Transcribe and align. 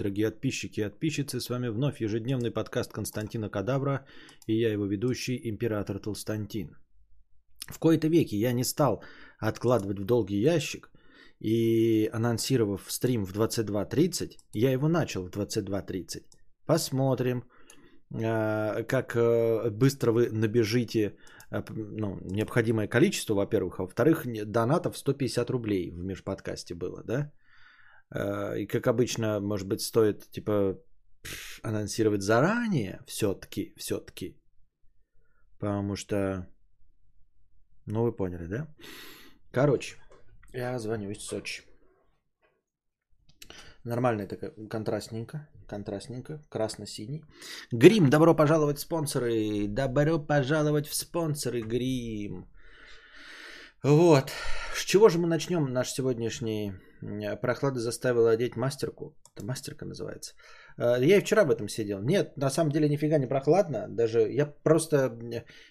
Дорогие 0.00 0.30
подписчики 0.30 0.80
и 0.80 0.84
подписчицы, 0.84 1.40
с 1.40 1.50
вами 1.50 1.68
вновь 1.68 2.00
ежедневный 2.00 2.50
подкаст 2.50 2.90
Константина 2.90 3.50
Кадавра 3.50 4.06
и 4.46 4.54
я 4.54 4.72
его 4.72 4.86
ведущий, 4.86 5.38
император 5.44 5.98
Толстантин. 5.98 6.70
В 7.68 7.78
кои-то 7.78 8.08
веки 8.08 8.34
я 8.34 8.52
не 8.52 8.64
стал 8.64 9.04
откладывать 9.38 9.98
в 9.98 10.04
долгий 10.04 10.40
ящик 10.40 10.90
и 11.38 12.08
анонсировав 12.14 12.90
стрим 12.90 13.26
в 13.26 13.34
22.30, 13.34 14.38
я 14.54 14.72
его 14.72 14.88
начал 14.88 15.26
в 15.26 15.28
22.30. 15.28 16.22
Посмотрим, 16.64 17.44
а, 18.14 18.82
как 18.84 19.14
э, 19.16 19.68
быстро 19.70 20.12
вы 20.12 20.30
набежите 20.30 21.14
э, 21.50 21.62
ну, 21.68 22.18
необходимое 22.22 22.88
количество, 22.88 23.34
во-первых, 23.34 23.80
а 23.80 23.82
во-вторых, 23.82 24.24
донатов 24.46 24.96
150 24.96 25.50
рублей 25.50 25.90
в 25.90 25.98
межподкасте 25.98 26.74
было, 26.74 27.04
да? 27.04 27.30
Э, 28.14 28.58
и 28.58 28.66
как 28.66 28.86
обычно, 28.86 29.40
может 29.40 29.66
быть, 29.66 29.80
стоит 29.80 30.30
типа 30.30 30.78
анонсировать 31.62 32.22
заранее 32.22 33.00
все-таки, 33.06 33.74
все-таки. 33.76 34.36
Потому 35.58 35.96
что, 35.96 36.46
ну 37.86 38.02
вы 38.02 38.12
поняли, 38.12 38.46
да? 38.46 38.74
Короче, 39.52 39.96
я 40.52 40.78
звоню 40.78 41.10
из 41.10 41.22
Сочи. 41.22 41.62
Нормальная 43.84 44.26
такая, 44.26 44.52
контрастненько, 44.68 45.48
контрастненько, 45.66 46.42
красно-синий. 46.50 47.24
Грим, 47.72 48.10
добро 48.10 48.34
пожаловать 48.34 48.78
в 48.78 48.82
спонсоры, 48.82 49.68
добро 49.68 50.18
пожаловать 50.18 50.86
в 50.86 50.94
спонсоры, 50.94 51.62
Грим. 51.62 52.46
Вот, 53.82 54.30
с 54.74 54.84
чего 54.84 55.08
же 55.08 55.18
мы 55.18 55.26
начнем 55.26 55.72
наш 55.72 55.92
сегодняшний 55.92 56.74
Прохлада 57.42 57.80
заставила 57.80 58.30
одеть 58.30 58.56
мастерку. 58.56 59.14
Это 59.34 59.46
мастерка 59.46 59.86
называется. 59.86 60.34
Э, 60.78 60.96
я 61.00 61.16
и 61.16 61.20
вчера 61.20 61.44
в 61.44 61.50
этом 61.50 61.68
сидел. 61.68 62.02
Нет, 62.02 62.36
на 62.36 62.50
самом 62.50 62.70
деле 62.72 62.88
нифига 62.88 63.18
не 63.18 63.28
прохладно. 63.28 63.86
Даже 63.88 64.20
я 64.20 64.46
просто 64.46 65.18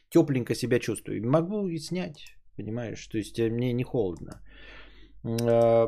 тепленько 0.09 0.55
себя 0.55 0.80
чувствую. 0.80 1.22
Могу 1.30 1.67
и 1.67 1.77
снять, 1.80 2.35
понимаешь? 2.57 3.07
То 3.07 3.17
есть 3.17 3.39
э, 3.39 3.50
мне 3.50 3.73
не 3.73 3.83
холодно. 3.83 4.41
Э, 5.23 5.27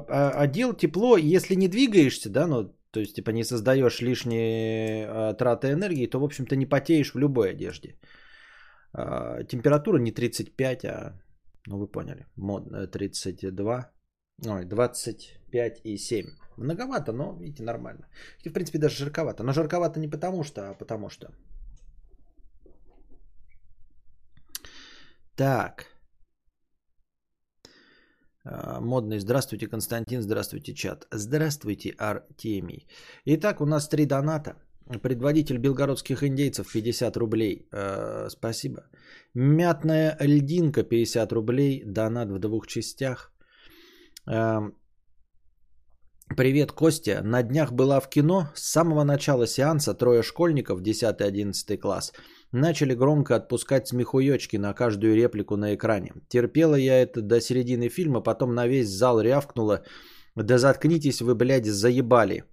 а, 0.10 0.32
одел 0.44 0.74
тепло, 0.74 1.18
если 1.18 1.56
не 1.56 1.68
двигаешься, 1.68 2.30
да, 2.30 2.48
ну, 2.48 2.76
то 2.92 3.00
есть, 3.00 3.16
типа, 3.16 3.32
не 3.32 3.44
создаешь 3.44 4.02
лишние 4.02 5.34
траты 5.36 5.72
энергии, 5.72 6.10
то, 6.10 6.20
в 6.20 6.24
общем-то, 6.24 6.56
не 6.56 6.66
потеешь 6.66 7.14
в 7.14 7.20
любой 7.20 7.52
одежде. 7.52 7.96
Температура 9.48 9.98
не 9.98 10.12
35, 10.12 10.86
а, 10.86 11.14
ну, 11.68 11.78
вы 11.78 11.88
поняли, 11.88 12.26
модная 12.36 12.88
32, 12.88 13.92
Ой, 14.46 14.66
25 14.66 15.82
и 15.84 15.98
7. 15.98 16.26
Многовато, 16.58 17.12
но, 17.12 17.38
видите, 17.40 17.64
нормально. 17.64 18.08
И, 18.44 18.50
в 18.50 18.54
принципе, 18.54 18.80
даже 18.80 18.96
жарковато. 18.96 19.44
Но 19.44 19.54
жарковато 19.54 20.00
не 20.00 20.08
потому 20.08 20.44
что, 20.44 20.62
а 20.62 20.74
потому 20.74 21.10
что. 21.10 21.28
Так. 25.36 25.86
А, 28.44 28.80
модный. 28.82 29.20
Здравствуйте, 29.20 29.68
Константин. 29.68 30.22
Здравствуйте, 30.22 30.74
чат. 30.74 31.08
Здравствуйте, 31.12 31.94
Артемий. 31.98 32.88
Итак, 33.26 33.62
у 33.62 33.66
нас 33.66 33.88
три 33.90 34.06
доната. 34.06 34.56
Предводитель 35.02 35.58
белгородских 35.58 36.24
индейцев 36.24 36.72
50 36.72 37.18
рублей. 37.18 37.68
Э, 37.72 38.30
спасибо. 38.30 38.82
Мятная 39.36 40.18
льдинка 40.20 40.84
50 40.84 41.32
рублей. 41.32 41.84
Донат 41.86 42.30
в 42.30 42.40
двух 42.40 42.68
частях. 42.68 43.31
Эм, 44.28 44.76
привет, 46.38 46.72
Костя. 46.72 47.22
На 47.24 47.42
днях 47.42 47.72
была 47.72 48.00
в 48.00 48.10
кино. 48.10 48.50
С 48.56 48.72
самого 48.72 49.04
начала 49.04 49.48
сеанса 49.48 49.94
трое 49.94 50.22
школьников 50.22 50.82
10-11 50.82 51.78
класс 51.78 52.14
начали 52.52 52.94
громко 52.94 53.36
отпускать 53.36 53.88
смехуёчки 53.88 54.58
на 54.58 54.74
каждую 54.74 55.16
реплику 55.16 55.58
на 55.58 55.74
экране. 55.74 56.14
Терпела 56.30 56.76
я 56.76 57.02
это 57.02 57.22
до 57.22 57.42
середины 57.42 57.90
фильма, 57.90 58.22
потом 58.22 58.54
на 58.54 58.68
весь 58.68 58.90
зал 58.90 59.22
рявкнула. 59.22 59.84
Да 60.36 60.58
заткнитесь 60.58 61.22
вы, 61.22 61.34
блядь, 61.34 61.66
заебали. 61.66 62.44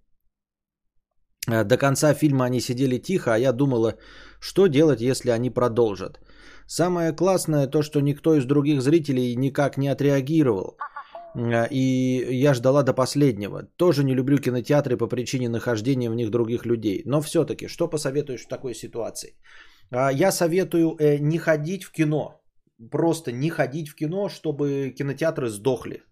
Э, 1.48 1.64
до 1.64 1.76
конца 1.76 2.14
фильма 2.14 2.46
они 2.46 2.60
сидели 2.60 2.98
тихо, 2.98 3.34
а 3.34 3.38
я 3.38 3.52
думала, 3.52 3.98
что 4.40 4.68
делать, 4.68 5.00
если 5.00 5.30
они 5.30 5.50
продолжат. 5.50 6.18
Самое 6.66 7.12
классное 7.12 7.66
то, 7.66 7.82
что 7.82 8.00
никто 8.00 8.34
из 8.34 8.46
других 8.46 8.80
зрителей 8.80 9.36
никак 9.36 9.76
не 9.76 9.88
отреагировал. 9.88 10.78
А, 11.34 11.66
и 11.70 12.36
я 12.42 12.54
ждала 12.54 12.82
до 12.82 12.94
последнего. 12.94 13.62
Тоже 13.76 14.04
не 14.04 14.14
люблю 14.14 14.38
кинотеатры 14.38 14.96
по 14.96 15.06
причине 15.06 15.48
нахождения 15.48 16.10
в 16.10 16.14
них 16.14 16.30
других 16.30 16.66
людей. 16.66 17.02
Но 17.06 17.20
все-таки, 17.20 17.68
что 17.68 17.88
посоветуешь 17.88 18.44
в 18.44 18.48
такой 18.48 18.74
ситуации? 18.74 19.34
А, 19.90 20.12
я 20.12 20.32
советую 20.32 20.96
э, 20.98 21.18
не 21.18 21.38
ходить 21.38 21.84
в 21.84 21.92
кино. 21.92 22.40
Просто 22.90 23.32
не 23.32 23.50
ходить 23.50 23.88
в 23.88 23.94
кино, 23.94 24.28
чтобы 24.28 24.94
кинотеатры 24.96 25.48
сдохли. 25.48 26.02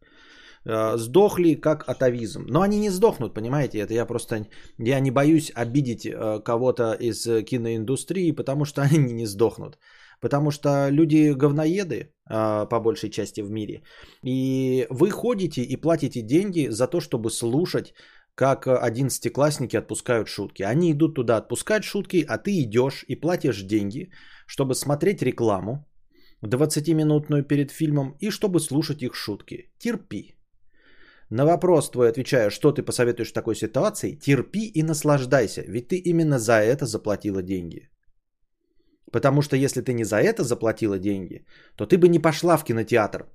А, 0.64 0.96
сдохли 0.96 1.54
как 1.54 1.88
атовизм. 1.88 2.46
Но 2.48 2.62
они 2.62 2.78
не 2.78 2.90
сдохнут, 2.90 3.34
понимаете? 3.34 3.78
Это 3.78 3.94
я 3.94 4.06
просто 4.06 4.46
я 4.78 5.00
не 5.00 5.10
боюсь 5.10 5.52
обидеть 5.54 6.06
э, 6.06 6.40
кого-то 6.44 6.92
из 6.92 7.24
киноиндустрии, 7.44 8.32
потому 8.32 8.64
что 8.64 8.82
они 8.92 9.12
не 9.12 9.26
сдохнут. 9.26 9.78
Потому 10.20 10.50
что 10.50 10.88
люди 10.90 11.32
говноеды, 11.32 12.12
а, 12.28 12.66
по 12.66 12.80
большей 12.80 13.10
части 13.10 13.42
в 13.42 13.50
мире. 13.50 13.82
И 14.24 14.86
вы 14.90 15.10
ходите 15.10 15.62
и 15.62 15.76
платите 15.76 16.22
деньги 16.22 16.68
за 16.70 16.86
то, 16.86 17.00
чтобы 17.00 17.30
слушать, 17.30 17.94
как 18.34 18.66
одиннадцатиклассники 18.66 19.76
отпускают 19.76 20.28
шутки. 20.28 20.62
Они 20.62 20.92
идут 20.92 21.14
туда 21.14 21.36
отпускать 21.36 21.84
шутки, 21.84 22.24
а 22.28 22.38
ты 22.38 22.50
идешь 22.62 23.04
и 23.08 23.16
платишь 23.16 23.62
деньги, 23.62 24.10
чтобы 24.46 24.74
смотреть 24.74 25.22
рекламу 25.22 25.86
20-минутную 26.44 27.44
перед 27.44 27.70
фильмом 27.70 28.16
и 28.20 28.30
чтобы 28.30 28.60
слушать 28.60 29.02
их 29.02 29.14
шутки. 29.14 29.72
Терпи. 29.78 30.36
На 31.30 31.44
вопрос 31.44 31.90
твой 31.90 32.08
отвечаю, 32.08 32.50
что 32.50 32.72
ты 32.72 32.82
посоветуешь 32.82 33.30
в 33.30 33.34
такой 33.34 33.56
ситуации, 33.56 34.14
терпи 34.14 34.66
и 34.74 34.82
наслаждайся, 34.82 35.62
ведь 35.66 35.88
ты 35.88 35.96
именно 35.96 36.38
за 36.38 36.60
это 36.60 36.86
заплатила 36.86 37.42
деньги. 37.42 37.88
Потому 39.12 39.42
что 39.42 39.56
если 39.56 39.82
ты 39.82 39.92
не 39.92 40.04
за 40.04 40.16
это 40.16 40.42
заплатила 40.42 40.98
деньги, 40.98 41.44
то 41.76 41.86
ты 41.86 41.96
бы 41.96 42.08
не 42.08 42.18
пошла 42.18 42.56
в 42.56 42.64
кинотеатр. 42.64 43.26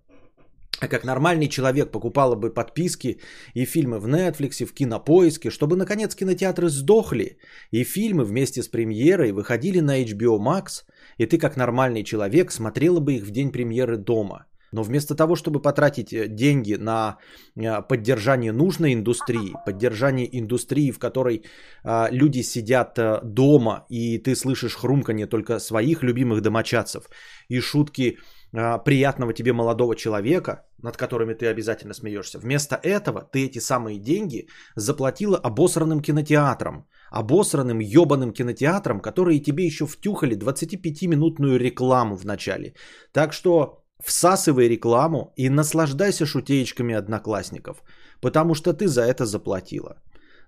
А 0.79 0.87
как 0.87 1.03
нормальный 1.03 1.47
человек 1.47 1.91
покупала 1.91 2.35
бы 2.35 2.53
подписки 2.53 3.19
и 3.53 3.65
фильмы 3.65 3.99
в 3.99 4.07
Netflix, 4.07 4.65
в 4.65 4.73
Кинопоиске, 4.73 5.49
чтобы 5.51 5.75
наконец 5.75 6.15
кинотеатры 6.15 6.69
сдохли, 6.69 7.37
и 7.71 7.83
фильмы 7.83 8.23
вместе 8.23 8.63
с 8.63 8.67
премьерой 8.67 9.31
выходили 9.31 9.79
на 9.79 10.03
HBO 10.03 10.39
Max, 10.39 10.83
и 11.17 11.25
ты 11.25 11.37
как 11.37 11.55
нормальный 11.57 12.03
человек 12.03 12.51
смотрела 12.51 12.99
бы 12.99 13.13
их 13.13 13.23
в 13.23 13.31
день 13.31 13.51
премьеры 13.51 13.97
дома– 13.97 14.45
но 14.71 14.83
вместо 14.83 15.15
того, 15.15 15.35
чтобы 15.35 15.61
потратить 15.61 16.13
э, 16.13 16.27
деньги 16.27 16.75
на 16.75 17.17
э, 17.55 17.81
поддержание 17.81 18.51
нужной 18.51 18.93
индустрии, 18.93 19.53
поддержание 19.65 20.27
индустрии, 20.39 20.91
в 20.91 20.99
которой 20.99 21.43
а, 21.83 22.09
люди 22.11 22.43
сидят 22.43 22.97
э, 22.97 23.19
дома, 23.23 23.85
и 23.89 24.17
ты 24.17 24.35
слышишь 24.35 24.75
хрумканье 24.75 25.27
только 25.27 25.59
своих 25.59 26.03
любимых 26.03 26.41
домочадцев 26.41 27.09
и 27.49 27.59
шутки 27.59 28.17
а, 28.53 28.77
приятного 28.77 29.33
тебе 29.33 29.53
молодого 29.53 29.95
человека, 29.95 30.65
над 30.83 30.97
которыми 30.97 31.33
ты 31.33 31.47
обязательно 31.47 31.93
смеешься. 31.93 32.39
Вместо 32.39 32.75
этого 32.75 33.21
ты 33.21 33.45
эти 33.45 33.59
самые 33.59 33.99
деньги 33.99 34.47
заплатила 34.75 35.37
обосранным 35.37 36.01
кинотеатрам, 36.01 36.87
обосранным 37.11 37.79
ебаным 37.79 38.33
кинотеатрам, 38.33 38.99
которые 39.01 39.39
тебе 39.39 39.65
еще 39.65 39.85
втюхали 39.85 40.35
25-минутную 40.35 41.57
рекламу 41.57 42.15
в 42.15 42.25
начале. 42.25 42.73
Так 43.13 43.33
что 43.33 43.80
всасывай 44.03 44.69
рекламу 44.69 45.33
и 45.37 45.49
наслаждайся 45.49 46.25
шутеечками 46.25 46.95
одноклассников, 46.95 47.83
потому 48.21 48.55
что 48.55 48.73
ты 48.73 48.87
за 48.87 49.01
это 49.01 49.25
заплатила. 49.25 50.01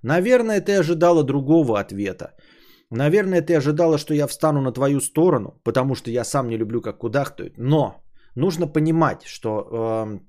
Наверное, 0.04 0.62
ты 0.62 0.80
ожидала 0.80 1.24
другого 1.24 1.80
ответа. 1.80 2.34
Наверное, 2.90 3.42
ты 3.42 3.56
ожидала, 3.56 3.98
что 3.98 4.14
я 4.14 4.28
встану 4.28 4.62
на 4.62 4.72
твою 4.72 5.00
сторону, 5.00 5.62
потому 5.64 5.96
что 5.96 6.12
я 6.12 6.24
сам 6.24 6.48
не 6.48 6.58
люблю, 6.58 6.82
как 6.82 6.98
кудахтают. 6.98 7.58
Но 7.58 8.04
нужно 8.36 8.68
понимать, 8.68 9.24
что 9.26 9.50
э, 9.52 10.20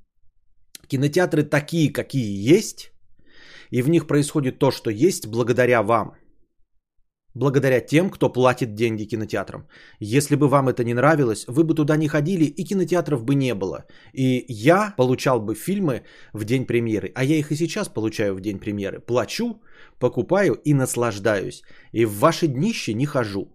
кинотеатры 0.87 1.43
такие, 1.43 1.93
какие 1.93 2.55
есть, 2.55 2.93
и 3.71 3.83
в 3.83 3.89
них 3.89 4.07
происходит 4.07 4.59
то, 4.59 4.71
что 4.71 4.91
есть 4.91 5.27
благодаря 5.27 5.83
вам– 5.83 6.15
благодаря 7.35 7.81
тем, 7.81 8.11
кто 8.11 8.33
платит 8.33 8.75
деньги 8.75 9.05
кинотеатрам. 9.05 9.67
Если 10.01 10.37
бы 10.37 10.49
вам 10.49 10.69
это 10.69 10.85
не 10.85 10.95
нравилось, 10.95 11.45
вы 11.49 11.65
бы 11.65 11.75
туда 11.75 11.97
не 11.97 12.09
ходили 12.09 12.45
и 12.45 12.65
кинотеатров 12.65 13.25
бы 13.25 13.35
не 13.35 13.55
было. 13.55 13.85
И 14.13 14.45
я 14.49 14.95
получал 14.97 15.41
бы 15.41 15.55
фильмы 15.55 16.03
в 16.33 16.45
день 16.45 16.67
премьеры, 16.67 17.13
а 17.15 17.25
я 17.25 17.37
их 17.37 17.51
и 17.51 17.57
сейчас 17.57 17.89
получаю 17.89 18.35
в 18.35 18.41
день 18.41 18.59
премьеры. 18.59 19.01
Плачу, 19.01 19.61
покупаю 19.99 20.55
и 20.65 20.75
наслаждаюсь. 20.75 21.63
И 21.93 22.05
в 22.05 22.19
ваши 22.19 22.47
днище 22.47 22.95
не 22.95 23.07
хожу. 23.07 23.49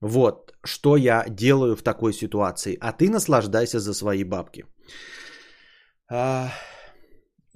Вот 0.00 0.52
что 0.64 0.96
я 0.96 1.24
делаю 1.28 1.76
в 1.76 1.82
такой 1.82 2.12
ситуации. 2.12 2.76
А 2.80 2.92
ты 2.92 3.08
наслаждайся 3.08 3.80
за 3.80 3.94
свои 3.94 4.24
бабки. 4.24 4.64
А, 6.08 6.50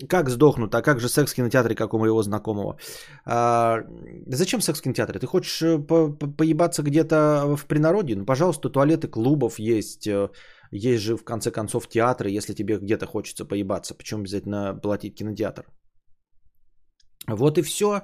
как 0.08 0.31
сдохнут, 0.31 0.75
а 0.75 0.82
как 0.82 1.00
же 1.00 1.08
секс 1.08 1.32
в 1.32 1.35
кинотеатре, 1.35 1.75
как 1.75 1.94
у 1.94 1.99
моего 1.99 2.23
знакомого? 2.23 2.79
А, 3.25 3.79
зачем 4.26 4.61
секс 4.61 4.81
в 4.81 4.82
кинотеатре? 4.82 5.20
Ты 5.20 5.26
хочешь 5.26 5.62
э, 5.62 5.79
по 5.79 6.08
по 6.08 6.26
поебаться 6.26 6.82
где-то 6.82 7.56
в 7.56 7.67
принароде? 7.67 8.17
Ну, 8.17 8.25
пожалуйста, 8.25 8.70
туалеты 8.70 9.08
клубов 9.08 9.58
есть, 9.58 10.06
э, 10.06 10.29
есть 10.70 11.02
же 11.02 11.17
в 11.17 11.25
конце 11.25 11.50
концов 11.50 11.88
театры, 11.88 12.31
если 12.31 12.55
тебе 12.55 12.79
где-то 12.79 13.06
хочется 13.06 13.44
поебаться. 13.44 13.94
Почему 13.94 14.20
обязательно 14.20 14.75
платить 14.82 15.14
кинотеатр? 15.14 15.64
Вот 17.29 17.58
и 17.58 17.62
все. 17.62 18.03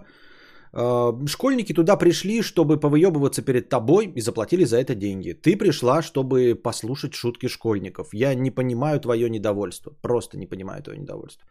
А, 0.72 1.12
школьники 1.26 1.72
туда 1.72 1.96
пришли, 1.96 2.42
чтобы 2.42 2.80
повыебываться 2.80 3.42
перед 3.42 3.68
тобой 3.68 4.12
и 4.16 4.20
заплатили 4.20 4.64
за 4.64 4.76
это 4.76 4.94
деньги. 4.94 5.32
Ты 5.32 5.56
пришла, 5.56 6.02
чтобы 6.02 6.54
послушать 6.54 7.14
шутки 7.14 7.48
школьников. 7.48 8.08
Я 8.12 8.34
не 8.34 8.50
понимаю 8.50 9.00
твое 9.00 9.30
недовольство. 9.30 9.92
Просто 10.02 10.38
не 10.38 10.46
понимаю 10.46 10.82
твое 10.82 10.98
недовольство. 10.98 11.46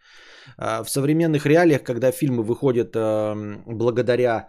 А, 0.58 0.84
в 0.84 0.90
современных 0.90 1.46
реалиях, 1.46 1.84
когда 1.84 2.12
фильмы 2.12 2.44
выходят 2.44 2.96
а, 2.96 3.36
благодаря 3.66 4.48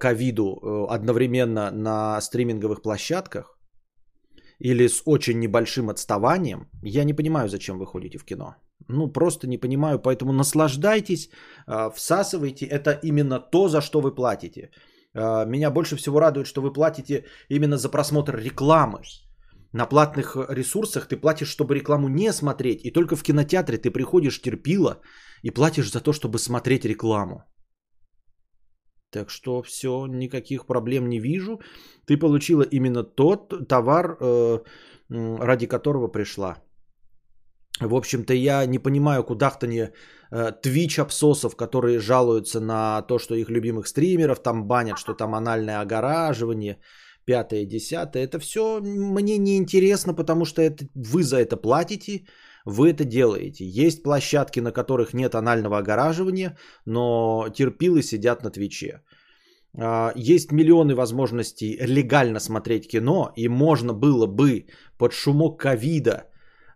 ковиду 0.00 0.58
э, 0.62 0.94
одновременно 0.94 1.70
на 1.70 2.20
стриминговых 2.20 2.82
площадках 2.82 3.59
или 4.60 4.88
с 4.88 5.02
очень 5.06 5.40
небольшим 5.40 5.88
отставанием, 5.88 6.68
я 6.82 7.04
не 7.04 7.14
понимаю, 7.14 7.48
зачем 7.48 7.78
вы 7.78 7.86
ходите 7.86 8.18
в 8.18 8.24
кино. 8.24 8.54
Ну, 8.88 9.12
просто 9.12 9.46
не 9.46 9.58
понимаю, 9.58 9.98
поэтому 9.98 10.32
наслаждайтесь, 10.32 11.30
всасывайте. 11.94 12.66
Это 12.66 12.98
именно 13.02 13.40
то, 13.40 13.68
за 13.68 13.80
что 13.80 14.00
вы 14.00 14.14
платите. 14.14 14.70
Меня 15.14 15.70
больше 15.70 15.96
всего 15.96 16.20
радует, 16.20 16.46
что 16.46 16.60
вы 16.62 16.72
платите 16.72 17.24
именно 17.48 17.76
за 17.76 17.88
просмотр 17.88 18.36
рекламы. 18.36 19.02
На 19.72 19.86
платных 19.86 20.36
ресурсах 20.48 21.06
ты 21.06 21.16
платишь, 21.16 21.48
чтобы 21.48 21.74
рекламу 21.74 22.08
не 22.08 22.32
смотреть. 22.32 22.84
И 22.84 22.90
только 22.90 23.16
в 23.16 23.22
кинотеатре 23.22 23.78
ты 23.78 23.90
приходишь 23.90 24.40
терпила 24.40 25.00
и 25.42 25.50
платишь 25.50 25.92
за 25.92 26.00
то, 26.00 26.12
чтобы 26.12 26.38
смотреть 26.38 26.84
рекламу. 26.84 27.44
Так 29.10 29.30
что 29.30 29.62
все, 29.62 30.06
никаких 30.06 30.66
проблем 30.66 31.08
не 31.08 31.20
вижу. 31.20 31.60
Ты 32.06 32.16
получила 32.16 32.62
именно 32.62 33.02
тот 33.02 33.68
товар, 33.68 34.16
э, 34.20 34.58
ради 35.08 35.66
которого 35.66 36.08
пришла. 36.08 36.56
В 37.80 37.94
общем-то, 37.94 38.34
я 38.34 38.66
не 38.66 38.78
понимаю 38.78 39.24
кудахтанье 39.24 39.92
э, 40.30 40.52
твич 40.62 40.98
обсосов, 40.98 41.56
которые 41.56 41.98
жалуются 41.98 42.60
на 42.60 43.02
то, 43.02 43.18
что 43.18 43.34
их 43.34 43.48
любимых 43.50 43.88
стримеров 43.88 44.42
там 44.42 44.66
банят, 44.66 44.98
что 44.98 45.14
там 45.14 45.34
анальное 45.34 45.80
огораживание, 45.80 46.78
пятое, 47.24 47.64
десятое. 47.64 48.24
Это 48.24 48.38
все 48.38 48.80
мне 48.80 49.38
не 49.38 49.56
интересно, 49.56 50.14
потому 50.14 50.44
что 50.44 50.62
это, 50.62 50.84
вы 50.94 51.22
за 51.22 51.38
это 51.38 51.56
платите, 51.56 52.26
вы 52.70 52.90
это 52.90 53.04
делаете. 53.04 53.64
Есть 53.64 54.02
площадки, 54.02 54.60
на 54.60 54.72
которых 54.72 55.14
нет 55.14 55.34
анального 55.34 55.78
огораживания, 55.78 56.56
но 56.86 57.48
терпилы 57.54 58.02
сидят 58.02 58.42
на 58.42 58.50
Твиче. 58.50 59.02
А, 59.78 60.12
есть 60.14 60.52
миллионы 60.52 60.94
возможностей 60.94 61.76
легально 61.80 62.40
смотреть 62.40 62.88
кино, 62.88 63.32
и 63.36 63.48
можно 63.48 63.92
было 63.92 64.26
бы 64.26 64.66
под 64.98 65.12
шумок 65.12 65.60
ковида 65.60 66.29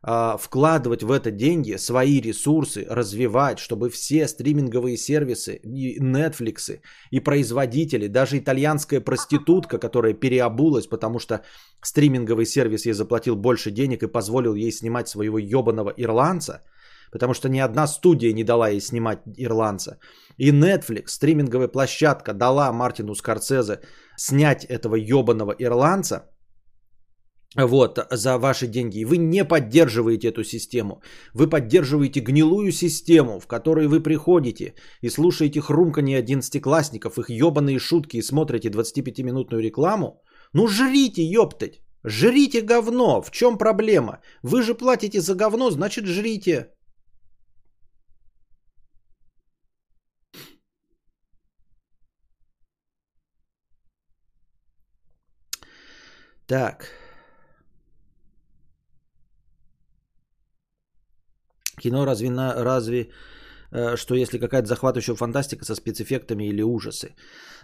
вкладывать 0.06 1.02
в 1.02 1.10
это 1.10 1.30
деньги, 1.30 1.78
свои 1.78 2.20
ресурсы, 2.20 2.86
развивать, 2.90 3.58
чтобы 3.58 3.88
все 3.88 4.28
стриминговые 4.28 4.98
сервисы, 4.98 5.54
и 5.54 5.98
Netflix, 5.98 6.80
и 7.10 7.20
производители, 7.20 8.08
даже 8.08 8.38
итальянская 8.38 9.00
проститутка, 9.00 9.78
которая 9.78 10.12
переобулась, 10.12 10.86
потому 10.86 11.18
что 11.18 11.40
стриминговый 11.82 12.44
сервис 12.44 12.84
ей 12.86 12.92
заплатил 12.92 13.36
больше 13.36 13.70
денег 13.70 14.02
и 14.02 14.12
позволил 14.12 14.54
ей 14.54 14.72
снимать 14.72 15.08
своего 15.08 15.38
ебаного 15.38 15.94
ирландца, 15.96 16.62
потому 17.10 17.32
что 17.32 17.48
ни 17.48 17.58
одна 17.58 17.86
студия 17.86 18.34
не 18.34 18.44
дала 18.44 18.68
ей 18.68 18.80
снимать 18.80 19.20
ирландца. 19.38 19.98
И 20.36 20.50
Netflix, 20.50 21.08
стриминговая 21.08 21.68
площадка, 21.68 22.34
дала 22.34 22.70
Мартину 22.72 23.14
Скорсезе 23.14 23.80
снять 24.16 24.66
этого 24.66 24.96
ебаного 24.96 25.54
ирландца– 25.58 26.30
вот, 27.56 27.98
за 28.10 28.38
ваши 28.38 28.66
деньги. 28.66 28.98
И 28.98 29.04
вы 29.04 29.16
не 29.16 29.44
поддерживаете 29.44 30.28
эту 30.28 30.44
систему. 30.44 31.02
Вы 31.34 31.48
поддерживаете 31.48 32.20
гнилую 32.20 32.72
систему, 32.72 33.40
в 33.40 33.46
которой 33.46 33.86
вы 33.86 34.02
приходите 34.02 34.74
и 35.02 35.08
слушаете 35.08 35.60
хрумканье 35.60 36.18
одиннадцатиклассников, 36.18 37.18
их 37.18 37.30
ебаные 37.30 37.78
шутки 37.78 38.16
и 38.16 38.22
смотрите 38.22 38.70
25-минутную 38.70 39.62
рекламу. 39.62 40.22
Ну 40.52 40.66
жрите, 40.66 41.22
ёптать. 41.22 41.80
Жрите 42.04 42.60
говно. 42.60 43.22
В 43.22 43.30
чем 43.30 43.56
проблема? 43.56 44.20
Вы 44.42 44.62
же 44.62 44.74
платите 44.74 45.20
за 45.20 45.34
говно, 45.34 45.70
значит 45.70 46.06
жрите. 46.06 46.70
Так. 56.46 57.03
Кино 61.84 62.06
разве, 62.06 62.30
на, 62.30 62.64
разве 62.64 63.10
э, 63.72 63.96
что 63.96 64.14
если 64.14 64.38
какая-то 64.38 64.66
захватывающая 64.66 65.16
фантастика 65.16 65.64
со 65.64 65.74
спецэффектами 65.74 66.44
или 66.44 66.62
ужасы. 66.62 67.14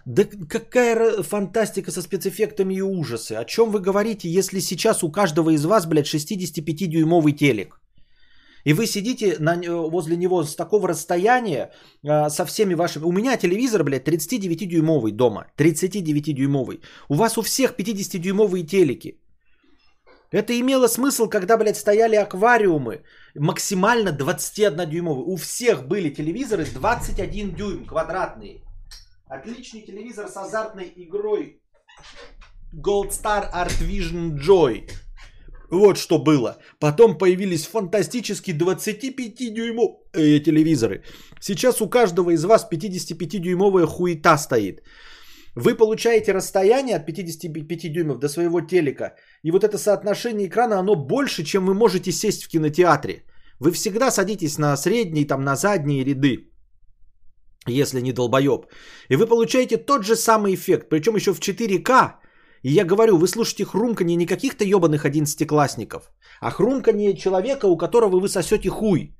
Да 0.07 0.25
какая 0.49 1.23
фантастика 1.23 1.91
со 1.91 2.03
спецэффектами 2.03 2.75
и 2.75 2.83
ужасы? 2.83 3.33
О 3.33 3.45
чем 3.45 3.71
вы 3.71 3.81
говорите, 3.81 4.29
если 4.29 4.61
сейчас 4.61 5.03
у 5.03 5.11
каждого 5.11 5.51
из 5.51 5.65
вас, 5.65 5.87
блядь, 5.87 6.15
65-дюймовый 6.15 7.33
телек? 7.33 7.81
И 8.65 8.75
вы 8.75 8.87
сидите 8.87 9.37
на, 9.41 9.57
э, 9.57 9.91
возле 9.91 10.17
него 10.17 10.45
с 10.45 10.55
такого 10.55 10.89
расстояния 10.89 11.71
э, 12.05 12.29
со 12.29 12.45
всеми 12.45 12.75
вашими... 12.75 13.05
У 13.05 13.13
меня 13.13 13.39
телевизор, 13.39 13.85
блядь, 13.85 14.07
39-дюймовый 14.07 15.13
дома. 15.13 15.47
39-дюймовый. 15.57 16.81
У 17.09 17.15
вас 17.15 17.39
у 17.39 17.43
всех 17.43 17.75
50-дюймовые 17.79 18.67
телеки. 18.67 19.20
Это 20.31 20.59
имело 20.59 20.87
смысл, 20.87 21.29
когда, 21.29 21.57
блядь, 21.57 21.77
стояли 21.77 22.15
аквариумы 22.15 23.03
максимально 23.35 24.13
21 24.13 24.89
дюймовые. 24.89 25.25
У 25.25 25.37
всех 25.37 25.89
были 25.89 26.11
телевизоры 26.11 26.65
21 26.65 27.55
дюйм 27.55 27.85
квадратные. 27.85 28.63
Отличный 29.27 29.83
телевизор 29.83 30.29
с 30.29 30.37
азартной 30.37 30.93
игрой 30.97 31.61
Gold 32.73 33.11
Star 33.11 33.51
Art 33.53 33.81
Vision 33.81 34.39
Joy. 34.39 34.89
Вот 35.71 35.99
что 35.99 36.19
было. 36.19 36.59
Потом 36.79 37.19
появились 37.19 37.67
фантастические 37.67 38.57
25-дюймовые 38.57 39.97
э, 40.13 40.41
телевизоры. 40.41 41.03
Сейчас 41.41 41.81
у 41.81 41.89
каждого 41.89 42.31
из 42.31 42.45
вас 42.45 42.67
55-дюймовая 42.71 43.87
хуета 43.87 44.37
стоит. 44.39 44.83
Вы 45.61 45.75
получаете 45.75 46.33
расстояние 46.33 46.97
от 46.97 47.07
55 47.07 47.93
дюймов 47.93 48.19
до 48.19 48.29
своего 48.29 48.61
телека, 48.61 49.15
и 49.45 49.51
вот 49.51 49.63
это 49.63 49.77
соотношение 49.77 50.47
экрана, 50.47 50.79
оно 50.79 50.95
больше, 50.95 51.45
чем 51.45 51.67
вы 51.67 51.75
можете 51.75 52.13
сесть 52.13 52.45
в 52.45 52.49
кинотеатре. 52.49 53.25
Вы 53.61 53.73
всегда 53.73 54.11
садитесь 54.11 54.59
на 54.59 54.77
средние, 54.77 55.27
там, 55.27 55.45
на 55.45 55.57
задние 55.57 56.05
ряды, 56.05 56.51
если 57.69 58.01
не 58.01 58.13
долбоеб. 58.13 58.67
И 59.11 59.17
вы 59.17 59.27
получаете 59.27 59.77
тот 59.77 60.05
же 60.05 60.17
самый 60.17 60.55
эффект, 60.55 60.89
причем 60.89 61.17
еще 61.17 61.35
в 61.35 61.41
4К. 61.41 62.15
И 62.63 62.73
я 62.73 62.85
говорю, 62.85 63.19
вы 63.19 63.29
слушаете 63.29 63.65
хрумканье 63.65 64.17
не 64.17 64.27
каких-то 64.27 64.65
ебаных 64.65 65.05
одиннадцатиклассников, 65.05 66.11
а 66.41 66.51
хрумканье 66.51 67.15
человека, 67.17 67.67
у 67.67 67.77
которого 67.77 68.19
вы 68.21 68.29
сосете 68.29 68.71
хуй. 68.71 69.15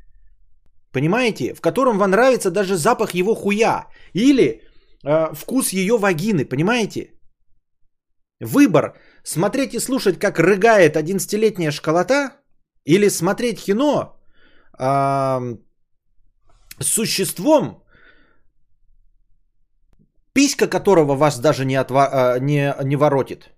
Понимаете? 0.93 1.55
В 1.55 1.61
котором 1.61 1.99
вам 1.99 2.11
нравится 2.11 2.51
даже 2.51 2.77
запах 2.77 3.15
его 3.15 3.35
хуя. 3.35 3.89
Или 4.15 4.63
э, 5.05 5.35
вкус 5.35 5.73
ее 5.73 5.97
вагины, 5.99 6.45
понимаете? 6.45 7.15
Выбор 8.41 8.99
смотреть 9.23 9.75
и 9.75 9.81
слушать, 9.81 10.19
как 10.19 10.39
рыгает 10.39 10.97
11-летняя 10.97 11.71
школота, 11.71 12.41
или 12.85 13.09
смотреть 13.09 13.65
кино 13.65 14.17
э, 14.79 15.57
с 16.81 16.87
существом, 16.87 17.85
писька 20.33 20.67
которого 20.67 21.17
вас 21.17 21.41
даже 21.41 21.65
не, 21.65 21.77
отва, 21.77 22.37
э, 22.37 22.41
не, 22.41 22.75
не 22.85 22.97
воротит. 22.97 23.51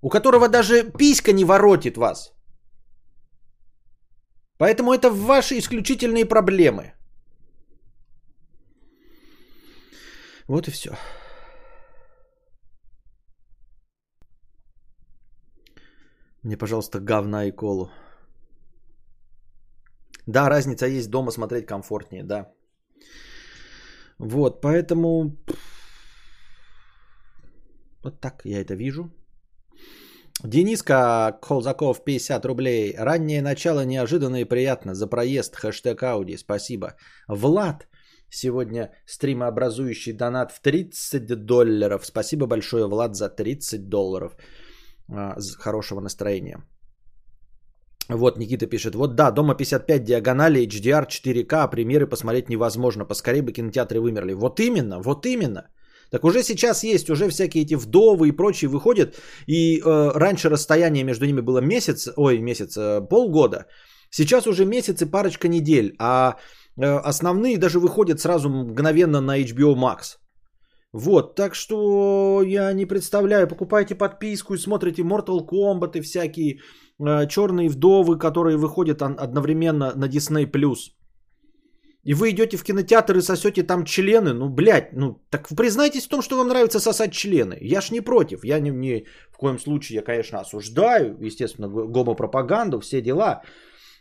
У 0.00 0.08
которого 0.08 0.48
даже 0.48 0.82
писька 0.98 1.32
не 1.32 1.44
воротит 1.44 1.96
вас. 1.96 2.32
Поэтому 4.58 4.92
это 4.92 5.10
ваши 5.10 5.58
исключительные 5.58 6.24
проблемы. 6.24 6.92
Вот 10.52 10.68
и 10.68 10.70
все. 10.70 10.90
Мне, 16.42 16.58
пожалуйста, 16.58 17.00
говна 17.00 17.46
и 17.46 17.52
колу. 17.52 17.90
Да, 20.26 20.50
разница 20.50 20.86
есть, 20.86 21.10
дома 21.10 21.30
смотреть 21.30 21.66
комфортнее, 21.66 22.22
да. 22.22 22.52
Вот, 24.18 24.60
поэтому... 24.60 25.36
Вот 28.02 28.20
так 28.20 28.42
я 28.44 28.60
это 28.60 28.74
вижу. 28.74 29.10
Дениска 30.44 31.38
Холзаков, 31.40 32.04
50 32.04 32.44
рублей. 32.44 32.94
Раннее 32.98 33.40
начало 33.40 33.86
неожиданно 33.86 34.42
и 34.42 34.44
приятно. 34.44 34.94
За 34.94 35.06
проезд. 35.06 35.56
Хэштег 35.56 36.02
Ауди. 36.02 36.36
Спасибо. 36.36 36.94
Влад. 37.28 37.88
Сегодня 38.34 38.90
стримообразующий 39.06 40.12
донат 40.12 40.52
в 40.52 40.60
30 40.62 41.44
долларов. 41.44 42.06
Спасибо 42.06 42.46
большое, 42.46 42.86
Влад, 42.86 43.14
за 43.14 43.28
30 43.28 43.88
долларов. 43.88 44.32
А, 45.08 45.36
хорошего 45.58 46.00
настроения. 46.00 46.56
Вот 48.08 48.38
Никита 48.38 48.66
пишет. 48.66 48.94
Вот 48.94 49.16
да, 49.16 49.30
дома 49.30 49.54
55 49.54 50.04
диагонали, 50.04 50.66
HDR 50.66 51.06
4К, 51.06 51.62
а 51.62 51.68
премьеры 51.68 52.06
посмотреть 52.06 52.48
невозможно. 52.48 53.04
Поскорее 53.04 53.42
бы 53.42 53.52
кинотеатры 53.52 54.00
вымерли. 54.00 54.32
Вот 54.32 54.60
именно, 54.60 55.02
вот 55.02 55.26
именно. 55.26 55.68
Так 56.10 56.24
уже 56.24 56.42
сейчас 56.42 56.84
есть, 56.84 57.10
уже 57.10 57.28
всякие 57.28 57.64
эти 57.64 57.74
вдовы 57.74 58.28
и 58.28 58.32
прочие 58.36 58.70
выходят. 58.70 59.14
И 59.46 59.78
э, 59.78 60.10
раньше 60.14 60.48
расстояние 60.48 61.04
между 61.04 61.26
ними 61.26 61.42
было 61.42 61.58
месяц, 61.58 62.08
ой, 62.16 62.38
месяц, 62.38 62.76
э, 62.78 63.06
полгода. 63.08 63.66
Сейчас 64.10 64.46
уже 64.46 64.64
месяц 64.64 65.02
и 65.02 65.10
парочка 65.10 65.48
недель. 65.48 65.94
А 65.98 66.36
основные 66.76 67.58
даже 67.58 67.78
выходят 67.78 68.20
сразу 68.20 68.48
мгновенно 68.48 69.20
на 69.20 69.40
HBO 69.40 69.74
Max. 69.74 70.18
Вот, 70.92 71.34
так 71.34 71.54
что 71.54 72.42
я 72.44 72.72
не 72.74 72.86
представляю, 72.86 73.48
покупайте 73.48 73.94
подписку 73.94 74.54
и 74.54 74.58
смотрите 74.58 75.02
Mortal 75.02 75.40
Kombat 75.48 75.96
и 75.96 76.02
всякие 76.02 76.58
э, 77.00 77.26
черные 77.28 77.70
вдовы, 77.70 78.18
которые 78.18 78.58
выходят 78.58 79.00
одновременно 79.00 79.94
на 79.94 80.04
Disney+. 80.04 80.46
И 82.04 82.14
вы 82.14 82.30
идете 82.30 82.56
в 82.56 82.64
кинотеатр 82.64 83.16
и 83.16 83.22
сосете 83.22 83.62
там 83.62 83.84
члены, 83.84 84.34
ну, 84.34 84.48
блядь, 84.48 84.92
ну, 84.92 85.22
так 85.30 85.48
признайтесь 85.56 86.04
в 86.04 86.08
том, 86.08 86.20
что 86.20 86.36
вам 86.36 86.48
нравится 86.48 86.80
сосать 86.80 87.12
члены. 87.12 87.56
Я 87.60 87.80
ж 87.80 87.92
не 87.92 88.00
против, 88.00 88.44
я 88.44 88.60
не, 88.60 88.70
не 88.70 89.06
в 89.30 89.36
коем 89.38 89.58
случае, 89.58 89.96
я, 89.96 90.02
конечно, 90.02 90.40
осуждаю, 90.40 91.16
естественно, 91.20 91.68
гомопропаганду, 91.68 92.80
все 92.80 93.00
дела. 93.00 93.42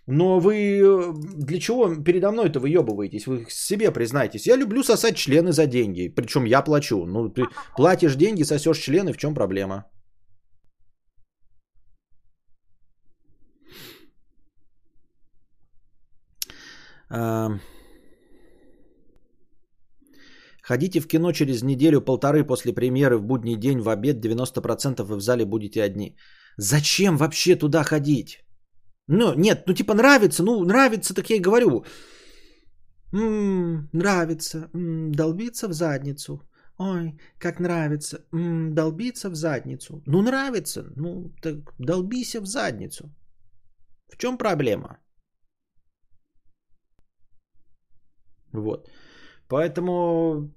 Но 0.08 0.40
вы 0.40 0.56
э, 0.56 1.14
для 1.14 1.60
чего 1.60 1.96
передо 2.04 2.32
мной 2.32 2.50
это 2.50 2.60
выебываетесь? 2.60 3.28
Вы 3.28 3.46
себе 3.50 3.92
признайтесь. 3.92 4.48
Я 4.48 4.58
люблю 4.58 4.84
сосать 4.84 5.16
члены 5.16 5.52
за 5.52 5.68
деньги. 5.68 6.10
Причем 6.10 6.46
я 6.46 6.62
плачу. 6.62 7.06
Ну, 7.06 7.30
ты 7.30 7.44
платишь 7.78 8.16
деньги, 8.16 8.44
сосешь 8.44 8.80
члены, 8.80 9.14
в 9.14 9.18
чем 9.18 9.34
проблема? 9.34 9.86
Ходите 20.72 21.02
в 21.02 21.08
кино 21.08 21.34
через 21.34 21.64
неделю-полторы 21.64 22.46
после 22.46 22.74
премьеры 22.74 23.18
в 23.18 23.24
будний 23.24 23.58
день 23.58 23.82
в 23.82 23.90
обед, 23.90 24.26
90% 24.26 25.04
вы 25.04 25.18
в 25.18 25.22
зале 25.22 25.46
будете 25.46 25.84
одни. 25.84 26.16
Зачем 26.58 27.18
вообще 27.18 27.56
туда 27.56 27.84
ходить? 27.84 28.40
Ну, 29.14 29.34
нет, 29.36 29.64
ну 29.68 29.74
типа 29.74 29.94
нравится, 29.94 30.44
ну 30.44 30.64
нравится, 30.64 31.14
так 31.14 31.30
я 31.30 31.36
и 31.36 31.42
говорю. 31.42 31.84
М-м, 33.14 33.90
нравится, 33.94 34.70
м-м, 34.74 35.12
долбиться 35.12 35.68
в 35.68 35.74
задницу. 35.74 36.42
Ой, 36.78 37.20
как 37.38 37.60
нравится, 37.60 38.18
м-м, 38.32 38.74
долбиться 38.74 39.30
в 39.30 39.36
задницу. 39.36 40.02
Ну 40.08 40.22
нравится, 40.22 40.84
ну 40.96 41.30
так 41.42 41.56
долбися 41.78 42.40
в 42.40 42.46
задницу. 42.46 43.10
В 44.14 44.18
чем 44.18 44.38
проблема? 44.38 44.98
Вот. 48.54 48.90
Поэтому 49.50 50.54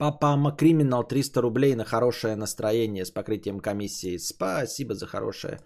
Папа 0.00 0.56
Криминал 0.58 1.06
300 1.06 1.42
рублей 1.42 1.74
на 1.74 1.84
хорошее 1.84 2.34
настроение 2.34 3.04
с 3.04 3.10
покрытием 3.10 3.60
комиссии. 3.60 4.16
Спасибо 4.18 4.94
за 4.94 5.06
хорошее 5.06 5.58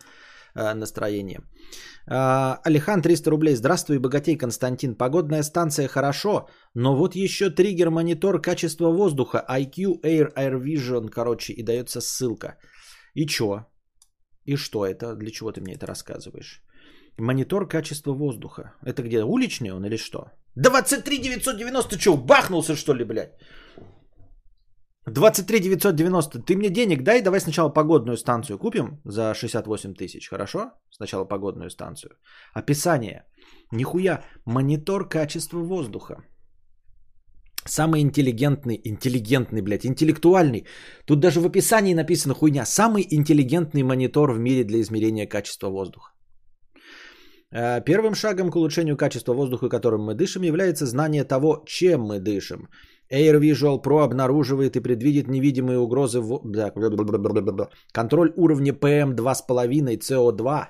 э, 0.56 0.74
настроение. 0.74 1.38
Э, 2.10 2.56
Алихан 2.64 3.00
300 3.00 3.30
рублей. 3.30 3.54
Здравствуй, 3.54 3.98
богатей 3.98 4.36
Константин. 4.36 4.96
Погодная 4.96 5.44
станция 5.44 5.86
хорошо, 5.86 6.48
но 6.74 6.96
вот 6.96 7.14
еще 7.14 7.50
триггер 7.50 7.90
монитор 7.90 8.42
качества 8.42 8.90
воздуха 8.90 9.44
IQ 9.48 10.02
Air 10.02 10.32
Air 10.36 10.60
Vision, 10.60 11.10
короче, 11.10 11.52
и 11.52 11.62
дается 11.62 12.00
ссылка. 12.00 12.56
И 13.14 13.26
чё? 13.26 13.66
И 14.46 14.56
что 14.56 14.84
это? 14.84 15.14
Для 15.14 15.30
чего 15.30 15.52
ты 15.52 15.60
мне 15.60 15.74
это 15.74 15.86
рассказываешь? 15.86 16.60
Монитор 17.18 17.68
качества 17.68 18.12
воздуха. 18.12 18.74
Это 18.82 19.04
где? 19.04 19.22
Уличный 19.22 19.70
он 19.70 19.84
или 19.84 19.96
что? 19.96 20.32
23 20.56 21.18
990, 21.18 22.00
что, 22.00 22.16
бахнулся 22.16 22.74
что 22.74 22.94
ли, 22.94 23.04
блядь? 23.04 23.38
23 25.06 25.60
990. 25.60 26.42
Ты 26.42 26.56
мне 26.56 26.70
денег 26.70 27.02
дай, 27.02 27.22
давай 27.22 27.40
сначала 27.40 27.68
погодную 27.68 28.16
станцию 28.16 28.58
купим 28.58 29.00
за 29.04 29.34
68 29.34 29.94
тысяч, 29.94 30.28
хорошо? 30.28 30.72
Сначала 30.90 31.24
погодную 31.24 31.70
станцию. 31.70 32.12
Описание. 32.54 33.24
Нихуя. 33.72 34.24
Монитор 34.46 35.08
качества 35.08 35.58
воздуха. 35.58 36.16
Самый 37.66 38.00
интеллигентный, 38.00 38.80
интеллигентный, 38.84 39.62
блядь, 39.62 39.86
интеллектуальный. 39.86 40.66
Тут 41.06 41.20
даже 41.20 41.40
в 41.40 41.46
описании 41.46 41.94
написано 41.94 42.34
хуйня. 42.34 42.64
Самый 42.64 43.06
интеллигентный 43.10 43.82
монитор 43.82 44.32
в 44.32 44.38
мире 44.38 44.64
для 44.64 44.80
измерения 44.80 45.26
качества 45.26 45.68
воздуха. 45.70 46.12
Э, 47.54 47.80
первым 47.84 48.14
шагом 48.14 48.50
к 48.50 48.56
улучшению 48.56 48.96
качества 48.96 49.34
воздуха, 49.34 49.68
которым 49.68 50.00
мы 50.02 50.14
дышим, 50.14 50.42
является 50.42 50.86
знание 50.86 51.24
того, 51.24 51.62
чем 51.66 52.00
мы 52.00 52.20
дышим. 52.20 52.68
Air 53.10 53.40
Visual 53.40 53.82
Pro 53.82 54.02
обнаруживает 54.04 54.76
и 54.76 54.80
предвидит 54.80 55.28
невидимые 55.28 55.78
угрозы 55.78 56.20
в... 56.20 56.40
Контроль 57.92 58.32
уровня 58.36 58.72
PM 58.72 59.14
2,5 59.14 59.98
CO2. 60.00 60.66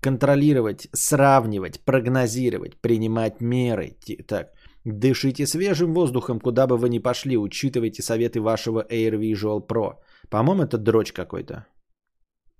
Контролировать, 0.00 0.88
сравнивать, 0.92 1.80
прогнозировать, 1.84 2.80
принимать 2.80 3.40
меры. 3.40 3.96
Так, 4.26 4.52
дышите 4.84 5.46
свежим 5.46 5.94
воздухом, 5.94 6.40
куда 6.40 6.66
бы 6.66 6.76
вы 6.76 6.88
ни 6.88 6.98
пошли. 6.98 7.36
Учитывайте 7.36 8.02
советы 8.02 8.40
вашего 8.40 8.84
Air 8.90 9.18
Visual 9.18 9.66
Pro. 9.66 9.94
По-моему, 10.30 10.62
это 10.62 10.78
дрочь 10.78 11.12
какой-то. 11.12 11.66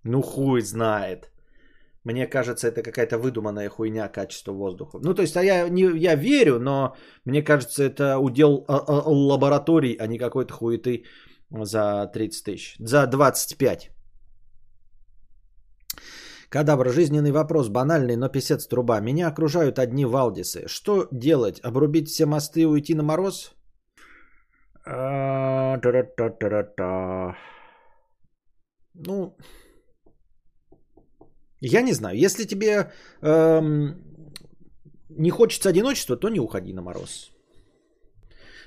Ну 0.05 0.23
хуй 0.23 0.63
знает. 0.63 1.31
Мне 2.05 2.27
кажется, 2.27 2.69
это 2.69 2.83
какая-то 2.83 3.19
выдуманная 3.19 3.69
хуйня 3.69 4.09
качества 4.09 4.53
воздуха. 4.53 4.99
Ну, 5.03 5.15
то 5.15 5.23
есть, 5.23 5.37
а 5.37 5.43
я, 5.43 5.69
не, 5.69 5.83
я 5.99 6.15
верю, 6.15 6.59
но 6.59 6.97
мне 7.25 7.43
кажется, 7.43 7.85
это 7.85 8.19
удел 8.19 8.65
а, 8.69 8.79
а, 8.87 9.03
лабораторий, 9.07 9.97
а 10.01 10.07
не 10.07 10.19
какой-то 10.19 10.53
хуеты 10.55 11.05
за 11.51 12.11
30 12.13 12.45
тысяч. 12.45 12.77
За 12.79 13.07
25. 13.07 13.91
Кадабр, 16.51 16.89
жизненный 16.89 17.33
вопрос, 17.33 17.69
банальный, 17.69 18.17
но 18.17 18.29
писец 18.29 18.67
труба. 18.67 19.01
Меня 19.01 19.29
окружают 19.29 19.79
одни 19.79 20.07
валдисы. 20.07 20.67
Что 20.67 21.09
делать? 21.13 21.61
Обрубить 21.63 22.09
все 22.09 22.27
мосты 22.27 22.61
и 22.61 22.67
уйти 22.67 22.95
на 22.95 23.03
мороз? 23.03 23.53
А, 24.87 25.77
ну, 28.95 29.37
я 31.61 31.83
не 31.83 31.93
знаю, 31.93 32.17
если 32.17 32.45
тебе 32.45 32.93
эм, 33.23 34.33
не 35.09 35.31
хочется 35.31 35.69
одиночества, 35.69 36.17
то 36.17 36.29
не 36.29 36.41
уходи 36.41 36.73
на 36.73 36.83
мороз. 36.83 37.31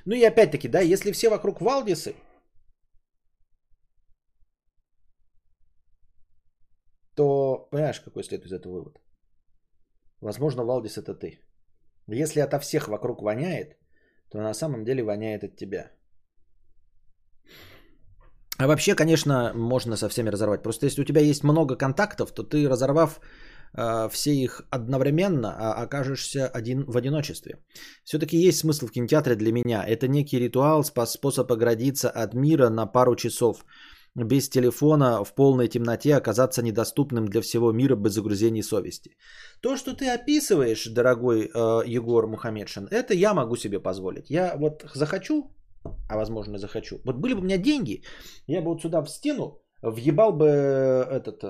Ну 0.05 0.15
и 0.15 0.23
опять-таки, 0.23 0.67
да, 0.67 0.81
если 0.81 1.11
все 1.11 1.29
вокруг 1.29 1.61
Валдисы, 1.61 2.15
то 7.15 7.67
понимаешь, 7.71 8.01
какой 8.01 8.23
следует 8.23 8.47
из 8.47 8.53
этого 8.53 8.73
вывод? 8.73 9.01
Возможно, 10.21 10.65
Валдис 10.65 10.97
это 10.97 11.13
ты. 11.13 11.39
Если 12.07 12.41
ото 12.41 12.59
всех 12.59 12.87
вокруг 12.87 13.21
воняет, 13.21 13.77
то 14.29 14.37
на 14.37 14.53
самом 14.53 14.83
деле 14.83 15.03
воняет 15.03 15.43
от 15.43 15.55
тебя. 15.55 15.91
А 18.61 18.67
вообще, 18.67 18.95
конечно, 18.95 19.51
можно 19.55 19.97
со 19.97 20.07
всеми 20.07 20.29
разорвать. 20.29 20.61
Просто 20.63 20.85
если 20.85 21.01
у 21.01 21.05
тебя 21.05 21.21
есть 21.21 21.43
много 21.43 21.75
контактов, 21.75 22.31
то 22.31 22.43
ты, 22.43 22.69
разорвав 22.69 23.19
э, 23.73 24.09
все 24.11 24.31
их 24.31 24.61
одновременно, 24.69 25.55
а 25.57 25.83
окажешься 25.83 26.47
один 26.47 26.85
в 26.85 26.95
одиночестве. 26.95 27.55
Все-таки 28.03 28.37
есть 28.37 28.59
смысл 28.59 28.85
в 28.85 28.91
кинотеатре 28.91 29.35
для 29.35 29.51
меня. 29.51 29.83
Это 29.87 30.07
некий 30.07 30.39
ритуал, 30.39 30.83
способ 30.83 31.51
оградиться 31.51 32.09
от 32.09 32.33
мира 32.35 32.69
на 32.69 32.85
пару 32.85 33.15
часов. 33.15 33.65
Без 34.13 34.49
телефона, 34.49 35.23
в 35.23 35.33
полной 35.33 35.67
темноте, 35.67 36.15
оказаться 36.15 36.61
недоступным 36.61 37.25
для 37.25 37.41
всего 37.41 37.71
мира 37.71 37.95
без 37.95 38.13
загрузений 38.13 38.61
совести. 38.61 39.17
То, 39.61 39.75
что 39.75 39.95
ты 39.95 40.07
описываешь, 40.09 40.87
дорогой 40.87 41.49
э, 41.51 41.81
Егор 41.87 42.27
Мухаммедшин, 42.27 42.89
это 42.91 43.15
я 43.15 43.33
могу 43.33 43.55
себе 43.55 43.79
позволить. 43.79 44.29
Я 44.29 44.55
вот 44.57 44.85
захочу, 44.93 45.51
а 45.83 46.15
возможно 46.15 46.57
захочу. 46.57 47.01
Вот 47.05 47.15
были 47.15 47.33
бы 47.33 47.39
у 47.39 47.43
меня 47.43 47.57
деньги, 47.57 48.03
я 48.47 48.61
бы 48.61 48.69
вот 48.69 48.81
сюда 48.81 49.01
в 49.01 49.09
стену 49.09 49.61
въебал 49.81 50.33
бы 50.33 50.45
этот 50.45 51.43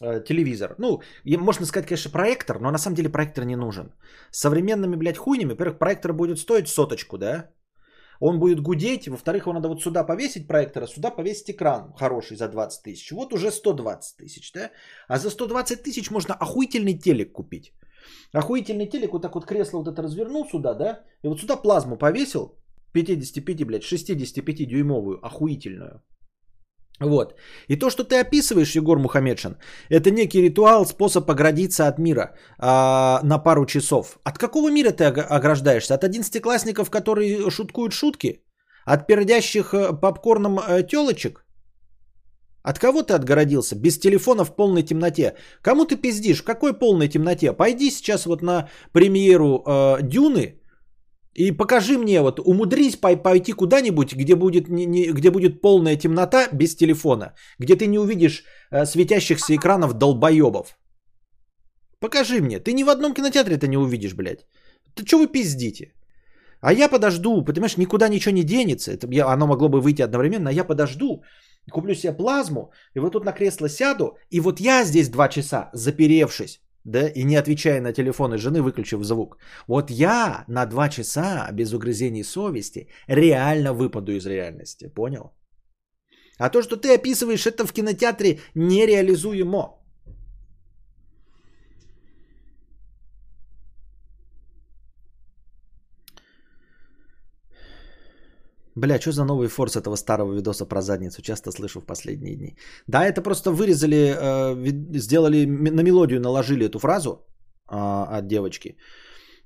э, 0.00 0.24
телевизор. 0.24 0.74
Ну, 0.78 1.00
можно 1.24 1.66
сказать, 1.66 1.86
конечно, 1.86 2.10
проектор, 2.10 2.58
но 2.60 2.70
на 2.70 2.78
самом 2.78 2.96
деле 2.96 3.08
проектор 3.08 3.44
не 3.44 3.56
нужен. 3.56 3.92
С 4.30 4.40
современными, 4.40 4.96
блядь, 4.96 5.18
хуйнями, 5.18 5.50
во-первых, 5.50 5.78
проектор 5.78 6.12
будет 6.12 6.38
стоить 6.38 6.68
соточку, 6.68 7.18
да? 7.18 7.50
он 8.22 8.38
будет 8.38 8.62
гудеть, 8.62 9.08
во-вторых, 9.08 9.46
его 9.46 9.52
надо 9.52 9.68
вот 9.68 9.82
сюда 9.82 10.04
повесить 10.04 10.46
проектора, 10.46 10.86
сюда 10.86 11.10
повесить 11.10 11.50
экран 11.50 11.92
хороший 11.98 12.36
за 12.36 12.48
20 12.48 12.82
тысяч. 12.84 13.10
Вот 13.12 13.32
уже 13.32 13.50
120 13.50 14.16
тысяч, 14.16 14.52
да? 14.52 14.70
А 15.08 15.18
за 15.18 15.30
120 15.30 15.82
тысяч 15.82 16.10
можно 16.10 16.34
охуительный 16.34 16.98
телек 16.98 17.32
купить. 17.32 17.72
Охуительный 18.32 18.86
телек, 18.86 19.12
вот 19.12 19.22
так 19.22 19.34
вот 19.34 19.44
кресло 19.44 19.78
вот 19.78 19.88
это 19.88 20.02
развернул 20.02 20.46
сюда, 20.48 20.74
да? 20.74 21.00
И 21.24 21.28
вот 21.28 21.40
сюда 21.40 21.56
плазму 21.56 21.96
повесил, 21.96 22.61
55, 22.92 23.64
блядь, 23.64 23.84
65 23.84 24.66
дюймовую, 24.68 25.18
охуительную. 25.22 26.02
Вот. 27.00 27.34
И 27.68 27.76
то, 27.76 27.90
что 27.90 28.04
ты 28.04 28.20
описываешь, 28.20 28.76
Егор 28.76 28.98
Мухамедшин, 28.98 29.56
это 29.90 30.10
некий 30.10 30.42
ритуал, 30.42 30.86
способ 30.86 31.30
оградиться 31.30 31.88
от 31.88 31.98
мира 31.98 32.34
а, 32.58 33.20
на 33.22 33.38
пару 33.38 33.66
часов. 33.66 34.18
От 34.24 34.38
какого 34.38 34.70
мира 34.70 34.90
ты 34.90 35.04
ограждаешься? 35.04 35.94
От 35.94 36.04
одиннадцатиклассников, 36.04 36.90
которые 36.90 37.50
шуткуют 37.50 37.92
шутки? 37.92 38.44
От 38.84 39.06
пердящих 39.06 39.74
э, 39.74 39.92
попкорном 40.00 40.58
э, 40.58 40.82
телочек? 40.82 41.44
От 42.62 42.78
кого 42.78 43.02
ты 43.02 43.14
отгородился? 43.14 43.76
Без 43.76 43.98
телефона 43.98 44.44
в 44.44 44.56
полной 44.56 44.82
темноте. 44.82 45.34
Кому 45.62 45.84
ты 45.84 45.96
пиздишь? 45.96 46.40
В 46.40 46.44
какой 46.44 46.72
полной 46.78 47.08
темноте? 47.08 47.52
Пойди 47.52 47.90
сейчас 47.90 48.26
вот 48.26 48.42
на 48.42 48.68
премьеру 48.92 49.62
э, 49.66 49.98
Дюны 50.02 50.61
и 51.34 51.52
покажи 51.52 51.98
мне, 51.98 52.20
вот 52.20 52.40
умудрись 52.40 52.96
пойти 52.96 53.52
куда-нибудь, 53.52 54.14
где 54.14 54.34
будет, 54.34 54.68
не, 54.68 54.86
не, 54.86 55.12
где 55.12 55.30
будет 55.30 55.62
полная 55.62 55.96
темнота 55.96 56.48
без 56.52 56.76
телефона, 56.76 57.34
где 57.58 57.76
ты 57.76 57.86
не 57.86 57.98
увидишь 57.98 58.44
э, 58.70 58.84
светящихся 58.84 59.54
экранов 59.54 59.94
долбоебов. 59.94 60.76
Покажи 62.00 62.40
мне. 62.40 62.58
Ты 62.58 62.72
ни 62.72 62.84
в 62.84 62.90
одном 62.90 63.14
кинотеатре 63.14 63.56
это 63.56 63.66
не 63.66 63.78
увидишь, 63.78 64.14
блядь. 64.14 64.44
Ты 64.94 65.06
что 65.06 65.18
вы 65.18 65.26
пиздите? 65.26 65.94
А 66.60 66.72
я 66.72 66.88
подожду, 66.88 67.44
понимаешь, 67.44 67.76
никуда 67.76 68.08
ничего 68.08 68.34
не 68.34 68.44
денется. 68.44 68.92
Это, 68.92 69.08
я, 69.10 69.32
оно 69.32 69.46
могло 69.46 69.68
бы 69.68 69.80
выйти 69.80 70.02
одновременно, 70.02 70.50
а 70.50 70.52
я 70.52 70.64
подожду, 70.64 71.22
куплю 71.70 71.94
себе 71.94 72.12
плазму, 72.12 72.72
и 72.94 73.00
вот 73.00 73.12
тут 73.12 73.24
на 73.24 73.32
кресло 73.32 73.68
сяду, 73.68 74.16
и 74.30 74.40
вот 74.40 74.60
я 74.60 74.84
здесь 74.84 75.08
два 75.08 75.28
часа, 75.28 75.70
заперевшись, 75.72 76.60
да, 76.84 77.08
и 77.08 77.24
не 77.24 77.36
отвечая 77.36 77.80
на 77.80 77.92
телефоны 77.92 78.38
жены, 78.38 78.62
выключив 78.62 79.04
звук. 79.04 79.38
Вот 79.66 79.90
я 79.90 80.44
на 80.48 80.66
два 80.66 80.88
часа 80.88 81.50
без 81.52 81.72
угрызений 81.72 82.24
совести 82.24 82.88
реально 83.08 83.72
выпаду 83.72 84.12
из 84.12 84.26
реальности, 84.26 84.88
понял? 84.88 85.32
А 86.38 86.50
то, 86.50 86.62
что 86.62 86.76
ты 86.76 86.94
описываешь 86.94 87.46
это 87.46 87.66
в 87.66 87.72
кинотеатре, 87.72 88.40
нереализуемо. 88.54 89.81
Бля, 98.76 99.00
что 99.00 99.12
за 99.12 99.24
новый 99.24 99.48
форс 99.48 99.76
этого 99.76 99.96
старого 99.96 100.32
видоса 100.34 100.64
про 100.64 100.80
задницу? 100.80 101.22
Часто 101.22 101.50
слышу 101.50 101.80
в 101.80 101.86
последние 101.86 102.36
дни. 102.36 102.56
Да, 102.86 103.04
это 103.04 103.22
просто 103.22 103.50
вырезали, 103.50 103.96
э, 103.96 104.98
сделали, 104.98 105.46
на 105.46 105.82
мелодию 105.82 106.20
наложили 106.20 106.66
эту 106.66 106.78
фразу 106.78 107.10
э, 107.70 108.18
от 108.18 108.26
девочки. 108.26 108.76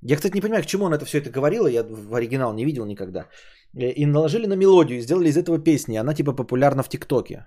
Я, 0.02 0.16
кстати, 0.16 0.34
не 0.34 0.40
понимаю, 0.40 0.62
к 0.62 0.66
чему 0.66 0.86
она 0.86 0.96
это 0.96 1.04
все 1.04 1.18
это 1.18 1.30
говорила, 1.30 1.66
я 1.66 1.82
в 1.82 2.14
оригинал 2.14 2.54
не 2.54 2.64
видел 2.64 2.86
никогда. 2.86 3.26
Э, 3.74 3.90
и 3.90 4.06
наложили 4.06 4.46
на 4.46 4.56
мелодию, 4.56 4.98
и 4.98 5.02
сделали 5.02 5.28
из 5.28 5.36
этого 5.36 5.58
песни. 5.58 5.96
Она 5.96 6.14
типа 6.14 6.32
популярна 6.32 6.82
в 6.82 6.88
ТикТоке. 6.88 7.46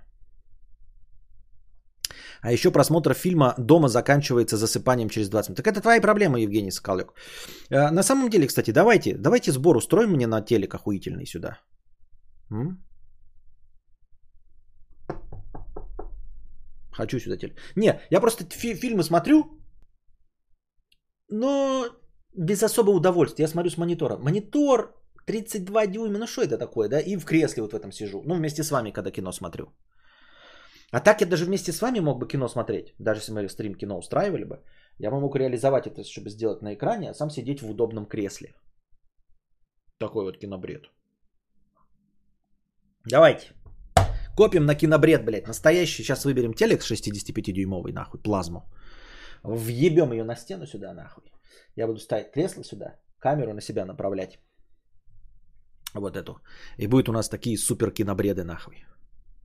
А 2.42 2.52
еще 2.52 2.70
просмотр 2.70 3.12
фильма 3.14 3.54
дома 3.58 3.88
заканчивается 3.88 4.56
засыпанием 4.56 5.08
через 5.08 5.28
20 5.28 5.48
минут. 5.50 5.56
Так 5.56 5.66
это 5.66 5.80
твои 5.80 6.00
проблемы, 6.00 6.40
Евгений 6.40 6.70
Соколюк. 6.70 7.14
Э, 7.70 7.90
на 7.90 8.02
самом 8.02 8.28
деле, 8.30 8.46
кстати, 8.46 8.72
давайте, 8.72 9.16
давайте 9.18 9.52
сбор 9.52 9.76
устроим 9.76 10.10
мне 10.10 10.26
на 10.26 10.40
телек 10.40 10.74
охуительный 10.74 11.26
сюда. 11.26 11.58
М? 12.50 12.78
Хочу 16.92 17.20
сюда 17.20 17.36
телек. 17.36 17.56
Не, 17.76 18.00
я 18.10 18.20
просто 18.20 18.44
фи- 18.44 18.74
фильмы 18.74 19.02
смотрю, 19.02 19.44
но 21.30 21.84
без 22.36 22.62
особого 22.62 22.96
удовольствия. 22.96 23.44
Я 23.44 23.48
смотрю 23.48 23.70
с 23.70 23.76
монитора. 23.76 24.16
Монитор 24.16 24.94
32 25.26 25.86
дюйма, 25.86 26.18
ну 26.18 26.26
что 26.26 26.42
это 26.42 26.58
такое, 26.58 26.88
да? 26.88 27.00
И 27.00 27.16
в 27.16 27.24
кресле 27.24 27.62
вот 27.62 27.72
в 27.72 27.76
этом 27.76 27.92
сижу. 27.92 28.22
Ну, 28.24 28.34
вместе 28.34 28.62
с 28.62 28.70
вами, 28.70 28.90
когда 28.92 29.10
кино 29.10 29.32
смотрю. 29.32 29.66
А 30.92 31.00
так 31.00 31.20
я 31.20 31.26
даже 31.26 31.44
вместе 31.44 31.72
с 31.72 31.80
вами 31.80 32.00
мог 32.00 32.18
бы 32.18 32.28
кино 32.28 32.48
смотреть. 32.48 32.94
Даже 32.98 33.20
если 33.20 33.32
мы 33.32 33.48
стрим 33.48 33.74
кино 33.74 33.98
устраивали 33.98 34.44
бы. 34.44 34.62
Я 34.98 35.10
бы 35.10 35.20
мог 35.20 35.36
реализовать 35.36 35.86
это, 35.86 36.02
чтобы 36.04 36.30
сделать 36.30 36.62
на 36.62 36.74
экране, 36.74 37.10
а 37.10 37.14
сам 37.14 37.30
сидеть 37.30 37.62
в 37.62 37.70
удобном 37.70 38.06
кресле. 38.06 38.54
Такой 39.98 40.24
вот 40.24 40.38
кинобред. 40.38 40.90
Давайте. 43.10 43.52
Копим 44.36 44.66
на 44.66 44.74
кинобред, 44.74 45.24
блядь. 45.24 45.46
Настоящий. 45.46 46.02
Сейчас 46.02 46.24
выберем 46.24 46.54
телек 46.54 46.82
65-дюймовый, 46.82 47.92
нахуй, 47.92 48.20
плазму. 48.20 48.62
Въебем 49.42 50.12
ее 50.12 50.24
на 50.24 50.36
стену 50.36 50.66
сюда, 50.66 50.92
нахуй. 50.92 51.24
Я 51.76 51.86
буду 51.86 51.98
ставить 51.98 52.32
кресло 52.32 52.64
сюда, 52.64 52.98
камеру 53.18 53.54
на 53.54 53.60
себя 53.60 53.84
направлять. 53.84 54.38
Вот 55.94 56.16
эту. 56.16 56.40
И 56.78 56.86
будет 56.86 57.08
у 57.08 57.12
нас 57.12 57.28
такие 57.28 57.56
супер 57.56 57.90
кинобреды, 57.90 58.44
нахуй. 58.44 58.84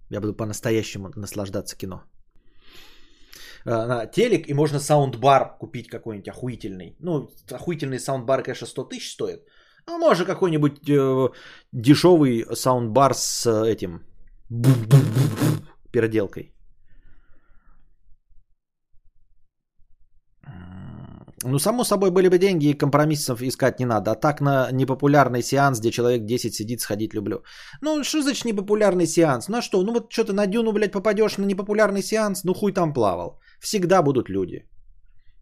Я 0.09 0.21
буду 0.21 0.33
по-настоящему 0.33 1.11
наслаждаться 1.15 1.77
кино. 1.77 2.03
А, 3.65 3.87
на 3.87 4.05
телек 4.05 4.47
и 4.47 4.53
можно 4.53 4.79
саундбар 4.79 5.57
купить 5.59 5.87
какой-нибудь 5.87 6.27
охуительный. 6.27 6.95
Ну, 6.99 7.29
охуительный 7.51 7.99
саундбар, 7.99 8.43
конечно, 8.43 8.67
100 8.67 8.83
тысяч 8.83 9.11
стоит. 9.11 9.41
А 9.87 9.97
может 9.97 10.27
какой-нибудь 10.27 10.89
э, 10.89 11.29
дешевый 11.71 12.45
саундбар 12.55 13.13
с 13.13 13.45
этим 13.47 14.01
переделкой. 15.91 16.53
Ну, 21.47 21.59
само 21.59 21.83
собой, 21.83 22.09
были 22.11 22.27
бы 22.27 22.39
деньги, 22.39 22.67
и 22.67 22.77
компромиссов 22.77 23.41
искать 23.41 23.79
не 23.79 23.85
надо. 23.85 24.11
А 24.11 24.15
так 24.15 24.41
на 24.41 24.71
непопулярный 24.71 25.43
сеанс, 25.43 25.79
где 25.79 25.91
человек 25.91 26.25
10 26.25 26.53
сидит, 26.53 26.81
сходить 26.81 27.13
люблю. 27.13 27.43
Ну, 27.81 28.03
что 28.03 28.21
значит 28.21 28.45
непопулярный 28.45 29.07
сеанс? 29.07 29.47
Ну, 29.47 29.57
а 29.57 29.61
что? 29.61 29.83
Ну, 29.83 29.93
вот 29.93 30.11
что-то 30.11 30.33
на 30.33 30.47
дюну, 30.47 30.73
блядь, 30.73 30.91
попадешь 30.91 31.37
на 31.37 31.45
непопулярный 31.45 32.01
сеанс, 32.01 32.43
ну, 32.43 32.53
хуй 32.53 32.73
там 32.73 32.93
плавал. 32.93 33.39
Всегда 33.59 34.01
будут 34.01 34.29
люди. 34.29 34.65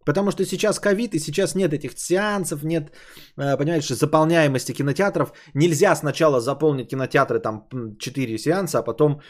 Потому 0.06 0.32
что 0.32 0.46
сейчас 0.46 0.80
ковид, 0.80 1.14
и 1.16 1.20
сейчас 1.20 1.56
нет 1.56 1.74
этих 1.74 1.98
сеансов, 1.98 2.64
нет, 2.64 2.92
э, 3.38 3.58
понимаешь, 3.58 3.88
заполняемости 3.88 4.74
кинотеатров. 4.74 5.34
Нельзя 5.54 5.96
сначала 5.96 6.40
заполнить 6.40 6.90
кинотеатры 6.90 7.40
там 7.40 7.68
4 8.00 8.38
сеанса, 8.38 8.80
а 8.80 8.84
потом, 8.84 9.22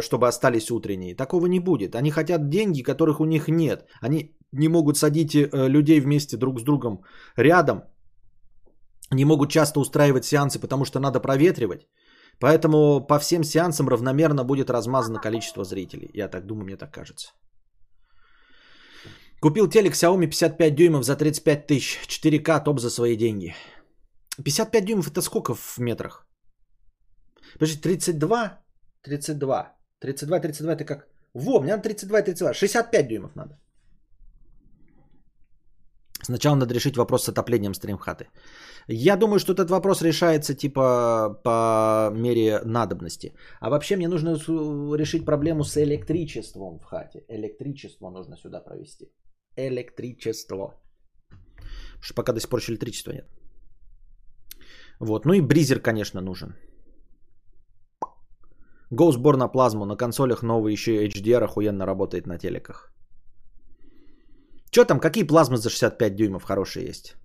чтобы 0.00 0.28
остались 0.28 0.70
утренние. 0.70 1.16
Такого 1.16 1.46
не 1.46 1.60
будет. 1.60 1.94
Они 1.94 2.10
хотят 2.10 2.48
деньги, 2.48 2.82
которых 2.82 3.20
у 3.20 3.24
них 3.24 3.48
нет. 3.48 3.86
Они 4.00 4.36
не 4.52 4.68
могут 4.68 4.96
садить 4.96 5.34
э, 5.34 5.68
людей 5.68 6.00
вместе 6.00 6.36
друг 6.36 6.60
с 6.60 6.62
другом 6.62 7.04
рядом. 7.36 7.82
Не 9.10 9.24
могут 9.24 9.50
часто 9.50 9.80
устраивать 9.80 10.24
сеансы, 10.24 10.60
потому 10.60 10.84
что 10.84 11.00
надо 11.00 11.20
проветривать. 11.20 11.86
Поэтому 12.40 13.06
по 13.06 13.18
всем 13.18 13.44
сеансам 13.44 13.88
равномерно 13.88 14.44
будет 14.44 14.70
размазано 14.70 15.20
количество 15.20 15.64
зрителей. 15.64 16.10
Я 16.14 16.28
так 16.28 16.46
думаю, 16.46 16.64
мне 16.64 16.76
так 16.76 16.92
кажется. 16.92 17.32
Купил 19.40 19.68
телек 19.68 19.94
Xiaomi 19.94 20.26
55 20.26 20.74
дюймов 20.74 21.04
за 21.04 21.16
35 21.16 21.66
тысяч. 21.66 21.98
4К 22.08 22.64
топ 22.64 22.80
за 22.80 22.90
свои 22.90 23.16
деньги. 23.16 23.54
55 24.44 24.84
дюймов 24.84 25.08
это 25.08 25.22
сколько 25.22 25.54
в 25.54 25.78
метрах? 25.78 26.26
Подожди, 27.52 27.80
32? 27.80 28.58
32. 29.02 29.76
32, 30.00 30.40
32 30.40 30.72
это 30.72 30.84
как? 30.84 31.08
Во, 31.34 31.60
мне 31.60 31.70
надо 31.70 31.82
32, 31.82 32.22
32. 32.22 32.52
65 32.52 33.08
дюймов 33.08 33.36
надо. 33.36 33.58
Сначала 36.22 36.56
надо 36.56 36.74
решить 36.74 36.96
вопрос 36.96 37.24
с 37.24 37.28
отоплением 37.28 37.74
стримхаты. 37.74 38.26
Я 38.88 39.16
думаю, 39.16 39.38
что 39.38 39.52
этот 39.52 39.70
вопрос 39.70 40.02
решается 40.02 40.54
типа 40.54 41.40
по 41.44 42.10
мере 42.12 42.60
надобности. 42.64 43.34
А 43.60 43.70
вообще 43.70 43.96
мне 43.96 44.08
нужно 44.08 44.36
решить 44.96 45.24
проблему 45.24 45.62
с 45.62 45.76
электричеством 45.76 46.80
в 46.80 46.84
хате. 46.84 47.24
Электричество 47.28 48.10
нужно 48.10 48.36
сюда 48.36 48.60
провести 48.60 49.08
электричество. 49.58 50.74
Потому 51.28 52.02
что 52.02 52.14
пока 52.14 52.32
до 52.32 52.40
сих 52.40 52.48
пор 52.48 52.60
еще 52.60 52.72
электричества 52.72 53.12
нет. 53.12 53.26
Вот. 55.00 55.26
Ну 55.26 55.32
и 55.34 55.40
бризер, 55.40 55.80
конечно, 55.80 56.20
нужен. 56.20 56.54
Go 58.90 59.12
сбор 59.12 59.36
на 59.36 59.48
плазму. 59.48 59.84
На 59.84 59.96
консолях 59.96 60.42
новый 60.42 60.72
еще 60.72 60.90
и 60.90 61.08
HDR 61.08 61.44
охуенно 61.44 61.86
работает 61.86 62.26
на 62.26 62.38
телеках. 62.38 62.92
Что 64.70 64.84
там, 64.84 65.00
какие 65.00 65.24
плазмы 65.24 65.56
за 65.56 65.70
65 65.70 66.14
дюймов 66.14 66.44
хорошие 66.44 66.86
есть? 66.86 67.16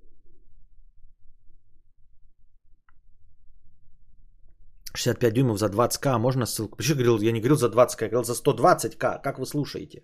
«65 4.95 5.31
дюймов 5.31 5.57
за 5.57 5.69
20к, 5.69 6.19
можно 6.19 6.45
ссылку?» 6.45 6.77
Почему 6.77 6.95
говорил, 6.95 7.19
я 7.21 7.31
не 7.31 7.39
говорил 7.39 7.57
за 7.57 7.67
20к, 7.67 8.03
я 8.03 8.09
говорил 8.09 8.23
за 8.23 8.33
120к, 8.33 9.21
как 9.23 9.39
вы 9.39 9.45
слушаете? 9.45 10.03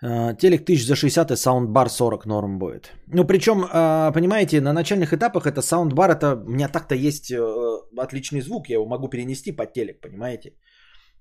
Э, 0.00 0.34
телек 0.38 0.64
тысяч 0.64 0.86
за 0.86 0.94
60 0.94 1.30
и 1.30 1.36
саундбар 1.36 1.90
40 1.90 2.26
норм 2.26 2.58
будет. 2.58 2.92
Ну, 3.08 3.24
причем, 3.24 3.64
э, 3.64 4.12
понимаете, 4.12 4.60
на 4.60 4.72
начальных 4.72 5.12
этапах 5.12 5.46
это 5.46 5.60
саундбар, 5.60 6.10
это 6.10 6.36
у 6.36 6.50
меня 6.50 6.68
так-то 6.68 6.94
есть 6.94 7.32
э, 7.32 7.38
отличный 7.96 8.40
звук, 8.40 8.68
я 8.68 8.76
его 8.76 8.86
могу 8.86 9.08
перенести 9.08 9.50
под 9.50 9.72
телек, 9.72 10.00
понимаете? 10.00 10.52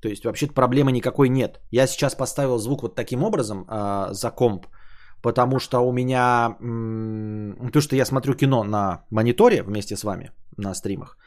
То 0.02 0.10
есть 0.10 0.26
вообще-то 0.26 0.54
проблемы 0.54 0.92
никакой 0.92 1.30
нет. 1.30 1.60
Я 1.72 1.88
сейчас 1.88 2.16
поставил 2.16 2.60
звук 2.60 2.84
вот 2.84 2.96
таким 2.96 3.24
образом 3.24 3.66
за 4.12 4.30
комп, 4.30 4.68
потому 5.24 5.58
что 5.60 5.80
у 5.80 5.92
меня, 5.92 6.56
то, 7.74 7.82
что 7.82 7.96
я 7.96 8.06
смотрю 8.06 8.36
кино 8.36 8.64
на 8.64 9.06
мониторе 9.10 9.64
вместе 9.64 9.96
с 9.96 10.04
вами 10.04 10.30
на 10.56 10.76
стримах, 10.76 11.18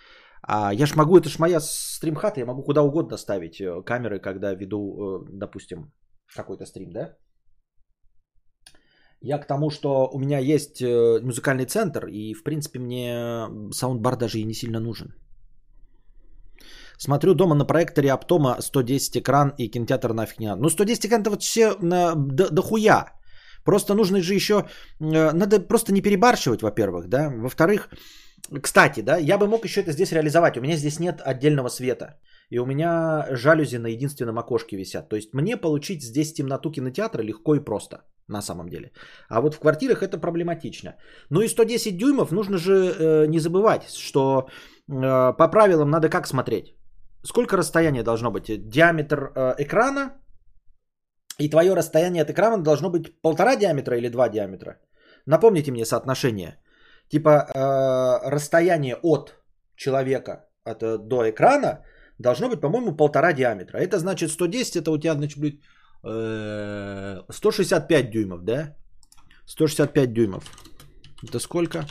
а 0.43 0.73
я 0.73 0.87
ж 0.87 0.95
могу, 0.95 1.19
это 1.19 1.29
ж 1.29 1.41
моя 1.41 1.59
стримхата, 1.61 2.39
я 2.39 2.47
могу 2.47 2.63
куда 2.63 2.85
угодно 2.85 3.17
ставить 3.17 3.61
камеры, 3.85 4.21
когда 4.21 4.55
веду, 4.55 5.27
допустим, 5.33 5.91
какой-то 6.37 6.65
стрим, 6.65 6.93
да? 6.93 7.17
Я 9.23 9.39
к 9.39 9.47
тому, 9.47 9.71
что 9.71 10.09
у 10.13 10.19
меня 10.19 10.39
есть 10.39 10.81
э, 10.81 11.21
музыкальный 11.23 11.67
центр, 11.67 12.07
и, 12.07 12.33
в 12.35 12.43
принципе, 12.43 12.79
мне 12.79 13.47
саундбар 13.73 14.17
даже 14.17 14.39
и 14.39 14.45
не 14.45 14.55
сильно 14.55 14.81
нужен. 14.81 15.15
Смотрю 16.99 17.35
дома 17.35 17.55
на 17.55 17.67
проекторе 17.67 18.13
Аптома 18.13 18.57
110 18.61 19.17
экран 19.19 19.53
и 19.59 19.69
кинотеатр 19.69 20.13
нафиг 20.13 20.41
не 20.41 20.47
надо. 20.47 20.63
Ну, 20.63 20.71
110 20.71 21.07
экран 21.07 21.21
это 21.21 21.31
вот 21.31 21.43
все 21.43 21.77
на, 21.81 22.15
до, 22.15 22.51
до 22.51 22.63
хуя. 22.63 23.07
Просто 23.65 23.95
нужно 23.95 24.21
же 24.23 24.35
еще... 24.35 24.55
Э, 25.01 25.33
надо 25.33 25.61
просто 25.61 25.93
не 25.93 26.01
перебарщивать, 26.01 26.63
во-первых, 26.63 27.09
да. 27.09 27.31
Во-вторых, 27.31 27.91
кстати, 28.63 29.01
да, 29.01 29.19
я 29.19 29.37
бы 29.37 29.47
мог 29.47 29.65
еще 29.65 29.81
это 29.81 29.93
здесь 29.93 30.13
реализовать. 30.13 30.57
У 30.57 30.63
меня 30.63 30.77
здесь 30.77 30.99
нет 30.99 31.21
отдельного 31.21 31.69
света. 31.69 32.19
И 32.51 32.59
у 32.59 32.67
меня 32.67 33.27
жалюзи 33.31 33.77
на 33.77 33.89
единственном 33.89 34.39
окошке 34.39 34.77
висят. 34.77 35.09
То 35.09 35.17
есть 35.17 35.35
мне 35.35 35.57
получить 35.57 36.03
здесь 36.03 36.33
темноту 36.33 36.71
кинотеатра 36.71 37.23
легко 37.23 37.55
и 37.55 37.65
просто 37.65 37.97
на 38.31 38.43
самом 38.43 38.69
деле. 38.69 38.93
А 39.29 39.41
вот 39.41 39.55
в 39.55 39.59
квартирах 39.61 40.03
это 40.03 40.19
проблематично. 40.19 40.97
Ну 41.31 41.41
и 41.41 41.49
110 41.49 41.97
дюймов 41.97 42.33
нужно 42.33 42.59
же 42.59 42.73
э, 42.73 43.27
не 43.27 43.41
забывать, 43.41 43.83
что 43.91 44.49
э, 44.89 45.33
по 45.37 45.49
правилам 45.49 45.91
надо 45.91 46.09
как 46.09 46.27
смотреть. 46.27 46.75
Сколько 47.23 47.57
расстояние 47.57 48.03
должно 48.03 48.31
быть? 48.31 48.45
Диаметр 48.69 49.33
э, 49.35 49.55
экрана 49.59 50.13
и 51.39 51.51
твое 51.51 51.75
расстояние 51.75 52.23
от 52.23 52.31
экрана 52.31 52.63
должно 52.63 52.91
быть 52.91 53.21
полтора 53.23 53.57
диаметра 53.57 53.97
или 53.97 54.09
два 54.09 54.29
диаметра. 54.29 54.79
Напомните 55.27 55.73
мне 55.73 55.85
соотношение. 55.85 56.57
Типа 57.09 57.31
э, 57.31 58.31
расстояние 58.31 58.97
от 59.03 59.35
человека 59.77 60.45
от, 60.65 60.83
э, 60.83 60.99
до 60.99 61.31
экрана 61.31 61.85
должно 62.19 62.49
быть, 62.49 62.61
по-моему, 62.61 62.97
полтора 62.97 63.33
диаметра. 63.33 63.79
Это 63.79 63.99
значит 63.99 64.31
110, 64.31 64.77
это 64.77 64.91
у 64.91 64.99
тебя, 64.99 65.15
значит, 65.15 65.39
будет 65.39 65.61
165 66.03 67.91
э, 67.91 68.11
дюймов, 68.11 68.45
да? 68.45 68.77
165 69.47 70.13
дюймов. 70.13 70.45
Это 71.23 71.39
сколько? 71.39 71.87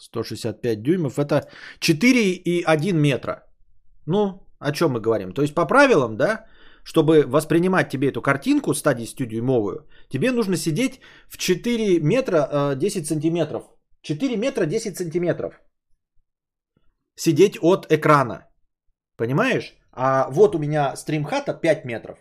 165 0.00 0.82
дюймов. 0.82 1.18
Это 1.18 1.48
4,1 1.80 2.92
метра. 2.92 3.44
Ну, 4.06 4.46
о 4.58 4.72
чем 4.72 4.92
мы 4.92 5.00
говорим? 5.00 5.32
То 5.32 5.42
есть 5.42 5.54
по 5.54 5.66
правилам, 5.66 6.16
да, 6.16 6.46
чтобы 6.84 7.24
воспринимать 7.26 7.90
тебе 7.90 8.08
эту 8.08 8.22
картинку 8.22 8.74
110 8.74 9.28
дюймовую, 9.28 9.86
тебе 10.08 10.32
нужно 10.32 10.56
сидеть 10.56 11.00
в 11.28 11.36
4 11.36 12.00
метра 12.00 12.74
10 12.76 13.02
э, 13.02 13.04
сантиметров. 13.04 13.62
4 14.02 14.36
метра 14.36 14.66
10 14.66 14.96
сантиметров. 14.96 15.60
Сидеть 17.16 17.58
от 17.60 17.86
экрана. 17.92 18.46
Понимаешь? 19.16 19.74
А 20.00 20.30
вот 20.30 20.54
у 20.54 20.58
меня 20.58 20.96
стримхата 20.96 21.52
5 21.52 21.84
метров. 21.84 22.18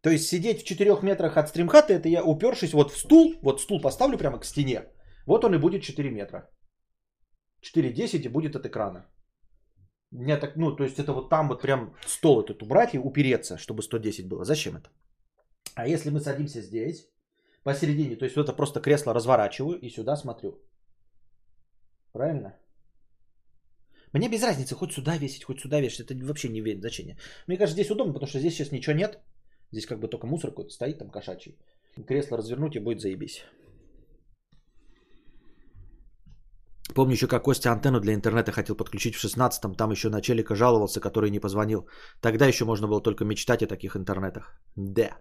То 0.00 0.10
есть 0.10 0.26
сидеть 0.26 0.62
в 0.62 0.64
4 0.64 1.00
метрах 1.02 1.36
от 1.36 1.48
стримхата, 1.48 1.92
это 1.92 2.08
я 2.08 2.24
упершись 2.24 2.72
вот 2.72 2.90
в 2.90 2.98
стул, 2.98 3.34
вот 3.42 3.60
стул 3.60 3.80
поставлю 3.80 4.18
прямо 4.18 4.40
к 4.40 4.44
стене, 4.44 4.82
вот 5.26 5.44
он 5.44 5.54
и 5.54 5.58
будет 5.58 5.82
4 5.82 6.10
метра. 6.10 6.50
4,10 7.62 8.26
и 8.26 8.28
будет 8.28 8.56
от 8.56 8.66
экрана. 8.66 9.06
Мне 10.10 10.36
так, 10.36 10.56
ну, 10.56 10.76
то 10.76 10.82
есть 10.82 10.98
это 10.98 11.12
вот 11.12 11.30
там 11.30 11.48
вот 11.48 11.62
прям 11.62 11.94
стол 12.06 12.40
этот 12.40 12.62
убрать 12.62 12.94
и 12.94 12.98
упереться, 12.98 13.58
чтобы 13.58 13.82
110 13.82 14.28
было. 14.28 14.44
Зачем 14.44 14.76
это? 14.76 14.90
А 15.76 15.86
если 15.86 16.10
мы 16.10 16.18
садимся 16.20 16.62
здесь, 16.62 17.08
посередине, 17.62 18.16
то 18.16 18.24
есть 18.24 18.36
вот 18.36 18.48
это 18.48 18.56
просто 18.56 18.80
кресло 18.80 19.14
разворачиваю 19.14 19.78
и 19.78 19.88
сюда 19.88 20.16
смотрю. 20.16 20.60
Правильно? 22.12 22.56
Мне 24.12 24.28
без 24.28 24.42
разницы, 24.42 24.74
хоть 24.74 24.92
сюда 24.92 25.18
весить, 25.18 25.44
хоть 25.44 25.60
сюда 25.60 25.80
вешать. 25.80 26.10
Это 26.10 26.14
вообще 26.26 26.48
не 26.48 26.60
имеет 26.60 26.80
значения. 26.80 27.16
Мне 27.46 27.58
кажется, 27.58 27.74
здесь 27.74 27.90
удобно, 27.90 28.12
потому 28.12 28.28
что 28.28 28.38
здесь 28.38 28.54
сейчас 28.54 28.72
ничего 28.72 28.96
нет. 28.96 29.18
Здесь 29.72 29.86
как 29.86 30.00
бы 30.00 30.08
только 30.08 30.26
мусор 30.26 30.50
какой-то 30.50 30.70
стоит 30.70 30.98
там 30.98 31.10
кошачий. 31.10 31.58
Кресло 32.06 32.38
развернуть 32.38 32.76
и 32.76 32.80
будет 32.80 33.00
заебись. 33.00 33.44
Помню 36.94 37.14
еще, 37.14 37.26
как 37.26 37.42
Костя 37.42 37.72
антенну 37.72 38.00
для 38.00 38.14
интернета 38.14 38.52
хотел 38.52 38.76
подключить 38.76 39.16
в 39.16 39.24
16-м. 39.24 39.74
Там 39.74 39.90
еще 39.90 40.08
начальника 40.08 40.54
жаловался, 40.54 41.00
который 41.00 41.30
не 41.30 41.40
позвонил. 41.40 41.88
Тогда 42.20 42.46
еще 42.46 42.64
можно 42.64 42.86
было 42.86 43.02
только 43.02 43.24
мечтать 43.24 43.62
о 43.62 43.66
таких 43.66 43.96
интернетах. 43.96 44.58
Да. 44.76 45.18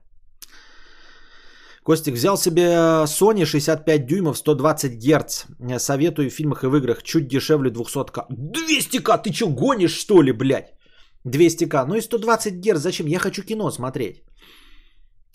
Костик 1.85 2.15
взял 2.15 2.35
себе 2.37 2.63
Sony 3.05 3.45
65 3.45 4.07
дюймов, 4.07 4.37
120 4.37 4.97
Гц. 4.97 5.45
Советую 5.77 6.29
в 6.29 6.33
фильмах 6.33 6.63
и 6.63 6.67
в 6.67 6.75
играх 6.75 7.03
чуть 7.03 7.27
дешевле 7.27 7.69
200к. 7.69 8.25
200к? 8.31 9.21
Ты 9.23 9.31
что, 9.31 9.47
гонишь 9.47 9.93
что 9.93 10.23
ли, 10.23 10.31
блядь? 10.31 10.73
200к. 11.27 11.85
Ну 11.85 11.95
и 11.95 12.01
120 12.01 12.59
Гц. 12.59 12.79
Зачем? 12.79 13.07
Я 13.07 13.19
хочу 13.19 13.43
кино 13.43 13.69
смотреть. 13.69 14.23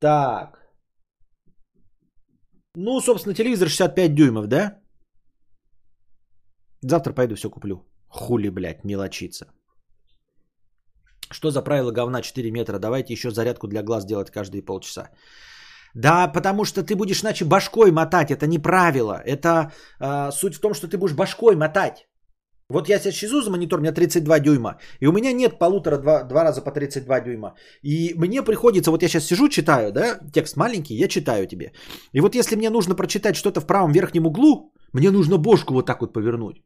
Так. 0.00 0.58
Ну, 2.74 3.00
собственно, 3.00 3.34
телевизор 3.34 3.68
65 3.68 4.14
дюймов, 4.14 4.46
да? 4.48 4.80
Завтра 6.82 7.12
пойду 7.12 7.34
все 7.36 7.50
куплю. 7.50 7.86
Хули, 8.08 8.48
блядь, 8.48 8.84
мелочиться. 8.84 9.46
Что 11.30 11.50
за 11.50 11.62
правило 11.62 11.92
говна 11.92 12.22
4 12.22 12.50
метра? 12.50 12.78
Давайте 12.78 13.12
еще 13.12 13.30
зарядку 13.30 13.68
для 13.68 13.82
глаз 13.82 14.04
делать 14.04 14.30
каждые 14.30 14.62
полчаса. 14.62 15.10
Да, 15.96 16.28
потому 16.28 16.64
что 16.64 16.82
ты 16.82 16.94
будешь 16.94 17.22
иначе 17.22 17.44
башкой 17.46 17.90
мотать. 17.90 18.30
Это 18.30 18.46
не 18.46 18.58
правило. 18.58 19.22
Это 19.24 19.72
э, 19.98 20.30
суть 20.30 20.54
в 20.54 20.60
том, 20.60 20.74
что 20.74 20.88
ты 20.88 20.98
будешь 20.98 21.14
башкой 21.14 21.56
мотать. 21.56 22.06
Вот 22.68 22.88
я 22.88 22.98
сейчас 22.98 23.14
сижу 23.14 23.42
за 23.42 23.50
монитор, 23.50 23.78
у 23.78 23.82
меня 23.82 23.92
32 23.92 24.40
дюйма, 24.40 24.78
и 25.00 25.06
у 25.06 25.12
меня 25.12 25.32
нет 25.32 25.58
полутора, 25.58 25.98
два, 25.98 26.24
два 26.24 26.44
раза 26.44 26.60
по 26.60 26.70
32 26.72 27.20
дюйма. 27.20 27.54
И 27.82 28.12
мне 28.16 28.42
приходится, 28.42 28.90
вот 28.90 29.02
я 29.02 29.08
сейчас 29.08 29.24
сижу, 29.24 29.48
читаю, 29.48 29.92
да, 29.92 30.18
текст 30.32 30.56
маленький, 30.56 30.96
я 30.96 31.08
читаю 31.08 31.46
тебе. 31.46 31.72
И 32.12 32.20
вот 32.20 32.34
если 32.34 32.56
мне 32.56 32.70
нужно 32.70 32.96
прочитать 32.96 33.36
что-то 33.36 33.60
в 33.60 33.66
правом 33.66 33.92
верхнем 33.92 34.26
углу, 34.26 34.72
мне 34.92 35.10
нужно 35.10 35.38
бошку 35.38 35.74
вот 35.74 35.86
так 35.86 36.00
вот 36.00 36.12
повернуть. 36.12 36.56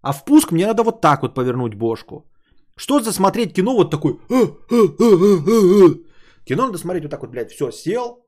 А 0.00 0.12
впуск 0.12 0.52
мне 0.52 0.66
надо 0.66 0.84
вот 0.84 1.00
так 1.00 1.22
вот 1.22 1.34
повернуть 1.34 1.74
бошку. 1.74 2.30
Что 2.76 3.00
за 3.00 3.12
смотреть 3.12 3.54
кино 3.54 3.74
вот 3.74 3.90
такой? 3.90 4.12
Кино 6.44 6.66
надо 6.66 6.78
смотреть 6.78 7.02
вот 7.02 7.10
так 7.10 7.20
вот, 7.20 7.30
блядь, 7.30 7.50
все, 7.50 7.70
сел, 7.72 8.27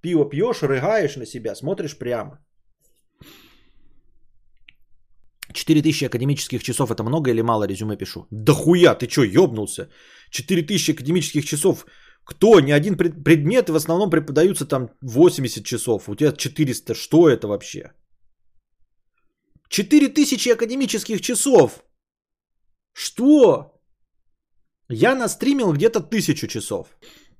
Пиво 0.00 0.28
пьешь, 0.28 0.62
рыгаешь 0.62 1.16
на 1.16 1.26
себя, 1.26 1.54
смотришь 1.54 1.98
прямо. 1.98 2.38
4000 5.54 6.04
академических 6.06 6.62
часов 6.62 6.90
это 6.90 7.02
много 7.02 7.30
или 7.30 7.42
мало, 7.42 7.64
резюме 7.66 7.96
пишу. 7.96 8.26
Да 8.30 8.52
хуя, 8.52 8.94
ты 8.94 9.08
что, 9.08 9.22
ёбнулся? 9.24 9.88
4000 10.30 10.92
академических 10.92 11.44
часов, 11.44 11.86
Кто? 12.24 12.60
Ни 12.60 12.72
один 12.72 12.96
пред- 12.96 13.24
предмет 13.24 13.70
в 13.70 13.74
основном 13.74 14.10
преподаются 14.10 14.66
там 14.66 14.90
80 15.00 15.64
часов. 15.64 16.08
У 16.08 16.14
тебя 16.14 16.32
400. 16.32 16.94
Что 16.94 17.28
это 17.30 17.48
вообще? 17.48 17.92
4000 19.70 20.50
академических 20.52 21.20
часов. 21.22 21.82
Что? 22.92 23.80
Я 24.90 25.14
настримил 25.14 25.72
где-то 25.72 26.00
1000 26.00 26.48
часов. 26.48 26.88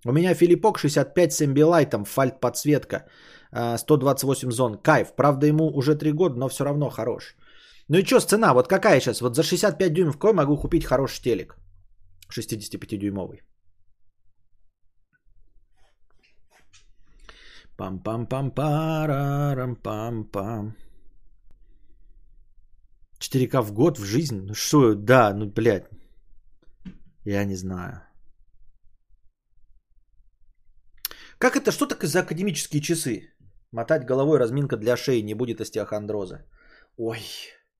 У 0.07 0.13
меня 0.13 0.35
Филиппок 0.35 0.79
65 0.79 1.33
с 1.33 1.41
амбилайтом, 1.41 2.05
фальт 2.05 2.41
подсветка, 2.41 3.07
128 3.53 4.51
зон. 4.51 4.79
Кайф. 4.83 5.15
Правда, 5.17 5.47
ему 5.47 5.77
уже 5.77 5.95
3 5.95 6.13
года, 6.13 6.39
но 6.39 6.49
все 6.49 6.65
равно 6.65 6.91
хорош. 6.91 7.37
Ну 7.89 7.99
и 7.99 8.05
что, 8.05 8.21
цена? 8.21 8.55
Вот 8.55 8.69
какая 8.69 9.01
сейчас? 9.01 9.21
Вот 9.21 9.35
за 9.35 9.43
65 9.43 9.93
дюймов 9.93 10.19
какой 10.19 10.35
могу 10.35 10.57
купить 10.57 10.85
хороший 10.85 11.23
телек? 11.23 11.57
65-дюймовый. 12.31 13.43
Пам-пам-пам-парам-пам-пам. 17.77 20.75
4К 23.21 23.63
в 23.63 23.73
год 23.73 23.99
в 23.99 24.05
жизнь? 24.05 24.47
Ну 24.47 24.55
что, 24.55 24.95
да, 24.95 25.35
ну, 25.35 25.47
блядь. 25.47 25.89
Я 27.25 27.45
не 27.45 27.57
знаю. 27.57 28.03
Как 31.39 31.57
это, 31.57 31.71
что 31.71 31.87
такое 31.87 32.09
за 32.09 32.21
академические 32.21 32.83
часы? 32.83 33.33
Мотать 33.73 34.07
головой 34.07 34.39
разминка 34.39 34.77
для 34.77 34.97
шеи, 34.97 35.23
не 35.23 35.35
будет 35.35 35.61
остеохондроза. 35.61 36.45
Ой, 36.97 37.21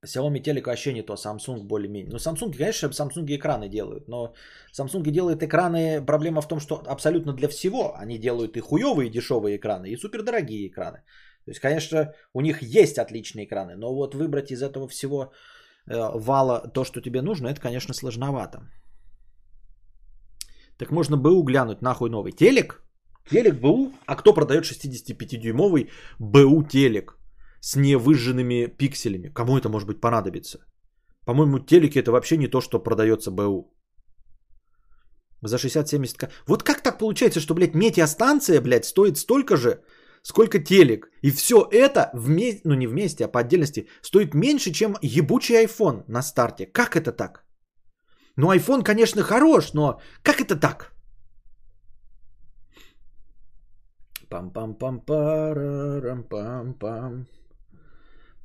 Xiaomi 0.07 0.41
телек 0.41 0.67
вообще 0.67 0.93
не 0.93 1.03
то, 1.03 1.15
Samsung 1.15 1.63
более-менее. 1.63 2.11
Ну, 2.13 2.19
Samsung, 2.19 2.57
конечно, 2.57 2.89
Samsung 2.89 3.27
экраны 3.27 3.69
делают, 3.69 4.07
но 4.09 4.35
Samsung 4.73 5.11
делают 5.11 5.43
экраны, 5.43 6.05
проблема 6.07 6.41
в 6.41 6.49
том, 6.49 6.61
что 6.61 6.83
абсолютно 6.87 7.33
для 7.33 7.49
всего. 7.49 7.97
Они 7.97 8.19
делают 8.19 8.57
и 8.57 8.61
хуевые 8.61 9.11
дешевые 9.11 9.57
экраны, 9.57 9.87
и 9.89 9.97
супердорогие 9.97 10.69
экраны. 10.69 10.99
То 11.45 11.51
есть, 11.51 11.61
конечно, 11.61 12.13
у 12.35 12.41
них 12.41 12.63
есть 12.63 12.99
отличные 12.99 13.47
экраны, 13.47 13.77
но 13.77 13.93
вот 13.95 14.15
выбрать 14.15 14.53
из 14.53 14.63
этого 14.63 14.87
всего 14.87 15.33
э, 15.87 15.97
вала 16.15 16.71
то, 16.75 16.85
что 16.85 17.01
тебе 17.01 17.23
нужно, 17.23 17.49
это, 17.49 17.61
конечно, 17.61 17.95
сложновато. 17.95 18.61
Так 20.77 20.93
можно 20.93 21.17
БУ 21.17 21.43
глянуть, 21.43 21.83
нахуй 21.83 22.11
новый. 22.11 22.33
Телек? 22.33 22.88
Телек 23.31 23.61
БУ? 23.61 23.93
А 24.07 24.17
кто 24.17 24.35
продает 24.35 24.65
65-дюймовый 24.65 25.91
БУ 26.19 26.63
телек? 26.65 27.19
с 27.61 27.77
невыжженными 27.77 28.67
пикселями. 28.67 29.29
Кому 29.35 29.59
это 29.59 29.69
может 29.69 29.89
быть 29.89 30.01
понадобится? 30.01 30.59
По-моему, 31.27 31.59
телеки 31.59 31.99
это 31.99 32.11
вообще 32.11 32.37
не 32.37 32.49
то, 32.49 32.61
что 32.61 32.83
продается 32.83 33.31
БУ. 33.31 33.75
За 35.43 35.57
60-70к. 35.57 36.31
Вот 36.47 36.63
как 36.63 36.83
так 36.83 36.99
получается, 36.99 37.41
что, 37.41 37.55
блядь, 37.55 37.75
метеостанция, 37.75 38.61
блядь, 38.61 38.85
стоит 38.85 39.19
столько 39.19 39.57
же, 39.57 39.83
сколько 40.23 40.59
телек. 40.59 41.11
И 41.23 41.31
все 41.31 41.69
это 41.71 42.11
вместе, 42.15 42.63
ну 42.65 42.75
не 42.75 42.87
вместе, 42.87 43.25
а 43.25 43.29
по 43.29 43.41
отдельности, 43.41 43.89
стоит 44.03 44.35
меньше, 44.35 44.73
чем 44.73 44.97
ебучий 45.03 45.65
iPhone 45.65 46.05
на 46.09 46.23
старте. 46.23 46.67
Как 46.67 46.97
это 46.97 47.13
так? 47.13 47.45
Ну, 48.37 48.53
iPhone, 48.53 48.83
конечно, 48.83 49.23
хорош, 49.23 49.75
но 49.75 50.01
как 50.23 50.41
это 50.41 50.57
так? 50.57 50.93
Пам-пам-пам-парам-пам-пам. 54.31 57.27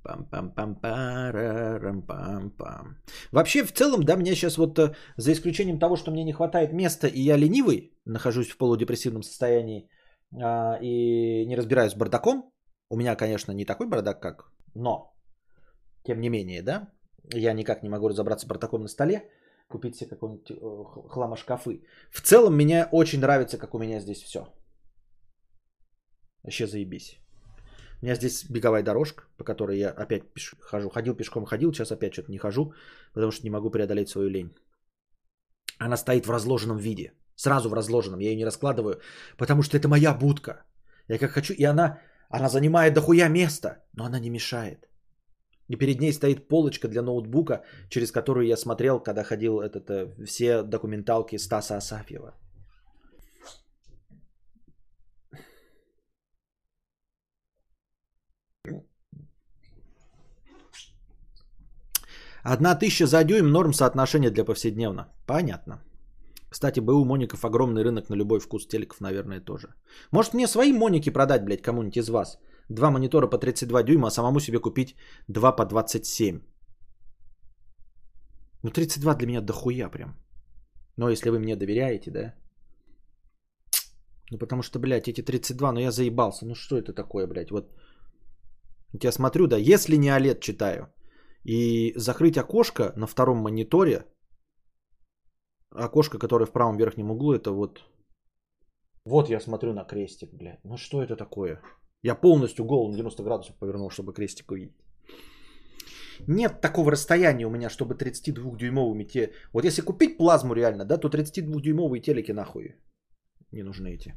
Пам-пам-пам-парам-пам-пам. 0.03 2.97
Вообще, 3.31 3.63
в 3.63 3.71
целом, 3.71 4.03
да, 4.03 4.17
мне 4.17 4.35
сейчас 4.35 4.57
вот, 4.57 4.77
э, 4.79 4.93
за 5.17 5.31
исключением 5.31 5.79
того, 5.79 5.95
что 5.95 6.11
мне 6.11 6.23
не 6.23 6.33
хватает 6.33 6.73
места, 6.73 7.07
и 7.07 7.21
я 7.21 7.37
ленивый, 7.37 7.93
нахожусь 8.05 8.49
в 8.49 8.57
полудепрессивном 8.57 9.23
состоянии, 9.23 9.89
а, 10.41 10.77
и 10.81 11.45
не 11.45 11.55
разбираюсь 11.55 11.91
с 11.91 11.95
бардаком, 11.95 12.51
у 12.89 12.97
меня, 12.97 13.15
конечно, 13.15 13.53
не 13.53 13.65
такой 13.65 13.87
бардак, 13.87 14.21
как, 14.21 14.51
но, 14.75 15.13
тем 16.03 16.19
не 16.19 16.29
менее, 16.29 16.61
да, 16.61 16.89
я 17.33 17.53
никак 17.53 17.83
не 17.83 17.89
могу 17.89 18.09
разобраться 18.09 18.45
с 18.45 18.49
бардаком 18.49 18.81
на 18.81 18.87
столе, 18.87 19.29
купить 19.69 19.95
себе 19.95 20.09
какой-нибудь 20.09 20.51
э, 20.51 21.09
хламошкафы. 21.09 21.83
В 22.11 22.21
целом, 22.21 22.55
мне 22.55 22.87
очень 22.91 23.19
нравится, 23.19 23.57
как 23.57 23.73
у 23.73 23.79
меня 23.79 23.99
здесь 23.99 24.23
все. 24.23 24.47
Вообще 26.43 26.67
заебись. 26.67 27.17
У 28.01 28.05
меня 28.05 28.15
здесь 28.15 28.45
беговая 28.49 28.83
дорожка, 28.83 29.23
по 29.37 29.43
которой 29.43 29.77
я 29.77 29.89
опять 29.89 30.33
пеш... 30.33 30.55
хожу. 30.59 30.89
Ходил 30.89 31.15
пешком, 31.15 31.45
ходил, 31.45 31.71
сейчас 31.71 31.91
опять 31.91 32.13
что-то 32.13 32.31
не 32.31 32.37
хожу, 32.37 32.73
потому 33.13 33.31
что 33.31 33.43
не 33.43 33.49
могу 33.49 33.71
преодолеть 33.71 34.09
свою 34.09 34.29
лень. 34.29 34.51
Она 35.79 35.97
стоит 35.97 36.25
в 36.25 36.31
разложенном 36.31 36.77
виде. 36.77 37.13
Сразу 37.35 37.69
в 37.69 37.73
разложенном. 37.73 38.19
Я 38.19 38.29
ее 38.29 38.35
не 38.35 38.45
раскладываю, 38.45 38.99
потому 39.37 39.63
что 39.63 39.77
это 39.77 39.87
моя 39.87 40.13
будка. 40.13 40.65
Я 41.07 41.17
как 41.17 41.31
хочу. 41.31 41.53
И 41.53 41.63
она, 41.63 41.99
она 42.29 42.49
занимает 42.49 42.93
дохуя 42.93 43.29
места, 43.29 43.83
но 43.93 44.05
она 44.05 44.19
не 44.19 44.29
мешает. 44.29 44.89
И 45.69 45.77
перед 45.77 46.01
ней 46.01 46.13
стоит 46.13 46.47
полочка 46.47 46.87
для 46.89 47.01
ноутбука, 47.01 47.63
через 47.89 48.11
которую 48.11 48.47
я 48.47 48.57
смотрел, 48.57 48.99
когда 48.99 49.23
ходил 49.23 49.61
этот, 49.61 49.89
э, 49.89 50.25
все 50.25 50.61
документалки 50.61 51.37
Стаса 51.37 51.77
Асафьева. 51.77 52.33
Одна 62.43 62.75
тысяча 62.75 63.07
за 63.07 63.23
дюйм 63.23 63.51
норм 63.51 63.73
соотношение 63.73 64.31
для 64.31 64.45
повседневно. 64.45 65.07
Понятно. 65.25 65.81
Кстати, 66.49 66.81
БУ 66.81 67.05
Моников 67.05 67.45
огромный 67.45 67.83
рынок 67.83 68.09
на 68.09 68.15
любой 68.15 68.39
вкус 68.39 68.67
телеков, 68.67 69.01
наверное, 69.01 69.39
тоже. 69.39 69.67
Может 70.11 70.33
мне 70.33 70.47
свои 70.47 70.73
Моники 70.73 71.09
продать, 71.09 71.43
блядь, 71.45 71.61
кому-нибудь 71.61 71.97
из 71.97 72.09
вас? 72.09 72.37
Два 72.69 72.91
монитора 72.91 73.27
по 73.27 73.37
32 73.37 73.83
дюйма, 73.83 74.07
а 74.07 74.11
самому 74.11 74.39
себе 74.39 74.59
купить 74.59 74.95
два 75.27 75.51
по 75.51 75.65
27. 75.65 76.41
Ну 78.63 78.69
32 78.69 79.15
для 79.15 79.27
меня 79.27 79.41
дохуя 79.41 79.89
прям. 79.89 80.15
Но 80.97 81.09
если 81.09 81.29
вы 81.29 81.39
мне 81.39 81.55
доверяете, 81.55 82.11
да? 82.11 82.33
Ну 84.31 84.37
потому 84.37 84.63
что, 84.63 84.79
блядь, 84.79 85.07
эти 85.07 85.21
32, 85.21 85.71
ну 85.71 85.79
я 85.79 85.91
заебался. 85.91 86.45
Ну 86.45 86.55
что 86.55 86.77
это 86.77 86.93
такое, 86.93 87.27
блядь? 87.27 87.51
Вот 87.51 87.71
я 89.01 89.11
смотрю, 89.11 89.47
да, 89.47 89.57
если 89.57 89.97
не 89.97 90.09
OLED 90.09 90.39
читаю, 90.39 90.87
и 91.43 91.93
закрыть 91.95 92.37
окошко 92.37 92.93
на 92.95 93.07
втором 93.07 93.37
мониторе, 93.37 94.05
окошко, 95.71 96.19
которое 96.19 96.45
в 96.45 96.51
правом 96.51 96.77
верхнем 96.77 97.11
углу, 97.11 97.33
это 97.33 97.51
вот... 97.51 97.83
Вот 99.05 99.29
я 99.29 99.39
смотрю 99.39 99.73
на 99.73 99.83
крестик, 99.83 100.33
блядь. 100.33 100.63
Ну 100.63 100.77
что 100.77 101.03
это 101.03 101.15
такое? 101.17 101.61
Я 102.03 102.15
полностью 102.15 102.65
голову 102.65 102.89
на 102.91 102.97
90 102.97 103.23
градусов 103.23 103.55
повернул, 103.57 103.89
чтобы 103.89 104.13
крестик 104.13 104.51
увидеть. 104.51 104.77
Нет 106.27 106.61
такого 106.61 106.91
расстояния 106.91 107.47
у 107.47 107.49
меня, 107.49 107.69
чтобы 107.69 107.95
32-дюймовыми 107.95 109.03
те... 109.03 109.33
Вот 109.51 109.65
если 109.65 109.81
купить 109.81 110.17
плазму 110.17 110.53
реально, 110.53 110.85
да, 110.85 110.97
то 110.97 111.09
32-дюймовые 111.09 111.99
телеки 111.99 112.31
нахуй 112.31 112.75
не 113.51 113.63
нужны 113.63 113.93
эти. 113.93 114.13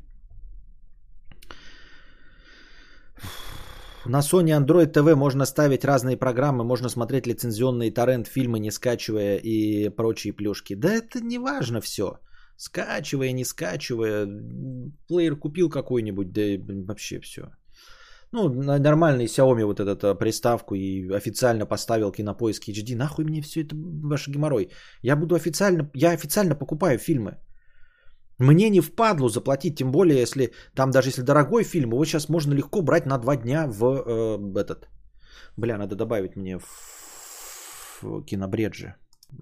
На 4.08 4.20
Sony 4.20 4.52
Android 4.52 4.92
TV 4.92 5.14
можно 5.14 5.46
ставить 5.46 5.84
разные 5.84 6.16
программы, 6.16 6.64
можно 6.64 6.88
смотреть 6.88 7.26
лицензионные 7.26 7.90
торрент 7.90 8.28
фильмы, 8.28 8.60
не 8.60 8.70
скачивая 8.70 9.36
и 9.36 9.88
прочие 9.88 10.32
плюшки. 10.32 10.74
Да 10.74 10.88
это 10.88 11.20
не 11.20 11.38
важно 11.38 11.80
все. 11.80 12.18
Скачивая, 12.56 13.32
не 13.32 13.44
скачивая. 13.44 14.26
Плеер 15.08 15.36
купил 15.36 15.70
какой-нибудь, 15.70 16.32
да 16.32 16.42
вообще 16.88 17.20
все. 17.20 17.42
Ну, 18.32 18.48
нормальный 18.78 19.26
Xiaomi 19.26 19.64
вот 19.64 19.80
эту 19.80 20.14
приставку 20.14 20.74
и 20.74 21.10
официально 21.12 21.66
поставил 21.66 22.12
Кинопоиск 22.12 22.68
HD. 22.68 22.96
Нахуй 22.96 23.24
мне 23.24 23.42
все 23.42 23.62
это 23.62 23.74
ваш 23.76 24.28
геморрой. 24.28 24.70
Я 25.02 25.16
буду 25.16 25.34
официально, 25.34 25.90
я 25.94 26.12
официально 26.12 26.54
покупаю 26.54 26.98
фильмы. 26.98 27.38
Мне 28.38 28.70
не 28.70 28.80
впадлу 28.80 29.28
заплатить, 29.28 29.78
тем 29.78 29.90
более, 29.90 30.20
если 30.20 30.52
там 30.74 30.90
даже 30.90 31.08
если 31.08 31.22
дорогой 31.22 31.64
фильм, 31.64 31.90
его 31.90 32.04
сейчас 32.04 32.28
можно 32.28 32.54
легко 32.54 32.82
брать 32.82 33.06
на 33.06 33.18
два 33.18 33.36
дня 33.36 33.66
в 33.66 33.84
э, 33.84 34.38
этот. 34.60 34.88
Бля, 35.56 35.78
надо 35.78 35.96
добавить 35.96 36.36
мне 36.36 36.58
в, 36.58 36.64
в 38.02 38.24
кинобред 38.24 38.74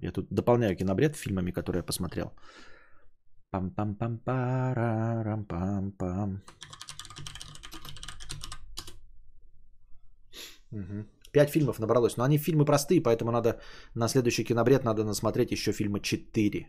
Я 0.01 0.11
тут 0.11 0.27
дополняю 0.31 0.75
кинобред 0.77 1.15
фильмами, 1.15 1.51
которые 1.51 1.79
я 1.79 1.83
посмотрел. 1.83 2.31
Пам-пам-пам-парам-пам-пам. 3.53 6.41
Угу. 10.71 11.05
Пять 11.31 11.49
фильмов 11.49 11.79
набралось. 11.79 12.17
Но 12.17 12.23
они 12.23 12.37
фильмы 12.37 12.65
простые, 12.65 13.01
поэтому 13.01 13.31
надо 13.31 13.59
на 13.93 14.07
следующий 14.07 14.45
кинобред 14.45 14.85
надо 14.85 15.03
насмотреть 15.03 15.51
еще 15.51 15.73
фильма 15.73 15.99
4. 15.99 16.67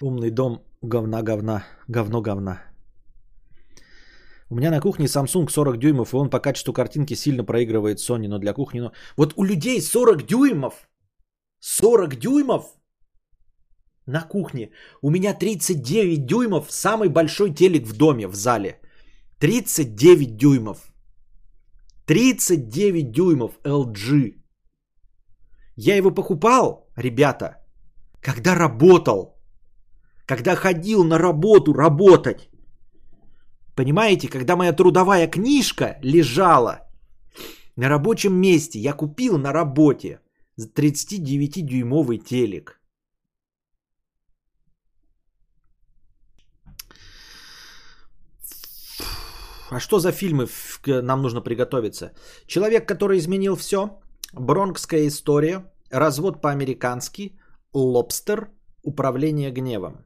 Умный 0.00 0.30
дом 0.30 0.62
говна 0.82 1.22
говна. 1.22 1.64
Говно 1.88 2.20
говна. 2.20 2.62
У 4.50 4.54
меня 4.56 4.70
на 4.70 4.80
кухне 4.80 5.06
Samsung 5.06 5.48
40 5.48 5.78
дюймов, 5.78 6.12
и 6.12 6.16
он 6.16 6.30
по 6.30 6.40
качеству 6.40 6.72
картинки 6.72 7.14
сильно 7.14 7.44
проигрывает 7.44 7.98
Sony, 7.98 8.28
но 8.28 8.38
для 8.38 8.52
кухни... 8.52 8.80
Ну... 8.80 8.92
Вот 9.16 9.34
у 9.36 9.44
людей 9.44 9.80
40 9.80 10.26
дюймов! 10.26 10.88
40 11.60 12.18
дюймов! 12.18 12.64
на 14.06 14.22
кухне. 14.22 14.70
У 15.02 15.10
меня 15.10 15.34
39 15.34 16.26
дюймов, 16.26 16.70
самый 16.70 17.08
большой 17.08 17.54
телек 17.54 17.86
в 17.86 17.96
доме, 17.96 18.28
в 18.28 18.34
зале. 18.34 18.80
39 19.40 20.36
дюймов. 20.36 20.92
39 22.06 23.10
дюймов 23.10 23.58
LG. 23.64 24.34
Я 25.76 25.96
его 25.96 26.10
покупал, 26.10 26.88
ребята, 26.96 27.56
когда 28.20 28.54
работал. 28.54 29.33
Когда 30.26 30.54
ходил 30.54 31.04
на 31.04 31.18
работу 31.18 31.72
работать. 31.72 32.48
Понимаете, 33.76 34.28
когда 34.28 34.56
моя 34.56 34.72
трудовая 34.72 35.26
книжка 35.26 35.98
лежала 36.02 36.80
на 37.76 37.88
рабочем 37.88 38.34
месте, 38.34 38.78
я 38.78 38.92
купил 38.92 39.38
на 39.38 39.52
работе 39.52 40.20
39-дюймовый 40.58 42.18
телек. 42.18 42.80
А 49.70 49.80
что 49.80 49.98
за 49.98 50.12
фильмы 50.12 50.46
нам 50.86 51.22
нужно 51.22 51.40
приготовиться? 51.40 52.12
Человек, 52.46 52.86
который 52.88 53.18
изменил 53.18 53.56
все. 53.56 53.88
Бронкская 54.32 55.08
история. 55.08 55.64
Развод 55.90 56.40
по-американски. 56.40 57.36
Лобстер. 57.72 58.50
Управление 58.82 59.50
гневом. 59.50 60.04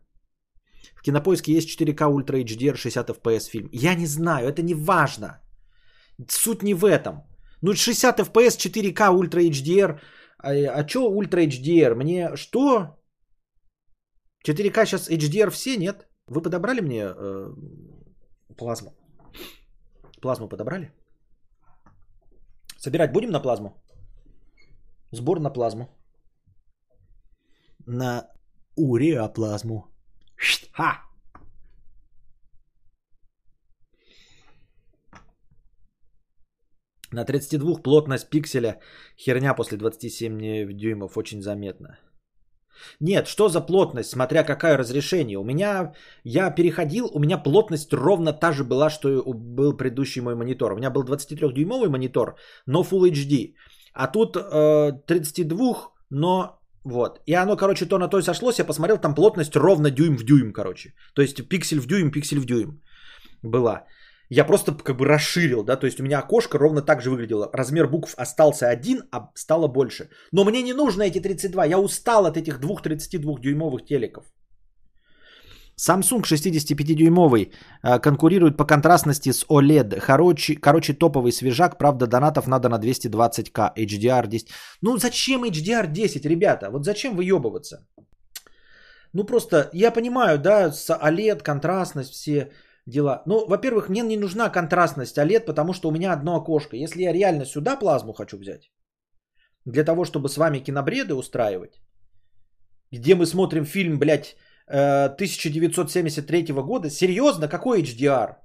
Кинопоиске 1.09 1.53
есть 1.53 1.69
4К 1.69 2.05
Ultra 2.07 2.45
HDR 2.45 2.77
60 2.77 3.11
FPS 3.11 3.51
фильм. 3.51 3.69
Я 3.73 3.95
не 3.95 4.07
знаю, 4.07 4.49
это 4.49 4.63
не 4.63 4.75
важно. 4.75 5.41
Суть 6.29 6.63
не 6.63 6.75
в 6.75 6.85
этом. 6.85 7.23
Ну 7.63 7.75
60 7.75 8.21
FPS 8.21 8.59
4К 8.59 9.09
Ultra 9.11 9.51
HDR. 9.51 10.01
А, 10.39 10.51
а 10.51 10.89
что 10.89 11.11
Ultra 11.11 11.47
HDR? 11.47 11.95
Мне 11.95 12.37
что? 12.37 12.99
4К 14.47 14.85
сейчас 14.85 15.11
HDR 15.11 15.51
все, 15.51 15.77
нет? 15.77 16.09
Вы 16.27 16.43
подобрали 16.43 16.81
мне 16.81 17.05
э, 17.05 17.55
плазму? 18.57 18.93
Плазму 20.21 20.49
подобрали? 20.49 20.93
Собирать 22.79 23.13
будем 23.13 23.31
на 23.31 23.41
плазму? 23.41 23.71
Сбор 25.13 25.41
на 25.41 25.51
плазму. 25.51 25.89
На 27.87 28.29
уреоплазму. 28.77 29.98
Ха! 30.73 31.05
На 37.13 37.25
32 37.25 37.83
плотность 37.83 38.31
пикселя 38.31 38.81
херня 39.17 39.55
после 39.55 39.79
27 39.79 40.73
дюймов 40.73 41.17
очень 41.17 41.43
заметна. 41.43 41.99
Нет, 43.01 43.27
что 43.27 43.49
за 43.49 43.61
плотность, 43.61 44.11
смотря 44.11 44.45
какое 44.45 44.77
разрешение. 44.77 45.39
У 45.39 45.45
меня, 45.45 45.93
я 46.25 46.51
переходил, 46.55 47.11
у 47.13 47.19
меня 47.19 47.39
плотность 47.39 47.93
ровно 47.93 48.33
та 48.33 48.53
же 48.53 48.65
была, 48.65 48.91
что 48.91 49.09
и 49.09 49.23
был 49.27 49.77
предыдущий 49.77 50.23
мой 50.23 50.35
монитор. 50.35 50.73
У 50.73 50.77
меня 50.77 50.91
был 50.91 51.03
23-дюймовый 51.05 51.89
монитор, 51.89 52.37
но 52.67 52.83
Full 52.83 53.11
HD. 53.11 53.55
А 53.95 54.07
тут 54.07 54.37
э, 54.37 54.93
32, 55.07 55.93
но 56.11 56.58
вот. 56.89 57.21
И 57.27 57.35
оно, 57.35 57.57
короче, 57.57 57.87
то 57.87 57.99
на 57.99 58.09
то 58.09 58.19
и 58.19 58.23
сошлось. 58.23 58.59
Я 58.59 58.65
посмотрел, 58.65 58.99
там 58.99 59.15
плотность 59.15 59.57
ровно 59.57 59.91
дюйм 59.91 60.17
в 60.17 60.25
дюйм, 60.25 60.53
короче. 60.53 60.95
То 61.15 61.23
есть 61.23 61.49
пиксель 61.49 61.81
в 61.81 61.87
дюйм, 61.87 62.11
пиксель 62.11 62.41
в 62.41 62.45
дюйм 62.45 62.81
была. 63.43 63.85
Я 64.31 64.45
просто 64.45 64.73
как 64.73 64.97
бы 64.97 65.07
расширил, 65.07 65.65
да, 65.65 65.77
то 65.77 65.87
есть 65.87 66.01
у 66.01 66.03
меня 66.03 66.19
окошко 66.19 66.59
ровно 66.59 66.83
так 66.83 67.01
же 67.01 67.11
выглядело. 67.11 67.51
Размер 67.53 67.89
букв 67.89 68.15
остался 68.17 68.69
один, 68.69 69.03
а 69.11 69.31
стало 69.35 69.69
больше. 69.69 70.09
Но 70.33 70.45
мне 70.45 70.63
не 70.63 70.75
нужно 70.75 71.03
эти 71.03 71.21
32, 71.21 71.67
я 71.67 71.79
устал 71.79 72.27
от 72.27 72.37
этих 72.37 72.61
двух 72.61 72.83
32-дюймовых 72.83 73.85
телеков. 73.87 74.25
Samsung 75.79 76.23
65-дюймовый 76.23 77.53
э, 77.83 77.99
конкурирует 78.01 78.57
по 78.57 78.65
контрастности 78.65 79.33
с 79.33 79.47
OLED. 79.49 80.01
Короче, 80.01 80.57
короче, 80.57 80.93
топовый 80.93 81.33
свежак, 81.33 81.79
правда, 81.79 82.07
донатов 82.07 82.49
надо 82.49 82.69
на 82.69 82.79
220к, 82.79 83.73
HDR10. 83.77 84.49
Ну 84.83 84.97
зачем 84.99 85.45
HDR10, 85.45 86.29
ребята? 86.29 86.71
Вот 86.71 86.85
зачем 86.85 87.17
выебываться? 87.17 87.87
Ну 89.13 89.25
просто, 89.25 89.71
я 89.73 89.93
понимаю, 89.93 90.39
да, 90.39 90.73
с 90.73 90.91
OLED, 90.91 91.43
контрастность, 91.43 92.13
все 92.13 92.51
дела. 92.87 93.23
Ну, 93.27 93.47
во-первых, 93.47 93.89
мне 93.89 94.03
не 94.03 94.17
нужна 94.17 94.51
контрастность 94.51 95.19
OLED, 95.19 95.45
потому 95.45 95.73
что 95.73 95.89
у 95.89 95.93
меня 95.93 96.13
одно 96.13 96.37
окошко. 96.37 96.77
Если 96.77 97.03
я 97.03 97.13
реально 97.13 97.45
сюда 97.47 97.77
плазму 97.77 98.13
хочу 98.13 98.37
взять, 98.37 98.73
для 99.65 99.85
того, 99.85 100.05
чтобы 100.05 100.29
с 100.29 100.37
вами 100.37 100.59
кинобреды 100.59 101.15
устраивать, 101.15 101.81
где 102.91 103.15
мы 103.15 103.27
смотрим 103.27 103.65
фильм, 103.65 103.99
блядь, 103.99 104.37
1973 104.69 106.47
э, 106.49 106.53
года. 106.63 106.91
Серьезно, 106.91 107.49
какой 107.49 107.83
HDR? 107.83 108.37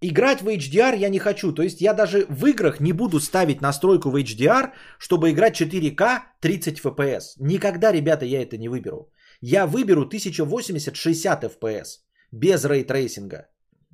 Играть 0.00 0.42
в 0.42 0.48
HDR 0.48 0.96
я 0.96 1.08
не 1.08 1.18
хочу. 1.18 1.52
То 1.52 1.62
есть 1.62 1.80
я 1.80 1.94
даже 1.94 2.26
в 2.28 2.46
играх 2.46 2.80
не 2.80 2.92
буду 2.92 3.20
ставить 3.20 3.62
настройку 3.62 4.10
в 4.10 4.16
HDR, 4.16 4.72
чтобы 4.98 5.30
играть 5.30 5.60
4К 5.60 6.22
30 6.40 6.80
FPS. 6.80 7.22
Никогда, 7.40 7.92
ребята, 7.92 8.26
я 8.26 8.42
это 8.42 8.58
не 8.58 8.68
выберу. 8.68 9.10
Я 9.40 9.66
выберу 9.66 10.08
1080-60 10.08 11.42
FPS 11.42 12.00
без 12.32 12.64
рейтрейсинга. 12.64 13.46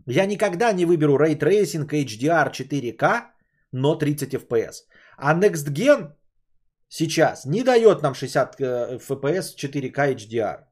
Я 0.07 0.27
никогда 0.27 0.73
не 0.73 0.85
выберу 0.87 1.19
рейтрейсинг 1.19 1.93
HDR 1.93 2.51
4К, 2.51 3.27
но 3.73 3.95
30 3.95 4.35
FPS. 4.35 4.85
А 5.17 5.35
Next 5.35 5.69
Gen 5.69 6.13
сейчас 6.89 7.45
не 7.45 7.63
дает 7.63 8.03
нам 8.03 8.15
60 8.15 8.61
FPS 8.61 9.55
4К 9.57 10.15
HDR. 10.15 10.70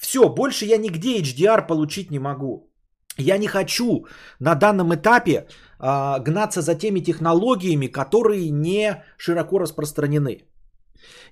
Все, 0.00 0.28
больше 0.28 0.66
я 0.66 0.78
нигде 0.78 1.20
HDR 1.20 1.66
получить 1.66 2.10
не 2.10 2.18
могу. 2.18 2.70
Я 3.18 3.38
не 3.38 3.46
хочу 3.46 4.06
на 4.40 4.54
данном 4.54 4.94
этапе 4.94 5.46
а, 5.78 6.18
гнаться 6.18 6.60
за 6.60 6.74
теми 6.74 7.00
технологиями, 7.00 7.86
которые 7.86 8.50
не 8.50 9.02
широко 9.16 9.58
распространены. 9.58 10.42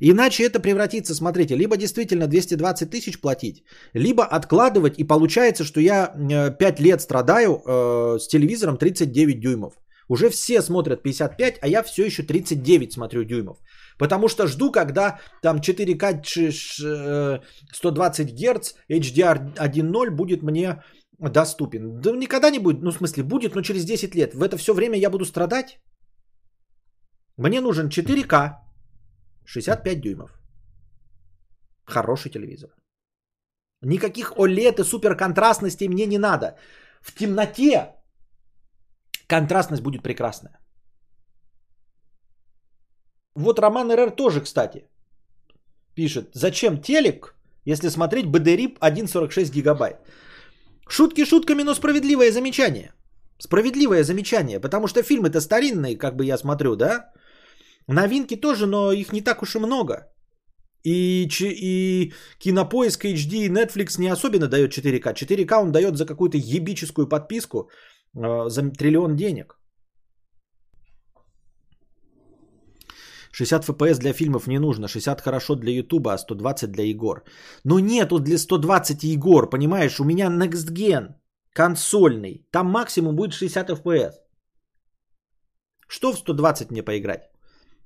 Иначе 0.01 0.45
это 0.45 0.61
превратится, 0.61 1.15
смотрите, 1.15 1.57
либо 1.57 1.77
действительно 1.77 2.27
220 2.27 2.91
тысяч 2.91 3.21
платить, 3.21 3.65
либо 3.95 4.25
откладывать, 4.25 4.99
и 4.99 5.05
получается, 5.05 5.65
что 5.65 5.81
я 5.81 6.13
5 6.59 6.81
э, 6.81 6.83
лет 6.83 7.01
страдаю 7.01 7.63
э, 7.67 8.19
с 8.19 8.29
телевизором 8.29 8.77
39 8.77 9.41
дюймов. 9.41 9.75
Уже 10.09 10.29
все 10.29 10.63
смотрят 10.63 11.03
55, 11.03 11.59
а 11.63 11.69
я 11.69 11.83
все 11.83 12.05
еще 12.05 12.23
39 12.23 12.93
смотрю 12.93 13.25
дюймов. 13.25 13.59
Потому 13.99 14.29
что 14.29 14.47
жду, 14.47 14.73
когда 14.73 15.19
там 15.43 15.61
4К 15.61 16.23
120 17.73 18.33
Гц 18.33 18.75
HDR 18.91 19.55
1.0 19.57 20.11
будет 20.11 20.43
мне 20.43 20.83
доступен. 21.19 22.01
Да 22.01 22.11
никогда 22.11 22.51
не 22.51 22.59
будет, 22.59 22.83
ну 22.83 22.91
в 22.91 22.97
смысле 22.97 23.23
будет, 23.23 23.55
но 23.55 23.63
через 23.63 23.85
10 23.85 24.15
лет. 24.15 24.35
В 24.35 24.43
это 24.43 24.57
все 24.57 24.75
время 24.75 24.99
я 24.99 25.11
буду 25.11 25.25
страдать. 25.25 25.79
Мне 27.37 27.61
нужен 27.61 27.89
4К 27.89 28.57
65 29.45 30.01
дюймов. 30.01 30.31
Хороший 31.85 32.31
телевизор. 32.31 32.71
Никаких 33.83 34.33
OLED 34.33 34.81
и 34.81 34.85
суперконтрастностей 34.85 35.89
мне 35.89 36.07
не 36.07 36.19
надо. 36.19 36.57
В 37.03 37.13
темноте 37.15 37.95
контрастность 39.29 39.83
будет 39.83 40.03
прекрасная. 40.03 40.59
Вот 43.35 43.59
Роман 43.59 43.91
РР 43.93 44.11
тоже, 44.11 44.41
кстати, 44.41 44.85
пишет, 45.95 46.31
зачем 46.35 46.81
телек, 46.81 47.35
если 47.65 47.89
смотреть 47.89 48.27
BD-RIP 48.27 48.79
1.46 48.79 49.51
гигабайт? 49.53 49.97
Шутки 50.89 51.25
шутками, 51.25 51.63
но 51.63 51.75
справедливое 51.75 52.31
замечание. 52.31 52.93
Справедливое 53.39 54.05
замечание, 54.05 54.61
потому 54.61 54.87
что 54.87 55.03
фильмы-то 55.03 55.41
старинные, 55.41 55.97
как 55.97 56.17
бы 56.17 56.25
я 56.25 56.39
смотрю, 56.39 56.77
да? 56.77 57.13
Новинки 57.89 58.37
тоже, 58.37 58.67
но 58.67 58.93
их 58.93 59.13
не 59.13 59.21
так 59.21 59.43
уж 59.43 59.57
и 59.57 59.59
много. 59.59 59.95
И, 60.85 61.27
и 61.41 62.13
Кинопоиск 62.39 63.05
HD 63.05 63.47
и 63.47 63.49
Netflix 63.49 63.99
не 63.99 64.09
особенно 64.09 64.49
дает 64.49 64.73
4К. 64.73 65.15
4К 65.15 65.63
он 65.63 65.73
дает 65.73 65.97
за 65.97 66.07
какую-то 66.07 66.37
ебическую 66.37 67.09
подписку 67.09 67.71
э, 68.15 68.49
за 68.49 68.71
триллион 68.71 69.17
денег. 69.17 69.59
60 73.35 73.65
FPS 73.65 73.99
для 73.99 74.13
фильмов 74.13 74.47
не 74.47 74.59
нужно, 74.59 74.89
60 74.89 75.21
хорошо 75.21 75.57
для 75.57 75.73
Ютуба, 75.73 76.13
а 76.13 76.19
120 76.19 76.71
для 76.71 76.85
игр. 76.85 77.23
Но 77.65 77.81
нету 77.81 78.19
для 78.19 78.39
120 78.39 79.05
игр, 79.05 79.51
понимаешь, 79.51 80.01
у 80.01 80.05
меня 80.05 80.29
Next 80.29 80.73
Gen 80.73 81.15
консольный, 81.53 82.47
там 82.53 82.67
максимум 82.67 83.17
будет 83.17 83.33
60 83.33 83.71
FPS. 83.71 84.13
Что 85.89 86.13
в 86.13 86.19
120 86.19 86.71
мне 86.71 86.83
поиграть? 86.83 87.29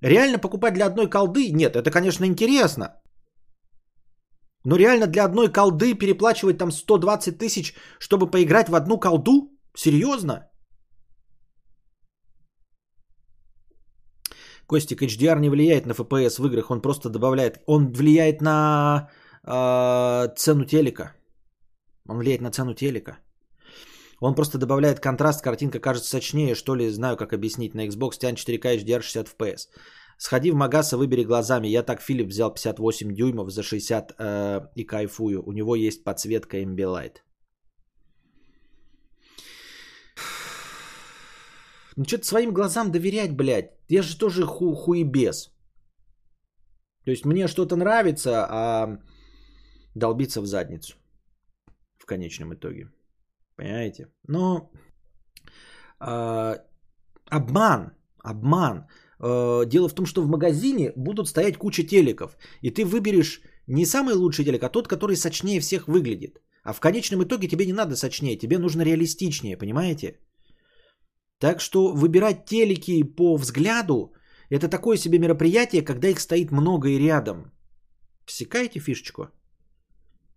Реально 0.02 0.38
покупать 0.38 0.74
для 0.74 0.86
одной 0.86 1.10
колды? 1.10 1.50
Нет, 1.52 1.76
это, 1.76 1.90
конечно, 1.90 2.26
интересно. 2.26 3.00
Но 4.64 4.76
реально 4.76 5.06
для 5.06 5.24
одной 5.24 5.52
колды 5.52 5.94
переплачивать 5.94 6.58
там 6.58 6.70
120 6.72 7.38
тысяч, 7.38 7.74
чтобы 7.98 8.30
поиграть 8.30 8.68
в 8.68 8.74
одну 8.74 9.00
колду? 9.00 9.50
Серьезно? 9.74 10.47
Костик, 14.68 15.02
HDR 15.02 15.40
не 15.40 15.48
влияет 15.48 15.86
на 15.86 15.92
FPS 15.92 16.40
в 16.40 16.46
играх, 16.46 16.70
он 16.70 16.82
просто 16.82 17.08
добавляет... 17.08 17.62
Он 17.66 17.92
влияет 17.92 18.42
на 18.42 19.08
э, 19.44 20.28
цену 20.36 20.64
телека. 20.66 21.14
Он 22.08 22.18
влияет 22.18 22.42
на 22.42 22.50
цену 22.50 22.74
телека. 22.74 23.18
Он 24.20 24.34
просто 24.34 24.58
добавляет 24.58 25.00
контраст, 25.00 25.42
картинка 25.42 25.80
кажется 25.80 26.10
сочнее, 26.10 26.54
что 26.54 26.74
ли, 26.74 26.90
знаю, 26.90 27.16
как 27.16 27.32
объяснить. 27.32 27.74
На 27.74 27.86
Xbox 27.86 28.18
тянет 28.18 28.38
4К 28.38 28.76
HDR 28.76 29.00
60 29.00 29.28
FPS. 29.28 29.68
Сходи 30.18 30.50
в 30.50 30.54
Магаса, 30.54 30.98
выбери 30.98 31.24
глазами. 31.24 31.68
Я 31.68 31.82
так 31.82 32.02
Филипп 32.02 32.28
взял 32.28 32.52
58 32.52 33.14
дюймов 33.14 33.50
за 33.50 33.62
60 33.62 34.14
э, 34.18 34.60
и 34.74 34.84
кайфую. 34.84 35.42
У 35.46 35.52
него 35.52 35.76
есть 35.76 36.04
подсветка 36.04 36.58
Ambilight. 36.58 37.22
Ну 41.98 42.04
что-то 42.04 42.26
своим 42.26 42.52
глазам 42.52 42.92
доверять, 42.92 43.36
блядь. 43.36 43.72
Я 43.88 44.02
же 44.02 44.18
тоже 44.18 44.46
ху 44.46 44.74
хуебес. 44.74 45.50
То 47.04 47.10
есть 47.10 47.24
мне 47.24 47.48
что-то 47.48 47.76
нравится, 47.76 48.46
а 48.48 48.98
долбиться 49.96 50.40
в 50.40 50.46
задницу. 50.46 50.94
В 51.98 52.06
конечном 52.06 52.54
итоге. 52.54 52.88
Понимаете? 53.56 54.06
Но 54.28 54.70
э, 56.00 56.56
обман, 57.30 57.90
обман. 58.22 58.86
Э, 59.20 59.66
дело 59.66 59.88
в 59.88 59.94
том, 59.94 60.06
что 60.06 60.22
в 60.22 60.28
магазине 60.28 60.92
будут 60.96 61.28
стоять 61.28 61.56
куча 61.56 61.82
телеков. 61.82 62.36
И 62.62 62.70
ты 62.70 62.84
выберешь 62.84 63.42
не 63.66 63.86
самый 63.86 64.14
лучший 64.14 64.44
телек, 64.44 64.62
а 64.62 64.68
тот, 64.68 64.86
который 64.86 65.16
сочнее 65.16 65.58
всех 65.60 65.88
выглядит. 65.88 66.40
А 66.62 66.72
в 66.72 66.80
конечном 66.80 67.24
итоге 67.24 67.48
тебе 67.48 67.66
не 67.66 67.72
надо 67.72 67.96
сочнее, 67.96 68.38
тебе 68.38 68.58
нужно 68.58 68.82
реалистичнее, 68.82 69.56
понимаете? 69.56 70.20
Так 71.38 71.60
что 71.60 71.92
выбирать 71.92 72.46
телеки 72.46 73.02
по 73.02 73.36
взгляду– 73.36 74.12
это 74.50 74.68
такое 74.68 74.96
себе 74.96 75.18
мероприятие, 75.18 75.82
когда 75.82 76.08
их 76.08 76.20
стоит 76.20 76.50
много 76.50 76.88
и 76.88 76.98
рядом. 76.98 77.52
Всекаете 78.24 78.80
фишечку? 78.80 79.28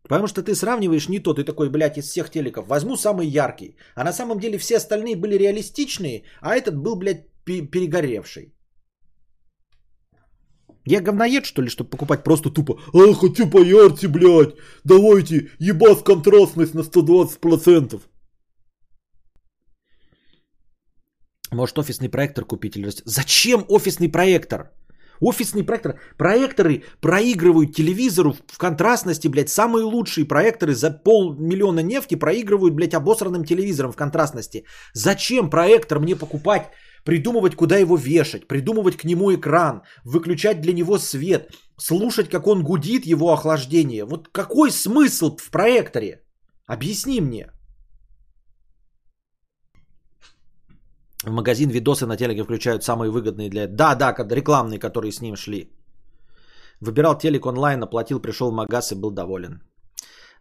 Потому 0.03 0.27
что 0.27 0.41
ты 0.41 0.55
сравниваешь 0.55 1.09
не 1.09 1.19
то, 1.19 1.33
ты 1.33 1.43
такой, 1.43 1.69
блядь, 1.69 1.97
из 1.97 2.05
всех 2.05 2.29
телеков 2.29 2.67
возьму 2.67 2.97
самый 2.97 3.27
яркий. 3.27 3.75
А 3.95 4.03
на 4.03 4.13
самом 4.13 4.39
деле 4.39 4.57
все 4.57 4.77
остальные 4.77 5.15
были 5.15 5.37
реалистичные, 5.37 6.23
а 6.41 6.55
этот 6.55 6.77
был, 6.77 6.95
блядь, 6.95 7.27
перегоревший. 7.45 8.53
Я 10.85 11.01
говноед, 11.01 11.45
что 11.45 11.61
ли, 11.61 11.69
чтобы 11.69 11.89
покупать 11.89 12.23
просто 12.23 12.49
тупо 12.49 12.79
«А, 12.93 13.13
хочу 13.13 13.49
поярче, 13.49 14.07
блядь! 14.07 14.55
Давайте, 14.83 15.51
ебас 15.59 16.01
контрастность 16.01 16.73
на 16.73 16.81
120%!» 16.81 18.01
Может 21.51 21.79
офисный 21.79 22.09
проектор 22.09 22.45
купить 22.45 22.77
или... 22.77 22.89
Зачем 23.05 23.65
офисный 23.67 24.09
проектор? 24.09 24.71
Офисный 25.21 25.63
проектор. 25.63 25.99
Проекторы 26.17 26.83
проигрывают 27.01 27.75
телевизору 27.75 28.33
в 28.47 28.57
контрастности, 28.57 29.27
блядь. 29.27 29.49
Самые 29.49 29.83
лучшие 29.83 30.25
проекторы 30.25 30.73
за 30.73 30.91
полмиллиона 30.91 31.81
нефти 31.81 32.15
проигрывают, 32.15 32.73
блядь, 32.73 32.93
обосранным 32.93 33.43
телевизором 33.43 33.91
в 33.91 33.95
контрастности. 33.95 34.65
Зачем 34.93 35.49
проектор 35.49 35.99
мне 35.99 36.15
покупать, 36.15 36.69
придумывать, 37.03 37.55
куда 37.55 37.77
его 37.77 37.97
вешать, 37.97 38.47
придумывать 38.47 38.97
к 38.97 39.03
нему 39.03 39.33
экран, 39.33 39.83
выключать 40.05 40.61
для 40.61 40.73
него 40.73 40.97
свет, 40.97 41.51
слушать, 41.77 42.29
как 42.29 42.47
он 42.47 42.63
гудит, 42.63 43.05
его 43.05 43.31
охлаждение. 43.31 44.05
Вот 44.05 44.29
какой 44.31 44.71
смысл 44.71 45.37
в 45.37 45.51
проекторе? 45.51 46.23
Объясни 46.65 47.21
мне. 47.21 47.51
В 51.23 51.31
магазин 51.31 51.69
видосы 51.69 52.05
на 52.05 52.17
телеке 52.17 52.43
включают 52.43 52.83
самые 52.83 53.11
выгодные 53.11 53.49
для... 53.49 53.67
Да, 53.67 53.95
да, 53.95 54.15
рекламные, 54.35 54.79
которые 54.79 55.11
с 55.11 55.21
ним 55.21 55.35
шли. 55.35 55.69
Выбирал 56.79 57.17
телек 57.17 57.45
онлайн, 57.45 57.83
оплатил, 57.83 58.19
пришел 58.19 58.51
в 58.51 58.55
магаз 58.55 58.91
и 58.91 58.95
был 58.95 59.11
доволен. 59.11 59.61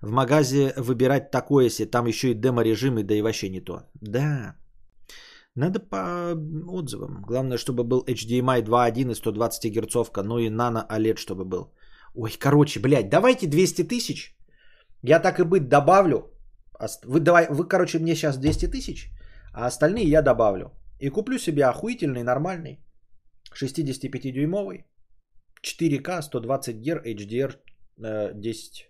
В 0.01 0.11
магазе 0.11 0.73
выбирать 0.77 1.31
такое, 1.31 1.67
если 1.67 1.85
там 1.85 2.07
еще 2.07 2.31
и 2.31 2.35
демо-режим, 2.35 2.99
и 2.99 3.03
да 3.03 3.15
и 3.15 3.23
вообще 3.23 3.51
не 3.51 3.61
то. 3.61 3.83
Да. 4.01 4.57
Надо 5.55 5.81
по 5.81 6.35
отзывам. 6.67 7.23
Главное, 7.29 7.59
чтобы 7.59 7.85
был 7.85 8.05
HDMI 8.07 8.63
2.1 8.63 9.11
и 9.11 9.15
120 9.15 9.71
герцовка, 9.71 10.23
ну 10.23 10.39
и 10.39 10.49
Nano 10.49 10.87
OLED, 10.89 11.19
чтобы 11.19 11.45
был. 11.45 11.75
Ой, 12.15 12.31
короче, 12.39 12.81
блядь, 12.81 13.11
давайте 13.11 13.47
200 13.47 13.89
тысяч. 13.89 14.35
Я 15.03 15.21
так 15.21 15.39
и 15.41 15.45
быть 15.45 15.69
добавлю. 15.69 16.31
Вы, 17.05 17.21
давай, 17.21 17.49
вы, 17.51 17.69
короче, 17.69 17.99
мне 17.99 18.15
сейчас 18.15 18.39
200 18.39 18.71
тысяч. 18.71 19.11
А 19.53 19.67
остальные 19.67 20.09
я 20.09 20.23
добавлю. 20.23 20.73
И 20.99 21.09
куплю 21.09 21.39
себе 21.39 21.65
охуительный, 21.65 22.23
нормальный, 22.23 22.79
65-дюймовый, 23.55 24.85
4К, 25.63 26.23
120 26.23 26.77
Гц, 26.77 27.07
HDR 27.07 27.57
э, 28.03 28.33
10. 28.35 28.90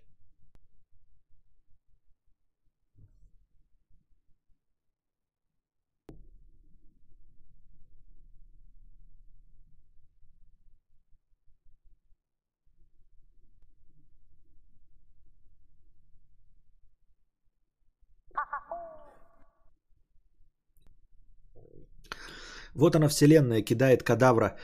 Вот 22.75 22.95
она 22.95 23.07
вселенная 23.07 23.61
кидает 23.61 24.03
кадавра. 24.03 24.57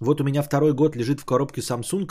Вот 0.00 0.20
у 0.20 0.24
меня 0.24 0.42
второй 0.42 0.72
год 0.72 0.96
лежит 0.96 1.20
в 1.20 1.24
коробке 1.24 1.60
Samsung 1.60 2.10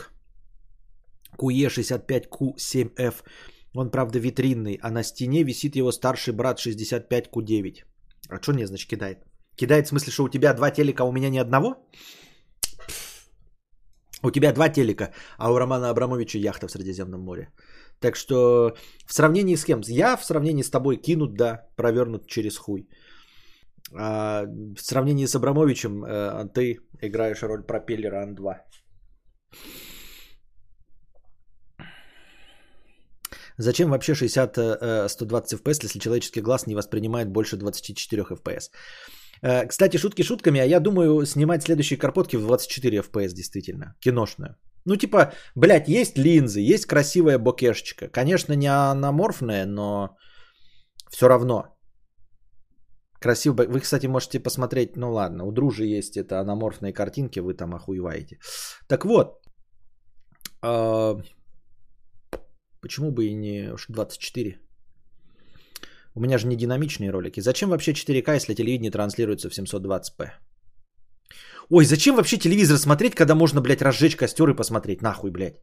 QE65Q7F. 1.37 3.23
Он, 3.75 3.89
правда, 3.89 4.19
витринный, 4.19 4.79
а 4.81 4.91
на 4.91 5.03
стене 5.03 5.43
висит 5.43 5.75
его 5.75 5.91
старший 5.91 6.33
брат 6.33 6.59
65Q9. 6.59 7.83
А 8.29 8.41
что 8.41 8.53
не, 8.53 8.65
значит, 8.65 8.89
кидает? 8.89 9.17
Кидает 9.55 9.85
в 9.85 9.89
смысле, 9.89 10.11
что 10.11 10.23
у 10.23 10.29
тебя 10.29 10.53
два 10.53 10.71
телека, 10.71 11.03
а 11.03 11.05
у 11.05 11.11
меня 11.11 11.29
ни 11.29 11.37
одного? 11.37 11.75
У 14.23 14.31
тебя 14.31 14.53
два 14.53 14.69
телека, 14.69 15.11
а 15.37 15.51
у 15.51 15.57
Романа 15.57 15.89
Абрамовича 15.89 16.37
яхта 16.37 16.67
в 16.67 16.71
Средиземном 16.71 17.21
море. 17.21 17.49
Так 17.99 18.15
что 18.15 18.75
в 19.05 19.13
сравнении 19.13 19.55
с 19.55 19.65
кем? 19.65 19.81
Я 19.87 20.17
в 20.17 20.25
сравнении 20.25 20.63
с 20.63 20.69
тобой 20.69 20.97
кинут, 20.97 21.35
да, 21.35 21.67
провернут 21.75 22.27
через 22.27 22.57
хуй. 22.57 22.87
А, 23.97 24.45
в 24.45 24.79
сравнении 24.79 25.25
с 25.25 25.35
Абрамовичем 25.35 26.03
э, 26.03 26.47
ты 26.53 26.79
играешь 27.01 27.43
роль 27.43 27.63
пропеллера 27.63 28.21
Ан-2. 28.23 28.55
Зачем 33.57 33.89
вообще 33.89 34.13
60-120 34.13 35.53
FPS, 35.53 35.83
если 35.83 35.99
человеческий 35.99 36.41
глаз 36.41 36.67
не 36.67 36.75
воспринимает 36.75 37.27
больше 37.29 37.57
24 37.57 38.23
FPS? 38.23 38.71
Э, 39.43 39.67
кстати, 39.67 39.97
шутки 39.97 40.23
шутками, 40.23 40.59
а 40.59 40.65
я 40.65 40.79
думаю 40.79 41.25
снимать 41.25 41.63
следующие 41.63 41.99
карпотки 41.99 42.37
в 42.37 42.41
24 42.41 42.97
FPS 42.99 43.33
действительно, 43.33 43.95
киношную. 43.99 44.55
Ну 44.85 44.95
типа, 44.95 45.33
блядь, 45.55 45.87
есть 45.87 46.17
линзы, 46.17 46.59
есть 46.73 46.85
красивая 46.85 47.37
бокешечка. 47.37 48.07
Конечно, 48.07 48.53
не 48.53 48.67
аноморфная, 48.67 49.65
но 49.65 50.17
все 51.09 51.27
равно. 51.27 51.77
Красиво. 53.21 53.53
Вы, 53.53 53.79
кстати, 53.79 54.07
можете 54.07 54.39
посмотреть, 54.39 54.97
ну 54.97 55.11
ладно, 55.13 55.45
у 55.45 55.51
дружи 55.51 55.85
есть 55.85 56.17
это 56.17 56.39
аноморфные 56.39 56.91
картинки, 56.91 57.39
вы 57.39 57.53
там 57.53 57.75
охуеваете. 57.75 58.39
Так 58.87 59.05
вот, 59.05 59.39
э, 60.63 61.15
почему 62.81 63.11
бы 63.11 63.25
и 63.25 63.33
не 63.33 63.75
24? 63.89 64.59
У 66.15 66.19
меня 66.19 66.37
же 66.37 66.47
не 66.47 66.55
динамичные 66.55 67.11
ролики. 67.11 67.41
Зачем 67.41 67.69
вообще 67.69 67.93
4К, 67.93 68.35
если 68.35 68.55
телевидение 68.55 68.91
транслируется 68.91 69.49
в 69.49 69.53
720p? 69.53 70.31
Ой, 71.69 71.85
зачем 71.85 72.15
вообще 72.15 72.37
телевизор 72.37 72.77
смотреть, 72.77 73.15
когда 73.15 73.35
можно, 73.35 73.61
блядь, 73.61 73.83
разжечь 73.83 74.15
костер 74.15 74.49
и 74.49 74.55
посмотреть? 74.55 75.01
Нахуй, 75.01 75.31
блядь. 75.31 75.61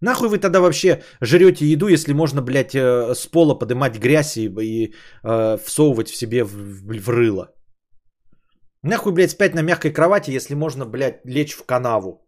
Нахуй 0.00 0.28
вы 0.28 0.38
тогда 0.38 0.60
вообще 0.60 1.02
жрете 1.20 1.66
еду, 1.66 1.88
если 1.88 2.12
можно, 2.12 2.42
блядь, 2.42 2.74
э, 2.74 3.14
с 3.14 3.26
пола 3.26 3.54
поднимать 3.58 3.98
грязь 3.98 4.36
и, 4.36 4.46
и 4.46 4.94
э, 5.24 5.56
всовывать 5.58 6.08
в 6.08 6.16
себе 6.16 6.44
в, 6.44 6.52
в, 6.52 7.00
в 7.00 7.08
рыло? 7.08 7.54
Нахуй, 8.82 9.12
блядь, 9.12 9.30
спать 9.30 9.54
на 9.54 9.62
мягкой 9.62 9.92
кровати, 9.92 10.30
если 10.30 10.54
можно, 10.54 10.86
блядь, 10.86 11.20
лечь 11.24 11.54
в 11.54 11.66
канаву? 11.66 12.24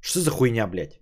Что 0.00 0.20
за 0.20 0.30
хуйня, 0.30 0.66
блядь? 0.66 1.00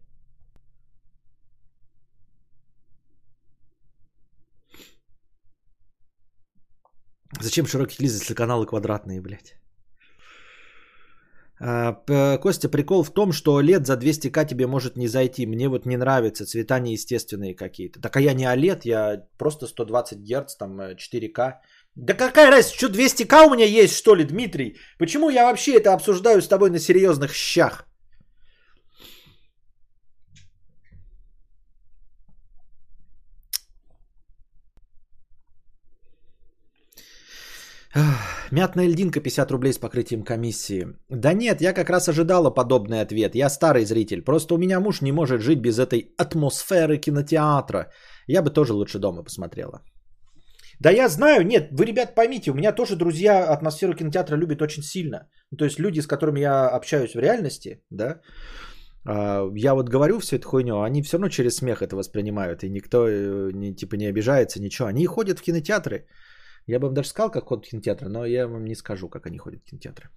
Зачем 7.40 7.66
широкие 7.66 8.04
лизы, 8.04 8.18
если 8.18 8.34
каналы 8.34 8.66
квадратные, 8.66 9.20
блядь? 9.20 9.54
А, 11.64 12.38
Костя, 12.38 12.68
прикол 12.68 13.04
в 13.04 13.10
том, 13.14 13.32
что 13.32 13.60
OLED 13.60 13.84
за 13.84 13.94
200к 13.94 14.46
тебе 14.46 14.66
может 14.66 14.96
не 14.96 15.06
зайти. 15.08 15.46
Мне 15.46 15.68
вот 15.68 15.86
не 15.86 15.96
нравится, 15.96 16.44
цвета 16.44 16.80
неестественные 16.80 17.54
какие-то. 17.54 18.00
Так 18.00 18.16
а 18.16 18.20
я 18.20 18.34
не 18.34 18.44
OLED, 18.44 18.80
я 18.84 19.26
просто 19.38 19.66
120 19.66 20.18
Гц, 20.18 20.56
там 20.56 20.80
4К. 20.80 21.60
Да 21.94 22.14
какая 22.14 22.50
разница, 22.50 22.76
что 22.76 22.88
200к 22.88 23.46
у 23.46 23.54
меня 23.54 23.66
есть, 23.66 23.94
что 23.94 24.16
ли, 24.16 24.24
Дмитрий? 24.24 24.76
Почему 24.98 25.30
я 25.30 25.44
вообще 25.44 25.76
это 25.76 25.92
обсуждаю 25.92 26.42
с 26.42 26.48
тобой 26.48 26.70
на 26.70 26.80
серьезных 26.80 27.32
щах? 27.32 27.86
Мятная 38.52 38.86
льдинка 38.86 39.20
50 39.20 39.50
рублей 39.50 39.72
с 39.72 39.78
покрытием 39.78 40.24
комиссии. 40.24 40.86
Да 41.08 41.32
нет, 41.32 41.62
я 41.62 41.72
как 41.72 41.88
раз 41.88 42.08
ожидала 42.08 42.50
подобный 42.50 43.00
ответ. 43.00 43.34
Я 43.34 43.48
старый 43.48 43.86
зритель. 43.86 44.20
Просто 44.20 44.54
у 44.54 44.58
меня 44.58 44.78
муж 44.78 45.00
не 45.00 45.12
может 45.12 45.40
жить 45.40 45.62
без 45.62 45.78
этой 45.78 46.14
атмосферы 46.18 46.98
кинотеатра. 46.98 47.90
Я 48.26 48.42
бы 48.42 48.50
тоже 48.50 48.74
лучше 48.74 48.98
дома 48.98 49.24
посмотрела. 49.24 49.80
Да 50.80 50.90
я 50.90 51.08
знаю, 51.08 51.46
нет, 51.46 51.68
вы, 51.70 51.86
ребят, 51.86 52.14
поймите, 52.14 52.50
у 52.50 52.54
меня 52.54 52.72
тоже 52.72 52.96
друзья 52.96 53.44
атмосферу 53.52 53.94
кинотеатра 53.94 54.36
любят 54.36 54.60
очень 54.60 54.82
сильно. 54.82 55.30
То 55.58 55.64
есть 55.64 55.78
люди, 55.78 56.00
с 56.00 56.06
которыми 56.06 56.40
я 56.40 56.68
общаюсь 56.68 57.14
в 57.14 57.20
реальности, 57.20 57.82
да, 57.90 58.20
а, 59.04 59.48
я 59.54 59.74
вот 59.74 59.88
говорю 59.88 60.18
всю 60.18 60.36
эту 60.36 60.48
хуйню, 60.48 60.82
они 60.82 61.02
все 61.02 61.16
равно 61.16 61.28
через 61.28 61.56
смех 61.56 61.80
это 61.82 61.96
воспринимают, 61.96 62.64
и 62.64 62.70
никто 62.70 63.08
э, 63.08 63.50
не, 63.54 63.74
типа 63.74 63.96
не 63.96 64.06
обижается, 64.06 64.60
ничего. 64.60 64.88
Они 64.88 65.06
ходят 65.06 65.38
в 65.38 65.42
кинотеатры. 65.42 66.06
Я 66.68 66.78
бы 66.78 66.86
вам 66.86 66.94
даже 66.94 67.08
сказал, 67.08 67.30
как 67.30 67.46
ходят 67.46 67.66
в 67.66 67.70
кинотеатры, 67.70 68.08
но 68.08 68.24
я 68.24 68.46
вам 68.46 68.64
не 68.64 68.74
скажу, 68.74 69.08
как 69.08 69.26
они 69.26 69.38
ходят 69.38 69.62
в 69.62 69.70
кинотеатры. 69.70 70.08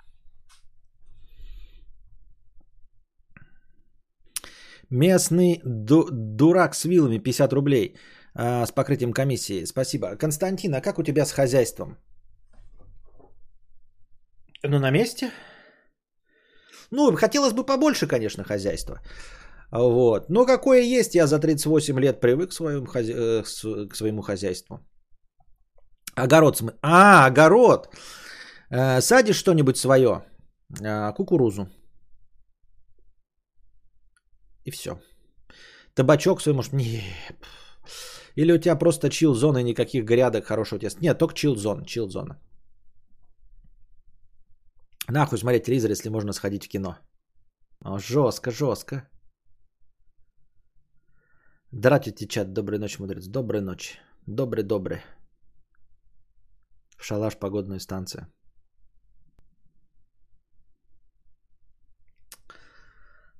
Местный 4.91 5.62
ду- 5.66 6.10
дурак 6.12 6.76
с 6.76 6.86
вилами 6.86 7.18
50 7.18 7.54
рублей 7.54 7.96
а, 8.36 8.66
с 8.66 8.72
покрытием 8.72 9.14
комиссии. 9.14 9.66
Спасибо. 9.66 10.16
Константин, 10.16 10.76
а 10.76 10.82
как 10.82 11.00
у 11.00 11.04
тебя 11.04 11.26
с 11.26 11.32
хозяйством? 11.32 11.98
Ну, 14.64 14.80
на 14.80 14.91
месте. 14.91 15.32
Ну, 16.91 17.16
хотелось 17.16 17.54
бы 17.54 17.66
побольше, 17.66 18.08
конечно, 18.08 18.43
хозяйства. 18.43 19.00
Вот. 19.72 20.30
Но 20.30 20.46
какое 20.46 20.82
есть, 20.82 21.16
я 21.16 21.28
за 21.28 21.39
38 21.39 22.00
лет 22.00 22.20
привык 22.22 22.50
к 22.50 22.54
своему. 22.54 22.86
Э, 22.86 23.43
к 23.89 23.96
своему 23.96 24.22
хозяйству. 24.22 24.80
Огород. 26.16 26.63
А, 26.82 27.26
огород. 27.28 27.89
Э, 28.70 29.01
садишь 29.01 29.38
что-нибудь 29.38 29.78
свое? 29.78 30.24
Э, 30.82 31.13
кукурузу. 31.13 31.68
И 34.66 34.72
все. 34.72 34.99
Табачок 35.93 36.41
свой, 36.41 36.55
может, 36.55 36.74
не. 36.74 37.01
Или 38.36 38.53
у 38.53 38.57
тебя 38.57 38.76
просто 38.76 39.09
чил 39.09 39.34
зона 39.34 39.63
никаких 39.63 40.05
грядок 40.05 40.45
хорошего 40.45 40.80
теста. 40.80 41.01
Нет, 41.01 41.18
только 41.18 41.36
чил 41.36 41.55
зона, 41.55 41.86
чил 41.86 42.09
зона. 42.09 42.39
Нахуй 45.09 45.38
смотреть 45.38 45.66
телевизор, 45.66 45.91
если 45.91 46.09
можно 46.09 46.34
сходить 46.34 46.66
в 46.66 46.70
кино. 46.70 46.97
Жестко, 47.99 48.51
жестко. 48.51 49.07
Здравствуйте, 51.72 52.28
чат. 52.28 52.53
Доброй 52.53 52.80
ночи, 52.80 53.01
мудрец. 53.01 53.28
Доброй 53.28 53.61
ночи. 53.61 53.99
Добрый, 54.28 54.63
добрый. 54.63 55.01
Шалаш 56.98 57.38
погодная 57.38 57.80
станция. 57.80 58.28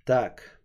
Так. 0.06 0.62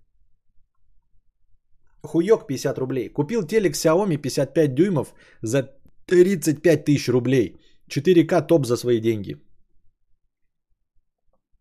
Хуёк 2.03 2.47
50 2.47 2.78
рублей. 2.78 3.09
Купил 3.09 3.47
телек 3.47 3.74
Xiaomi 3.74 4.16
55 4.18 4.74
дюймов 4.74 5.14
за 5.43 5.62
35 6.07 6.84
тысяч 6.84 7.09
рублей. 7.09 7.57
4К 7.88 8.47
топ 8.47 8.66
за 8.66 8.76
свои 8.76 9.01
деньги. 9.01 9.36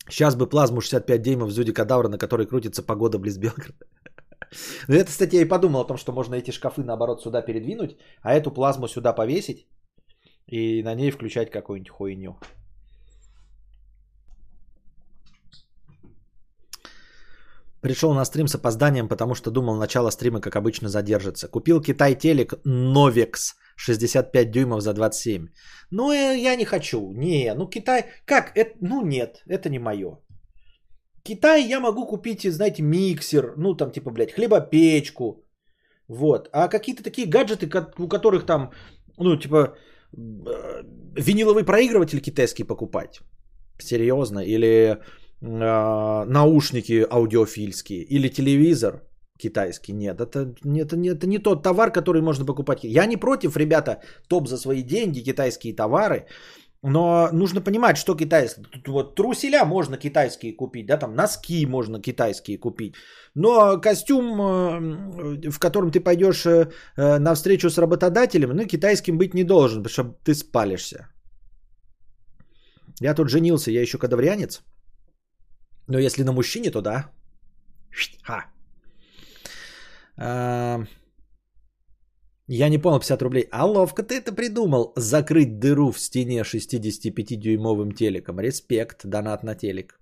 Сейчас 0.09 0.35
бы 0.35 0.49
плазму 0.49 0.81
65 0.81 1.21
дюймов 1.21 1.51
Зуди 1.51 1.73
Кадавра, 1.73 2.09
на 2.09 2.17
которой 2.17 2.47
крутится 2.47 2.83
погода 2.83 3.19
близ 3.19 3.37
Белгорода. 3.37 3.85
Ну 4.87 4.95
это, 4.95 5.11
кстати, 5.11 5.35
я 5.35 5.41
и 5.41 5.47
подумал 5.47 5.81
о 5.81 5.87
том, 5.87 5.97
что 5.97 6.11
можно 6.11 6.33
эти 6.33 6.49
шкафы 6.49 6.81
наоборот 6.81 7.21
сюда 7.21 7.43
передвинуть, 7.43 7.97
а 8.23 8.33
эту 8.33 8.49
плазму 8.51 8.87
сюда 8.87 9.13
повесить 9.13 9.67
и 10.51 10.83
на 10.83 10.95
ней 10.95 11.11
включать 11.11 11.51
какую-нибудь 11.51 11.89
хуйню. 11.89 12.35
Пришел 17.81 18.13
на 18.13 18.25
стрим 18.25 18.47
с 18.47 18.55
опозданием, 18.55 19.07
потому 19.07 19.35
что 19.35 19.51
думал, 19.51 19.77
начало 19.77 20.11
стрима, 20.11 20.41
как 20.41 20.55
обычно, 20.55 20.89
задержится. 20.89 21.47
Купил 21.47 21.81
Китай 21.81 22.15
телек 22.15 22.53
Novix 22.65 23.55
65 23.77 24.51
дюймов 24.51 24.81
за 24.81 24.93
27. 24.93 25.47
Ну, 25.91 26.11
э, 26.11 26.37
я 26.37 26.55
не 26.57 26.65
хочу. 26.65 27.11
Не, 27.13 27.53
ну 27.55 27.69
Китай... 27.69 28.03
Как? 28.25 28.51
Это... 28.57 28.71
Ну, 28.81 29.01
нет, 29.01 29.43
это 29.47 29.69
не 29.69 29.79
мое. 29.79 30.19
Китай 31.23 31.63
я 31.63 31.79
могу 31.79 32.05
купить, 32.05 32.41
знаете, 32.41 32.83
миксер, 32.83 33.53
ну, 33.55 33.75
там, 33.75 33.91
типа, 33.91 34.11
блядь, 34.11 34.33
хлебопечку. 34.33 35.45
Вот. 36.09 36.49
А 36.51 36.67
какие-то 36.67 37.03
такие 37.03 37.29
гаджеты, 37.29 37.69
у 37.97 38.09
которых 38.09 38.45
там, 38.45 38.71
ну, 39.17 39.37
типа, 39.37 39.77
виниловый 40.11 41.63
проигрыватель 41.63 42.21
китайский 42.21 42.63
покупать. 42.63 43.21
Серьезно. 43.79 44.39
Или 44.39 44.97
э, 45.41 46.25
наушники 46.25 47.05
аудиофильские 47.09 48.03
или 48.03 48.29
телевизор 48.29 49.03
китайский. 49.37 49.93
Нет, 49.93 50.19
это, 50.19 50.53
это, 50.63 50.95
это 50.95 51.27
не 51.27 51.39
тот 51.39 51.63
товар, 51.63 51.91
который 51.91 52.21
можно 52.21 52.45
покупать. 52.45 52.83
Я 52.83 53.05
не 53.05 53.17
против, 53.17 53.57
ребята, 53.57 54.01
топ 54.27 54.47
за 54.47 54.57
свои 54.57 54.83
деньги, 54.83 55.23
китайские 55.23 55.73
товары. 55.73 56.25
Но 56.83 57.29
нужно 57.33 57.61
понимать, 57.61 57.97
что 57.97 58.15
китайские. 58.15 58.65
Тут 58.65 58.87
вот 58.87 59.15
труселя 59.15 59.65
можно 59.65 59.97
китайские 59.97 60.55
купить, 60.55 60.85
да, 60.85 60.97
там 60.97 61.13
носки 61.13 61.65
можно 61.65 62.01
китайские 62.01 62.57
купить. 62.57 62.95
Но 63.35 63.81
костюм, 63.81 64.23
э, 64.23 65.51
в 65.51 65.59
котором 65.59 65.91
ты 65.91 65.99
пойдешь 65.99 66.45
э, 66.45 66.69
на 66.95 67.35
встречу 67.35 67.69
с 67.69 67.77
работодателем, 67.77 68.55
ну, 68.55 68.65
китайским 68.65 69.17
быть 69.17 69.33
не 69.33 69.43
должен, 69.43 69.83
потому 69.83 69.91
что 69.91 70.23
ты 70.23 70.33
спалишься. 70.33 71.09
Я 73.01 73.13
тут 73.13 73.29
женился, 73.29 73.71
я 73.71 73.81
еще 73.81 73.97
кадаврянец. 73.97 74.61
Но 75.87 75.99
если 75.99 76.23
на 76.23 76.31
мужчине, 76.31 76.71
то 76.71 76.81
да. 76.81 77.11
Ха. 78.23 78.45
Я 82.51 82.69
не 82.69 82.79
понял 82.79 82.99
50 82.99 83.21
рублей. 83.21 83.47
А 83.51 83.65
ловко 83.65 84.01
ты 84.01 84.15
это 84.15 84.33
придумал. 84.33 84.93
Закрыть 84.95 85.59
дыру 85.59 85.91
в 85.91 85.99
стене 85.99 86.41
65-дюймовым 86.43 87.93
телеком. 87.93 88.39
Респект, 88.39 89.05
донат 89.05 89.43
на 89.43 89.55
телек. 89.55 89.99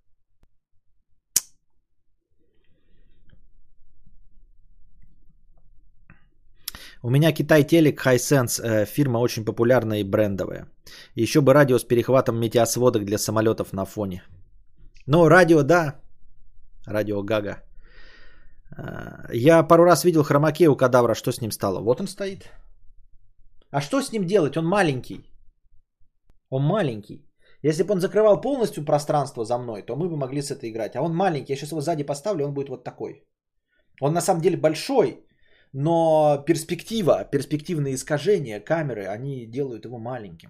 У 7.04 7.10
меня 7.10 7.34
Китай 7.34 7.64
телек 7.64 8.02
Hisense, 8.06 8.62
э, 8.64 8.86
фирма 8.86 9.20
очень 9.20 9.46
популярная 9.46 10.00
и 10.00 10.04
брендовая. 10.04 10.68
Еще 11.16 11.42
бы 11.42 11.54
радио 11.54 11.78
с 11.78 11.84
перехватом 11.84 12.40
метеосводок 12.40 13.04
для 13.04 13.18
самолетов 13.18 13.74
на 13.74 13.86
фоне. 13.86 14.24
Ну, 15.06 15.28
радио, 15.30 15.64
да. 15.64 16.00
Радио 16.86 17.24
Гага. 17.24 17.67
Я 19.34 19.64
пару 19.64 19.84
раз 19.84 20.04
видел 20.04 20.24
хромаке 20.24 20.68
у 20.68 20.76
кадавра. 20.76 21.16
Что 21.16 21.32
с 21.32 21.42
ним 21.42 21.52
стало? 21.52 21.80
Вот 21.80 22.00
он 22.00 22.08
стоит. 22.08 22.50
А 23.72 23.82
что 23.82 24.02
с 24.02 24.12
ним 24.12 24.26
делать? 24.26 24.58
Он 24.58 24.66
маленький. 24.66 25.32
Он 26.50 26.64
маленький. 26.64 27.28
Если 27.64 27.84
бы 27.84 27.94
он 27.94 28.00
закрывал 28.00 28.42
полностью 28.42 28.86
пространство 28.86 29.44
за 29.44 29.58
мной, 29.58 29.82
то 29.82 29.96
мы 29.96 30.10
бы 30.10 30.16
могли 30.16 30.42
с 30.42 30.52
этой 30.52 30.70
играть. 30.70 30.96
А 30.96 31.02
он 31.02 31.16
маленький. 31.16 31.54
Я 31.54 31.58
сейчас 31.58 31.72
его 31.72 31.82
сзади 31.82 32.04
поставлю, 32.04 32.46
он 32.46 32.54
будет 32.54 32.70
вот 32.70 32.84
такой. 32.84 33.24
Он 34.02 34.14
на 34.14 34.22
самом 34.22 34.42
деле 34.42 34.58
большой, 34.58 35.26
но 35.74 36.44
перспектива, 36.46 37.26
перспективные 37.32 37.96
искажения 37.96 38.60
камеры, 38.60 39.08
они 39.08 39.48
делают 39.48 39.86
его 39.86 39.98
маленьким. 39.98 40.50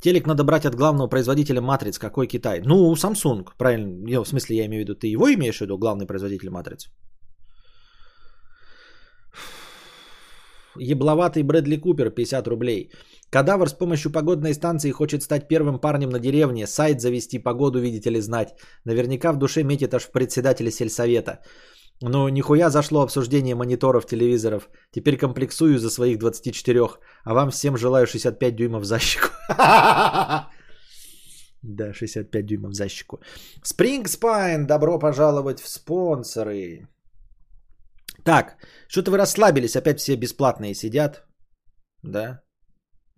Телек 0.00 0.26
надо 0.26 0.44
брать 0.44 0.64
от 0.64 0.74
главного 0.74 1.08
производителя 1.08 1.60
матриц. 1.60 1.98
Какой 1.98 2.26
Китай? 2.26 2.62
Ну, 2.64 2.94
Samsung, 2.94 3.46
правильно. 3.58 4.22
В 4.22 4.28
смысле, 4.28 4.56
я 4.56 4.66
имею 4.66 4.82
в 4.82 4.88
виду, 4.88 4.94
ты 4.94 5.08
его 5.08 5.32
имеешь 5.34 5.58
в 5.58 5.60
виду, 5.60 5.78
главный 5.78 6.06
производитель 6.06 6.50
матриц? 6.50 6.88
Ебловатый 10.76 11.42
Брэдли 11.42 11.76
Купер, 11.76 12.10
50 12.10 12.46
рублей. 12.48 12.90
Кадавр 13.30 13.68
с 13.68 13.74
помощью 13.74 14.12
погодной 14.12 14.54
станции 14.54 14.92
хочет 14.92 15.22
стать 15.22 15.48
первым 15.48 15.78
парнем 15.80 16.10
на 16.10 16.20
деревне. 16.20 16.66
Сайт 16.66 17.00
завести, 17.00 17.38
погоду, 17.38 17.80
видите 17.80 18.10
ли, 18.10 18.20
знать. 18.20 18.54
Наверняка 18.84 19.32
в 19.32 19.38
душе 19.38 19.64
метит 19.64 19.94
аж 19.94 20.04
в 20.04 20.12
председателя 20.12 20.70
сельсовета. 20.70 21.40
Ну, 22.00 22.28
нихуя 22.28 22.70
зашло 22.70 23.02
обсуждение 23.02 23.54
мониторов, 23.54 24.06
телевизоров. 24.06 24.68
Теперь 24.92 25.18
комплексую 25.18 25.78
за 25.78 25.90
своих 25.90 26.18
24. 26.18 26.80
А 27.24 27.34
вам 27.34 27.50
всем 27.50 27.76
желаю 27.76 28.06
65 28.06 28.56
дюймов 28.56 28.84
за 28.84 28.98
щеку. 28.98 29.28
Да, 31.62 31.92
65 31.92 32.46
дюймов 32.46 32.74
за 32.74 32.88
щеку. 32.88 33.18
Spring 33.64 34.04
Spine, 34.04 34.66
добро 34.66 34.98
пожаловать 34.98 35.60
в 35.60 35.68
спонсоры. 35.68 36.88
Так, 38.24 38.56
что-то 38.88 39.10
вы 39.10 39.18
расслабились, 39.18 39.76
опять 39.76 39.98
все 39.98 40.16
бесплатные 40.16 40.74
сидят. 40.74 41.26
Да? 42.02 42.42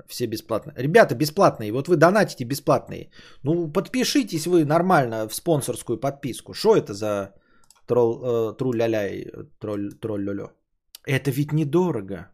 Все 0.09 0.26
бесплатно. 0.26 0.72
Ребята, 0.76 1.14
бесплатные. 1.14 1.72
Вот 1.72 1.89
вы 1.89 1.97
донатите 1.97 2.45
бесплатные. 2.45 3.11
Ну, 3.43 3.70
подпишитесь 3.72 4.47
вы 4.47 4.64
нормально 4.64 5.28
в 5.28 5.35
спонсорскую 5.35 6.01
подписку. 6.01 6.55
Что 6.55 6.76
это 6.76 6.95
за 6.95 7.35
трол, 7.91 8.11
э, 8.22 8.55
тру-ля-ля 8.59 9.05
тролль, 9.59 9.91
тролль-лё-лё? 10.01 10.49
Это 11.07 11.30
ведь 11.30 11.53
недорого. 11.53 12.30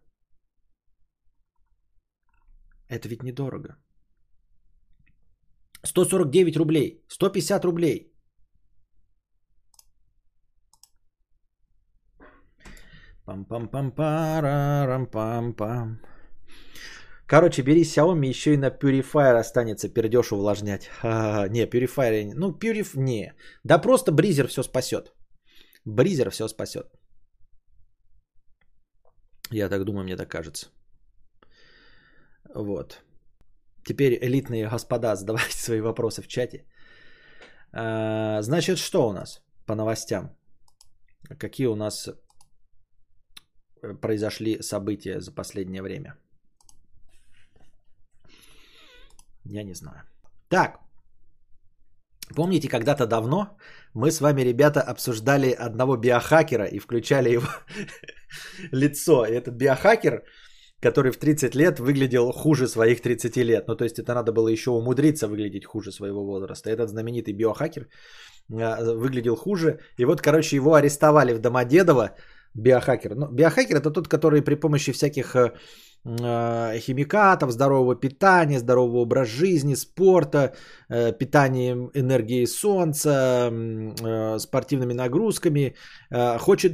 Это 2.88 3.09
ведь 3.09 3.22
недорого. 3.22 3.76
149 5.82 6.57
рублей. 6.57 7.04
150 7.09 7.64
рублей. 7.64 8.12
Пам-пам-пам-парам-пам-пам. 13.26 15.98
Короче, 17.26 17.62
бери 17.62 17.82
Xiaomi, 17.82 18.28
еще 18.28 18.54
и 18.54 18.57
на 18.57 18.70
Purifier 18.70 19.40
останется 19.40 19.88
пердеж 19.88 20.32
увлажнять. 20.32 20.88
А, 21.02 21.48
не, 21.48 21.66
Purifier, 21.66 22.32
ну, 22.34 22.52
Purif, 22.52 22.94
не. 22.94 23.34
Да 23.64 23.78
просто 23.78 24.12
Бризер 24.12 24.48
все 24.48 24.62
спасет. 24.62 25.12
Бризер 25.87 26.30
все 26.30 26.49
спасет. 26.49 26.87
Я 29.53 29.68
так 29.68 29.84
думаю, 29.84 30.05
мне 30.05 30.16
так 30.16 30.28
кажется. 30.28 30.66
Вот. 32.55 33.03
Теперь 33.84 34.18
элитные 34.20 34.68
господа, 34.68 35.14
задавайте 35.14 35.57
свои 35.57 35.80
вопросы 35.80 36.22
в 36.22 36.26
чате. 36.26 36.66
А, 37.72 38.43
значит, 38.43 38.78
что 38.78 39.09
у 39.09 39.12
нас 39.12 39.43
по 39.66 39.74
новостям? 39.74 40.37
Какие 41.39 41.68
у 41.68 41.76
нас 41.76 42.09
произошли 44.03 44.62
события 44.62 45.20
за 45.20 45.34
последнее 45.34 45.82
время? 45.82 46.16
Я 49.45 49.62
не 49.62 49.74
знаю. 49.74 50.03
Так, 50.49 50.80
помните, 52.34 52.68
когда-то 52.68 53.06
давно 53.06 53.56
мы 53.94 54.10
с 54.10 54.20
вами, 54.20 54.42
ребята, 54.42 54.80
обсуждали 54.80 55.50
одного 55.50 55.96
биохакера 55.96 56.66
и 56.66 56.78
включали 56.78 57.30
его 57.30 57.46
лицо. 58.72 59.24
И 59.26 59.32
этот 59.32 59.54
биохакер, 59.54 60.24
который 60.80 61.12
в 61.12 61.18
30 61.18 61.54
лет 61.54 61.78
выглядел 61.78 62.32
хуже 62.32 62.68
своих 62.68 63.00
30 63.00 63.36
лет. 63.36 63.68
Ну, 63.68 63.76
то 63.76 63.84
есть 63.84 63.98
это 63.98 64.14
надо 64.14 64.32
было 64.32 64.48
еще 64.48 64.70
умудриться 64.70 65.28
выглядеть 65.28 65.64
хуже 65.64 65.92
своего 65.92 66.24
возраста. 66.24 66.70
Этот 66.70 66.90
знаменитый 66.90 67.34
биохакер 67.34 67.88
а, 68.52 68.94
выглядел 68.94 69.36
хуже. 69.36 69.78
И 69.98 70.04
вот, 70.04 70.20
короче, 70.20 70.56
его 70.56 70.74
арестовали 70.74 71.34
в 71.34 71.38
Домодедово, 71.38 72.10
биохакер. 72.54 73.14
Ну, 73.14 73.28
биохакер 73.32 73.76
это 73.76 73.90
тот, 73.90 74.08
который 74.08 74.42
при 74.42 74.54
помощи 74.54 74.92
всяких 74.92 75.36
э, 75.36 75.38
э, 75.38 75.50
химикатов, 76.07 77.50
здорового 77.50 77.96
питания, 77.96 78.59
здорового 78.59 78.98
образа 78.98 79.30
жизни, 79.30 79.74
спорта, 79.74 80.54
э, 80.88 81.12
питанием 81.12 81.90
энергии 81.94 82.46
солнца, 82.46 83.50
спортивными 84.38 84.94
нагрузками, 84.94 85.74
хочет 86.38 86.72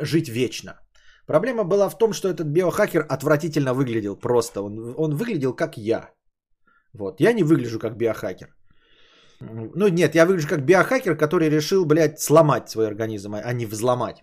жить 0.00 0.28
вечно. 0.28 0.72
Проблема 1.26 1.64
была 1.64 1.88
в 1.88 1.98
том, 1.98 2.12
что 2.12 2.28
этот 2.28 2.46
биохакер 2.46 3.06
отвратительно 3.08 3.74
выглядел 3.74 4.16
просто. 4.16 4.62
Он, 4.62 4.94
он 4.96 5.16
выглядел 5.16 5.54
как 5.54 5.76
я. 5.76 6.10
Вот. 6.92 7.20
Я 7.20 7.32
не 7.32 7.42
выгляжу 7.42 7.78
как 7.78 7.96
биохакер. 7.96 8.54
Ну 9.40 9.88
нет, 9.88 10.14
я 10.14 10.26
выгляжу 10.26 10.48
как 10.48 10.64
биохакер, 10.64 11.16
который 11.16 11.48
решил, 11.50 11.84
блядь, 11.86 12.20
сломать 12.20 12.68
свой 12.68 12.86
организм, 12.86 13.34
а 13.34 13.52
не 13.52 13.66
взломать. 13.66 14.22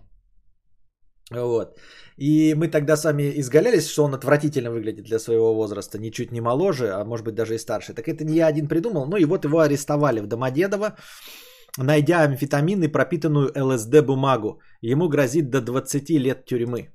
Вот. 1.31 1.79
И 2.17 2.53
мы 2.55 2.67
тогда 2.67 2.97
сами 2.97 3.39
изгалялись, 3.39 3.87
что 3.89 4.03
он 4.03 4.13
отвратительно 4.13 4.71
выглядит 4.71 5.05
для 5.05 5.19
своего 5.19 5.55
возраста, 5.55 5.97
ничуть 5.97 6.31
не 6.31 6.41
моложе, 6.41 6.91
а 6.91 7.05
может 7.05 7.25
быть 7.25 7.35
даже 7.35 7.55
и 7.55 7.57
старше. 7.57 7.93
Так 7.93 8.07
это 8.07 8.23
не 8.23 8.35
я 8.35 8.47
один 8.47 8.67
придумал. 8.67 9.05
Ну 9.07 9.17
и 9.17 9.25
вот 9.25 9.45
его 9.45 9.59
арестовали 9.59 10.19
в 10.19 10.27
Домодедово, 10.27 10.97
найдя 11.77 12.23
амфетамин 12.23 12.83
и 12.83 12.91
пропитанную 12.91 13.51
ЛСД 13.55 14.01
бумагу. 14.01 14.61
Ему 14.81 15.09
грозит 15.09 15.49
до 15.49 15.61
20 15.61 16.09
лет 16.09 16.45
тюрьмы. 16.45 16.89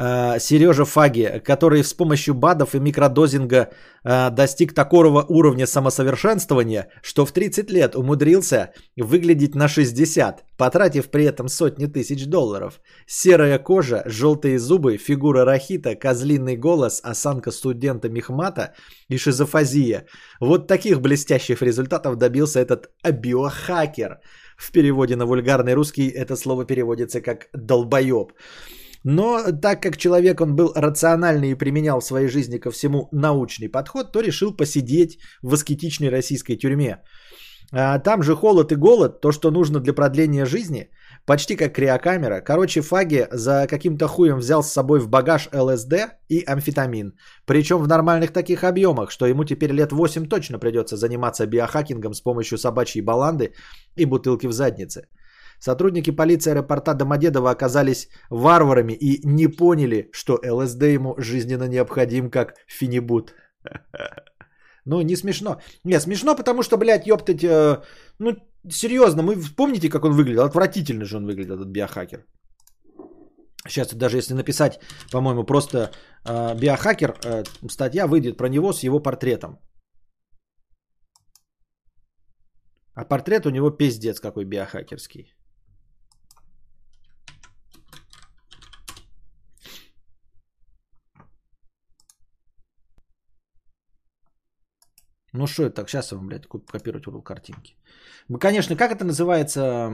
Э, 0.00 0.38
Сережа 0.38 0.84
Фаги, 0.84 1.42
который 1.44 1.82
с 1.82 1.92
помощью 1.92 2.34
БАДов 2.34 2.74
и 2.74 2.78
микродозинга 2.78 3.70
э, 4.04 4.30
достиг 4.30 4.72
такого 4.72 5.24
уровня 5.28 5.66
самосовершенствования, 5.66 6.88
что 7.02 7.26
в 7.26 7.32
30 7.32 7.72
лет 7.72 7.96
умудрился 7.96 8.72
выглядеть 8.96 9.56
на 9.56 9.66
60, 9.66 10.44
потратив 10.56 11.10
при 11.10 11.24
этом 11.24 11.48
сотни 11.48 11.86
тысяч 11.86 12.26
долларов. 12.26 12.80
Серая 13.08 13.58
кожа, 13.58 14.02
желтые 14.06 14.60
зубы, 14.60 14.98
фигура 14.98 15.44
рахита, 15.44 15.96
козлиный 15.96 16.56
голос, 16.56 17.00
осанка 17.02 17.50
студента 17.50 18.08
Мехмата 18.08 18.74
и 19.08 19.16
шизофазия. 19.16 20.04
Вот 20.38 20.68
таких 20.68 21.00
блестящих 21.00 21.60
результатов 21.60 22.16
добился 22.16 22.60
этот 22.60 22.90
биохакер. 23.04 24.20
В 24.56 24.70
переводе 24.70 25.16
на 25.16 25.26
вульгарный 25.26 25.74
русский 25.74 26.08
это 26.08 26.36
слово 26.36 26.64
переводится 26.64 27.20
как 27.20 27.48
«долбоеб». 27.52 28.32
Но 29.04 29.52
так 29.52 29.82
как 29.82 29.96
человек 29.96 30.40
он 30.40 30.56
был 30.56 30.72
рациональный 30.74 31.50
и 31.50 31.54
применял 31.54 32.00
в 32.00 32.04
своей 32.04 32.28
жизни 32.28 32.58
ко 32.58 32.70
всему 32.70 33.08
научный 33.12 33.68
подход, 33.68 34.12
то 34.12 34.20
решил 34.20 34.56
посидеть 34.56 35.18
в 35.42 35.54
аскетичной 35.54 36.10
российской 36.10 36.56
тюрьме. 36.56 37.02
А 37.70 37.98
там 37.98 38.22
же 38.22 38.34
холод 38.34 38.72
и 38.72 38.76
голод, 38.76 39.20
то, 39.20 39.30
что 39.30 39.50
нужно 39.50 39.80
для 39.80 39.92
продления 39.92 40.46
жизни, 40.46 40.90
почти 41.26 41.54
как 41.54 41.74
криокамера. 41.74 42.40
Короче, 42.40 42.80
Фаги 42.80 43.26
за 43.30 43.66
каким-то 43.66 44.08
хуем 44.08 44.38
взял 44.38 44.62
с 44.62 44.72
собой 44.72 45.00
в 45.00 45.08
багаж 45.08 45.48
ЛСД 45.52 45.94
и 46.28 46.42
амфетамин. 46.46 47.12
Причем 47.44 47.82
в 47.82 47.88
нормальных 47.88 48.32
таких 48.32 48.64
объемах, 48.64 49.10
что 49.10 49.26
ему 49.26 49.44
теперь 49.44 49.72
лет 49.72 49.92
8 49.92 50.28
точно 50.28 50.58
придется 50.58 50.96
заниматься 50.96 51.46
биохакингом 51.46 52.14
с 52.14 52.22
помощью 52.22 52.56
собачьей 52.56 53.04
баланды 53.04 53.52
и 53.96 54.06
бутылки 54.06 54.46
в 54.46 54.52
заднице. 54.52 55.08
Сотрудники 55.60 56.10
полиции 56.10 56.52
аэропорта 56.52 56.94
Домодедово 56.94 57.50
оказались 57.50 58.08
варварами 58.30 58.92
и 58.92 59.20
не 59.26 59.48
поняли, 59.48 60.08
что 60.12 60.40
ЛСД 60.42 60.82
ему 60.82 61.14
жизненно 61.18 61.68
необходим 61.68 62.30
как 62.30 62.54
финибут. 62.66 63.34
Ну, 64.84 65.02
не 65.02 65.16
смешно. 65.16 65.60
Не, 65.84 66.00
смешно, 66.00 66.34
потому 66.34 66.62
что, 66.62 66.78
блядь, 66.78 67.06
ёптать, 67.06 67.44
э, 67.44 67.82
ну, 68.18 68.36
серьезно, 68.70 69.22
мы 69.22 69.36
помните, 69.56 69.90
как 69.90 70.04
он 70.04 70.12
выглядел? 70.12 70.44
Отвратительно 70.44 71.04
же 71.04 71.16
он 71.16 71.26
выглядел, 71.26 71.56
этот 71.56 71.68
биохакер. 71.68 72.24
Сейчас 73.68 73.94
даже 73.94 74.16
если 74.16 74.34
написать, 74.34 74.80
по-моему, 75.12 75.44
просто 75.44 75.90
э, 76.24 76.54
биохакер, 76.54 77.14
э, 77.24 77.44
статья 77.68 78.06
выйдет 78.06 78.38
про 78.38 78.48
него 78.48 78.72
с 78.72 78.82
его 78.82 79.00
портретом. 79.00 79.58
А 82.94 83.04
портрет 83.04 83.46
у 83.46 83.50
него 83.50 83.70
пиздец 83.70 84.20
какой 84.20 84.44
биохакерский. 84.44 85.37
Ну 95.32 95.46
что 95.46 95.62
это 95.62 95.76
так? 95.76 95.88
Сейчас 95.88 96.12
я 96.12 96.18
вам, 96.18 96.26
блядь, 96.26 96.46
копировать 96.46 97.04
буду 97.04 97.22
картинки. 97.22 97.74
Конечно, 98.40 98.76
как 98.76 98.92
это 98.92 99.04
называется, 99.04 99.90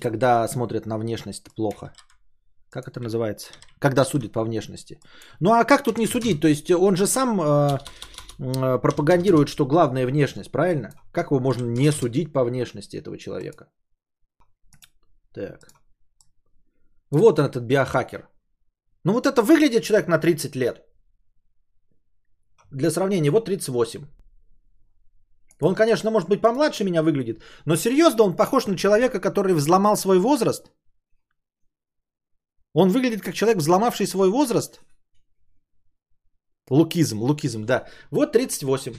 когда 0.00 0.48
смотрят 0.48 0.86
на 0.86 0.98
внешность 0.98 1.54
плохо? 1.54 1.92
Как 2.70 2.86
это 2.88 3.00
называется? 3.00 3.52
Когда 3.78 4.04
судят 4.04 4.32
по 4.32 4.44
внешности. 4.44 5.00
Ну 5.40 5.50
а 5.50 5.64
как 5.64 5.82
тут 5.82 5.98
не 5.98 6.06
судить? 6.06 6.40
То 6.40 6.48
есть 6.48 6.70
он 6.70 6.96
же 6.96 7.06
сам 7.06 7.40
э, 7.40 7.78
э, 8.38 8.78
пропагандирует, 8.78 9.48
что 9.48 9.66
главная 9.66 10.06
внешность, 10.06 10.52
правильно? 10.52 10.90
Как 11.12 11.30
его 11.30 11.40
можно 11.40 11.66
не 11.66 11.92
судить 11.92 12.32
по 12.32 12.44
внешности 12.44 12.96
этого 12.96 13.18
человека? 13.18 13.68
Так. 15.34 15.68
Вот 17.10 17.38
он, 17.38 17.46
этот 17.46 17.64
биохакер. 17.64 18.28
Ну 19.04 19.12
вот 19.12 19.26
это 19.26 19.42
выглядит 19.42 19.82
человек 19.82 20.08
на 20.08 20.18
30 20.18 20.56
лет. 20.56 20.84
Для 22.70 22.90
сравнения, 22.90 23.30
вот 23.30 23.46
38. 23.46 24.06
Он, 25.60 25.74
конечно, 25.74 26.10
может 26.10 26.28
быть 26.28 26.40
помладше 26.40 26.84
меня 26.84 27.02
выглядит, 27.02 27.42
но 27.66 27.76
серьезно, 27.76 28.24
он 28.24 28.36
похож 28.36 28.66
на 28.66 28.76
человека, 28.76 29.20
который 29.20 29.54
взломал 29.54 29.96
свой 29.96 30.18
возраст. 30.18 30.70
Он 32.74 32.88
выглядит 32.90 33.22
как 33.22 33.34
человек, 33.34 33.58
взломавший 33.58 34.06
свой 34.06 34.30
возраст. 34.30 34.80
Лукизм, 36.70 37.18
лукизм, 37.22 37.64
да. 37.64 37.86
Вот 38.10 38.32
38. 38.32 38.94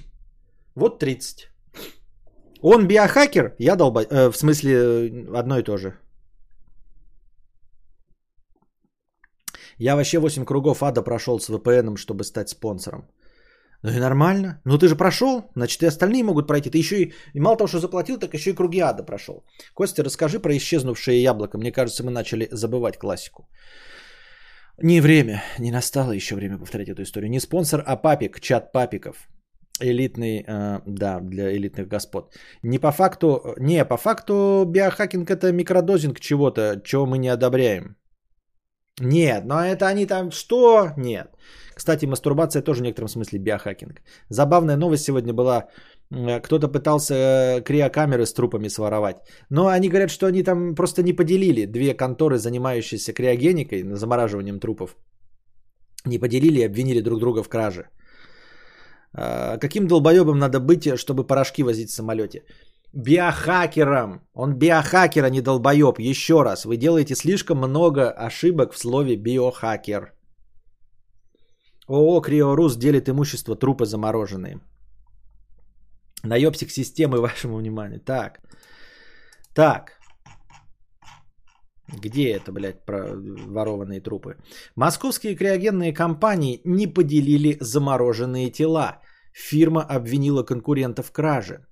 Вот 0.76 0.99
30. 0.99 1.47
Он 2.62 2.88
биохакер, 2.88 3.55
я 3.59 3.76
долба... 3.76 4.03
Э, 4.03 4.30
в 4.30 4.38
смысле, 4.38 4.72
э, 4.72 5.39
одно 5.39 5.57
и 5.57 5.64
то 5.64 5.78
же. 5.78 5.97
Я 9.78 9.95
вообще 9.95 10.20
8 10.20 10.45
кругов 10.45 10.84
ада 10.84 11.01
прошел 11.01 11.39
с 11.39 11.49
VPN, 11.49 11.97
чтобы 11.97 12.24
стать 12.24 12.49
спонсором. 12.49 13.09
Ну 13.84 13.91
и 13.91 13.99
нормально. 13.99 14.61
Ну 14.65 14.77
ты 14.77 14.88
же 14.88 14.95
прошел, 14.95 15.51
значит 15.55 15.84
и 15.84 15.88
остальные 15.88 16.23
могут 16.23 16.47
пройти. 16.47 16.69
Ты 16.69 16.77
еще 16.77 16.95
и, 16.95 17.13
и 17.34 17.39
мало 17.39 17.57
того, 17.57 17.67
что 17.67 17.79
заплатил, 17.79 18.17
так 18.19 18.34
еще 18.34 18.51
и 18.51 18.55
круги 18.55 18.79
ада 18.79 19.03
прошел. 19.03 19.43
Костя, 19.73 20.03
расскажи 20.03 20.39
про 20.39 20.55
исчезнувшее 20.55 21.21
яблоко. 21.21 21.57
Мне 21.57 21.71
кажется, 21.71 22.03
мы 22.03 22.11
начали 22.11 22.47
забывать 22.51 22.97
классику. 22.97 23.47
Не 24.84 25.01
время, 25.01 25.43
не 25.59 25.71
настало 25.71 26.11
еще 26.11 26.36
время 26.36 26.57
повторять 26.57 26.89
эту 26.89 27.01
историю. 27.01 27.29
Не 27.29 27.39
спонсор, 27.39 27.84
а 27.86 27.95
папик, 27.97 28.39
чат 28.39 28.71
папиков. 28.71 29.27
Элитный, 29.79 30.45
э, 30.47 30.82
да, 30.86 31.19
для 31.19 31.51
элитных 31.55 31.88
господ. 31.88 32.36
Не 32.63 32.79
по 32.79 32.91
факту, 32.91 33.55
не, 33.57 33.86
по 33.86 33.97
факту 33.97 34.65
биохакинг 34.67 35.29
это 35.29 35.51
микродозинг 35.51 36.19
чего-то, 36.19 36.82
чего 36.84 37.05
мы 37.05 37.17
не 37.17 37.29
одобряем. 37.29 37.95
Нет, 38.99 39.45
но 39.45 39.63
это 39.65 39.87
они 39.87 40.05
там 40.05 40.31
что? 40.31 40.89
Нет. 40.97 41.27
Кстати, 41.75 42.05
мастурбация 42.05 42.61
тоже 42.61 42.79
в 42.79 42.83
некотором 42.83 43.07
смысле 43.07 43.39
биохакинг. 43.39 44.01
Забавная 44.29 44.77
новость 44.77 45.03
сегодня 45.03 45.33
была. 45.33 45.69
Кто-то 46.43 46.67
пытался 46.67 47.13
э, 47.15 47.61
криокамеры 47.63 48.25
с 48.25 48.33
трупами 48.33 48.69
своровать. 48.69 49.17
Но 49.49 49.67
они 49.67 49.89
говорят, 49.89 50.11
что 50.11 50.27
они 50.27 50.43
там 50.43 50.75
просто 50.75 51.03
не 51.03 51.13
поделили. 51.13 51.65
Две 51.65 51.93
конторы, 51.93 52.37
занимающиеся 52.37 53.13
криогеникой, 53.13 53.83
замораживанием 53.95 54.59
трупов, 54.59 54.97
не 56.05 56.19
поделили 56.19 56.59
и 56.59 56.65
обвинили 56.65 57.01
друг 57.01 57.19
друга 57.19 57.43
в 57.43 57.49
краже. 57.49 57.89
А, 59.13 59.57
каким 59.57 59.87
долбоебом 59.87 60.37
надо 60.37 60.59
быть, 60.59 60.99
чтобы 60.99 61.25
порошки 61.25 61.63
возить 61.63 61.89
в 61.89 61.93
самолете? 61.93 62.43
Биохакером. 62.93 64.21
Он 64.33 64.55
биохакер, 64.55 65.23
а 65.23 65.29
не 65.29 65.41
долбоеб. 65.41 65.99
Еще 65.99 66.43
раз, 66.43 66.65
вы 66.65 66.77
делаете 66.77 67.15
слишком 67.15 67.57
много 67.57 68.11
ошибок 68.11 68.73
в 68.73 68.77
слове 68.77 69.15
биохакер. 69.15 70.13
ООО 71.87 72.21
«Криорус» 72.21 72.77
делит 72.77 73.09
имущество 73.09 73.55
трупы 73.55 73.85
замороженные. 73.85 74.59
Наебсик 76.23 76.71
системы 76.71 77.19
вашему 77.21 77.57
вниманию. 77.57 77.99
Так. 77.99 78.39
Так. 79.55 79.97
Где 82.01 82.31
это, 82.31 82.51
блядь, 82.51 82.85
про 82.85 83.15
ворованные 83.47 84.01
трупы? 84.01 84.35
Московские 84.75 85.35
криогенные 85.35 85.93
компании 85.93 86.61
не 86.65 86.87
поделили 86.87 87.57
замороженные 87.59 88.51
тела. 88.51 89.01
Фирма 89.33 89.81
обвинила 89.81 90.43
конкурентов 90.43 91.07
в 91.07 91.11
краже. 91.11 91.65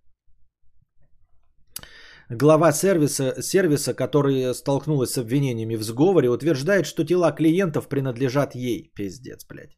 Глава 2.32 2.72
сервиса, 2.72 3.42
сервиса, 3.42 3.96
который 3.96 4.54
столкнулась 4.54 5.10
с 5.10 5.18
обвинениями 5.18 5.76
в 5.76 5.84
сговоре, 5.84 6.30
утверждает, 6.30 6.86
что 6.86 7.04
тела 7.04 7.32
клиентов 7.32 7.88
принадлежат 7.88 8.54
ей. 8.54 8.92
Пиздец, 8.94 9.46
блядь. 9.48 9.76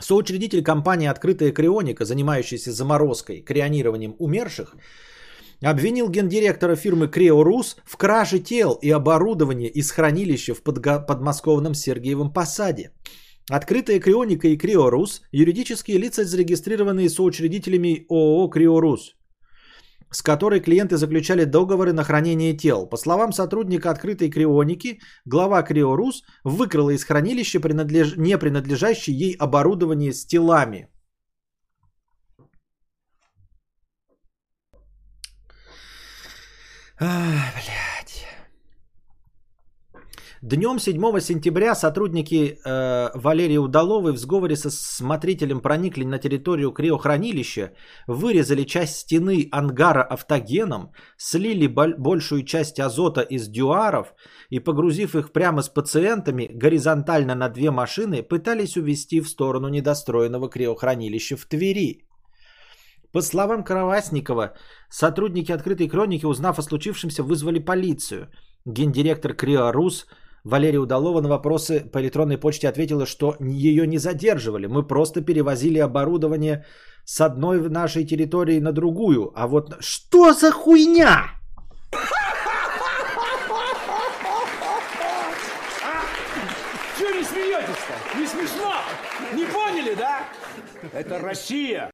Соучредитель 0.00 0.62
компании 0.62 1.08
«Открытая 1.08 1.50
крионика», 1.50 2.04
занимающаяся 2.04 2.70
заморозкой, 2.70 3.42
крионированием 3.42 4.14
умерших, 4.20 4.76
обвинил 5.60 6.08
гендиректора 6.08 6.76
фирмы 6.76 7.08
«Криорус» 7.08 7.76
в 7.84 7.96
краже 7.96 8.38
тел 8.38 8.78
и 8.80 8.92
оборудования 8.92 9.68
из 9.68 9.90
хранилища 9.90 10.54
в 10.54 10.62
подмосковном 10.62 11.74
Сергиевом 11.74 12.32
Посаде. 12.32 12.92
Открытая 13.50 13.98
крионика 13.98 14.46
и 14.46 14.56
Криорус– 14.56 15.22
юридические 15.32 15.98
лица, 15.98 16.24
зарегистрированные 16.24 17.10
соучредителями 17.10 18.06
ООО 18.08 18.48
«Криорус», 18.48 19.17
с 20.10 20.22
которой 20.22 20.60
клиенты 20.60 20.96
заключали 20.96 21.44
договоры 21.44 21.92
на 21.92 22.04
хранение 22.04 22.56
тел. 22.56 22.86
По 22.86 22.96
словам 22.96 23.32
сотрудника 23.32 23.90
открытой 23.90 24.30
крионики, 24.30 25.00
глава 25.24 25.62
Криорус 25.62 26.22
выкрала 26.44 26.90
из 26.90 27.04
хранилища 27.04 27.60
принадлеж... 27.60 28.16
не 28.16 28.38
принадлежащее 28.38 29.16
ей 29.16 29.36
оборудование 29.38 30.12
с 30.12 30.26
телами. 30.26 30.88
Ах, 37.00 37.54
блядь. 37.54 37.87
Днем 40.42 40.78
7 40.78 41.20
сентября 41.20 41.74
сотрудники 41.74 42.60
э, 42.64 43.10
Валерии 43.14 43.56
Удаловой 43.56 44.12
в 44.12 44.18
сговоре 44.18 44.54
со 44.54 44.70
смотрителем 44.70 45.60
проникли 45.60 46.04
на 46.04 46.18
территорию 46.18 46.70
криохранилища, 46.70 47.72
вырезали 48.06 48.62
часть 48.62 48.98
стены 48.98 49.48
ангара 49.50 50.04
автогеном, 50.04 50.92
слили 51.16 51.66
большую 51.66 52.44
часть 52.44 52.78
азота 52.78 53.22
из 53.22 53.48
дюаров 53.48 54.14
и, 54.48 54.60
погрузив 54.60 55.16
их 55.16 55.32
прямо 55.32 55.62
с 55.62 55.68
пациентами 55.68 56.48
горизонтально 56.54 57.34
на 57.34 57.48
две 57.48 57.72
машины, 57.72 58.22
пытались 58.22 58.76
увезти 58.76 59.20
в 59.20 59.28
сторону 59.28 59.68
недостроенного 59.68 60.48
криохранилища 60.48 61.36
в 61.36 61.46
Твери. 61.46 62.04
По 63.10 63.22
словам 63.22 63.64
Кровасникова, 63.64 64.54
сотрудники 64.88 65.50
открытой 65.50 65.88
хроники, 65.88 66.26
узнав 66.26 66.60
о 66.60 66.62
случившемся, 66.62 67.24
вызвали 67.24 67.58
полицию. 67.58 68.28
Гендиректор 68.64 69.34
Криорус 69.34 70.06
Валерия 70.48 70.78
Удалова 70.78 71.20
на 71.20 71.28
вопросы 71.28 71.80
по 71.92 71.98
электронной 71.98 72.38
почте 72.38 72.68
ответила, 72.68 73.04
что 73.04 73.36
ее 73.40 73.86
не 73.86 73.98
задерживали. 73.98 74.66
Мы 74.66 74.86
просто 74.86 75.20
перевозили 75.20 75.78
оборудование 75.78 76.64
с 77.04 77.20
одной 77.20 77.68
нашей 77.68 78.06
территории 78.06 78.60
на 78.60 78.72
другую. 78.72 79.30
А 79.34 79.46
вот 79.46 79.76
что 79.80 80.32
за 80.32 80.50
хуйня? 80.50 81.26
Чего 86.98 87.10
не 87.10 87.24
смеетесь-то? 87.24 88.18
Не 88.18 88.26
смешно? 88.26 88.72
Не 89.34 89.44
поняли, 89.44 89.94
да? 89.98 90.20
Это 90.94 91.18
Россия. 91.18 91.90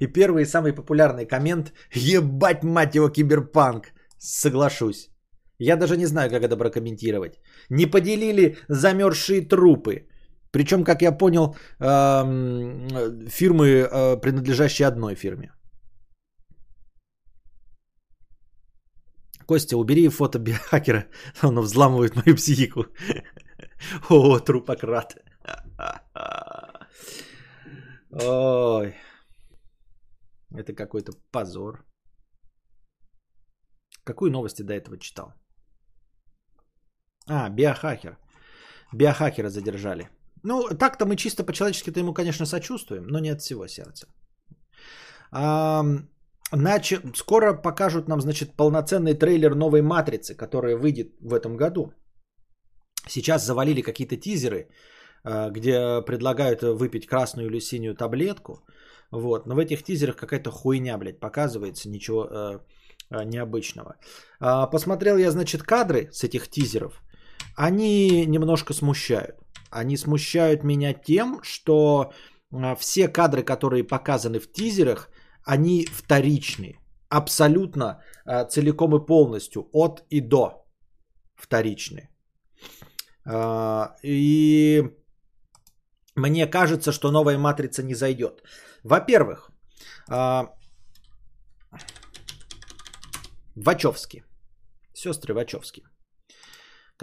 И 0.00 0.08
первый 0.08 0.42
и 0.42 0.46
самый 0.46 0.72
популярный 0.72 1.26
коммент 1.26 1.72
«Ебать, 1.92 2.64
мать 2.64 2.96
его, 2.96 3.08
киберпанк!» 3.08 3.92
Соглашусь. 4.18 5.13
Я 5.58 5.76
даже 5.76 5.96
не 5.96 6.06
знаю, 6.06 6.30
как 6.30 6.42
это 6.42 6.56
прокомментировать. 6.56 7.38
Не 7.70 7.86
поделили 7.86 8.56
замерзшие 8.68 9.48
трупы. 9.48 10.08
Причем, 10.50 10.84
как 10.84 11.02
я 11.02 11.12
понял, 11.12 11.56
фирмы, 13.28 13.66
э, 13.66 14.20
принадлежащие 14.20 14.86
одной 14.86 15.14
фирме. 15.14 15.50
Костя, 19.46 19.76
убери 19.76 20.08
фото 20.08 20.38
биохакера, 20.38 21.06
он 21.42 21.60
взламывает 21.60 22.16
мою 22.16 22.36
психику. 22.36 22.86
О, 24.10 24.38
трупократ. 24.38 25.16
Ой. 28.10 28.94
Это 30.56 30.72
какой-то 30.72 31.12
позор. 31.32 31.84
Какую 34.04 34.30
новости 34.30 34.62
до 34.62 34.72
этого 34.72 34.98
читал? 34.98 35.34
А, 37.28 37.48
биохакер. 37.48 38.18
Биохакера 38.92 39.48
задержали. 39.48 40.08
Ну, 40.42 40.68
так-то 40.78 41.06
мы 41.06 41.16
чисто 41.16 41.44
по-человечески-то 41.44 42.00
ему, 42.00 42.14
конечно, 42.14 42.46
сочувствуем, 42.46 43.06
но 43.06 43.18
не 43.18 43.30
от 43.30 43.40
всего 43.40 43.66
сердца. 43.66 44.06
А, 45.32 45.82
значит, 46.52 47.16
скоро 47.16 47.54
покажут 47.54 48.08
нам, 48.08 48.20
значит, 48.20 48.56
полноценный 48.56 49.14
трейлер 49.14 49.54
новой 49.54 49.82
«Матрицы», 49.82 50.34
которая 50.34 50.76
выйдет 50.76 51.08
в 51.20 51.32
этом 51.32 51.56
году. 51.56 51.92
Сейчас 53.08 53.44
завалили 53.44 53.80
какие-то 53.80 54.16
тизеры, 54.16 54.68
а, 55.24 55.50
где 55.50 56.02
предлагают 56.02 56.62
выпить 56.62 57.06
красную 57.06 57.48
или 57.48 57.60
синюю 57.60 57.94
таблетку. 57.94 58.66
Вот. 59.10 59.46
Но 59.46 59.54
в 59.54 59.58
этих 59.58 59.82
тизерах 59.82 60.16
какая-то 60.16 60.50
хуйня, 60.50 60.98
блядь, 60.98 61.20
показывается, 61.20 61.88
ничего 61.88 62.26
э, 63.10 63.24
необычного. 63.24 63.96
А, 64.40 64.66
посмотрел 64.66 65.16
я, 65.16 65.30
значит, 65.30 65.62
кадры 65.62 66.08
с 66.12 66.24
этих 66.24 66.48
тизеров 66.48 67.02
они 67.56 68.26
немножко 68.26 68.74
смущают. 68.74 69.36
Они 69.70 69.96
смущают 69.96 70.64
меня 70.64 70.92
тем, 70.92 71.40
что 71.42 72.12
а, 72.52 72.74
все 72.76 73.08
кадры, 73.08 73.42
которые 73.42 73.84
показаны 73.84 74.38
в 74.40 74.52
тизерах, 74.52 75.10
они 75.44 75.86
вторичны. 75.86 76.78
Абсолютно 77.08 78.02
а, 78.24 78.44
целиком 78.44 78.96
и 78.96 79.06
полностью, 79.06 79.68
от 79.72 80.04
и 80.10 80.20
до 80.20 80.64
вторичны. 81.34 82.08
А, 83.26 83.96
и 84.02 84.82
мне 86.16 86.46
кажется, 86.46 86.92
что 86.92 87.10
новая 87.10 87.38
матрица 87.38 87.82
не 87.82 87.94
зайдет. 87.94 88.42
Во-первых, 88.84 89.50
Вачовски. 93.56 94.24
Сестры 94.92 95.34
Вачовски 95.34 95.82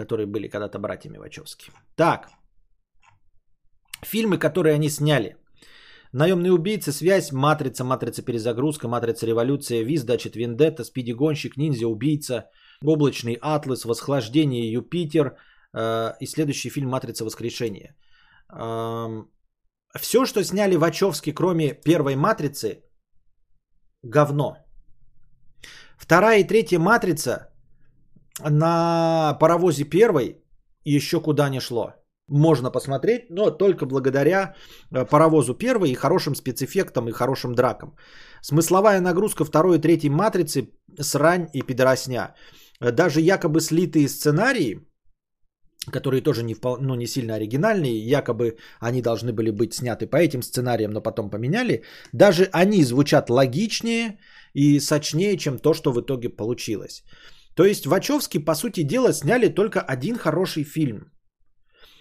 которые 0.02 0.26
были 0.26 0.48
когда-то 0.48 0.78
братьями 0.78 1.18
Вачовски. 1.18 1.70
Так, 1.96 2.28
фильмы, 4.04 4.38
которые 4.38 4.74
они 4.74 4.90
сняли. 4.90 5.36
Наемный 6.12 6.50
убийца, 6.50 6.92
связь, 6.92 7.32
матрица, 7.32 7.84
матрица 7.84 8.22
перезагрузка, 8.22 8.88
матрица 8.88 9.26
революция, 9.26 9.84
виз, 9.84 10.04
дачет 10.04 10.36
вендетта, 10.36 10.84
спиди 10.84 11.12
гонщик, 11.12 11.56
ниндзя, 11.56 11.86
убийца, 11.86 12.50
облачный 12.84 13.38
атлас, 13.40 13.84
восхождение, 13.84 14.72
Юпитер 14.72 15.36
э, 15.72 16.12
и 16.20 16.26
следующий 16.26 16.70
фильм 16.70 16.90
матрица 16.90 17.24
воскрешения. 17.24 17.96
Э, 18.52 19.24
все, 19.98 20.26
что 20.26 20.44
сняли 20.44 20.76
Вачовски, 20.76 21.32
кроме 21.32 21.74
первой 21.74 22.16
матрицы, 22.16 22.82
говно. 24.02 24.56
Вторая 25.96 26.40
и 26.40 26.46
третья 26.46 26.78
матрица 26.78 27.51
на 28.40 29.34
паровозе 29.40 29.84
первой 29.84 30.42
еще 30.84 31.20
куда 31.20 31.48
не 31.48 31.60
шло. 31.60 31.94
Можно 32.28 32.70
посмотреть, 32.70 33.30
но 33.30 33.50
только 33.50 33.86
благодаря 33.86 34.54
э, 34.90 35.04
паровозу 35.04 35.54
первой 35.54 35.90
и 35.90 35.94
хорошим 35.94 36.34
спецэффектам 36.34 37.08
и 37.08 37.12
хорошим 37.12 37.54
дракам. 37.54 37.94
Смысловая 38.40 39.00
нагрузка 39.00 39.44
второй 39.44 39.76
и 39.76 39.80
третьей 39.80 40.10
матрицы 40.10 40.68
срань 41.00 41.48
и 41.52 41.62
пидоросня. 41.62 42.34
Даже 42.80 43.20
якобы 43.20 43.60
слитые 43.60 44.08
сценарии, 44.08 44.80
которые 45.90 46.22
тоже 46.22 46.42
не, 46.42 46.54
впол... 46.54 46.78
ну, 46.80 46.94
не 46.94 47.06
сильно 47.06 47.34
оригинальные, 47.34 47.98
якобы 48.08 48.56
они 48.80 49.02
должны 49.02 49.32
были 49.32 49.50
быть 49.50 49.74
сняты 49.74 50.06
по 50.06 50.16
этим 50.16 50.42
сценариям, 50.42 50.92
но 50.92 51.02
потом 51.02 51.30
поменяли, 51.30 51.82
даже 52.12 52.48
они 52.52 52.84
звучат 52.84 53.30
логичнее 53.30 54.18
и 54.54 54.80
сочнее, 54.80 55.36
чем 55.36 55.58
то, 55.58 55.74
что 55.74 55.92
в 55.92 56.00
итоге 56.00 56.28
получилось. 56.28 57.04
То 57.54 57.64
есть 57.64 57.86
Вачовски, 57.86 58.38
по 58.38 58.54
сути 58.54 58.82
дела, 58.82 59.12
сняли 59.12 59.48
только 59.48 59.80
один 59.80 60.16
хороший 60.16 60.64
фильм. 60.64 61.12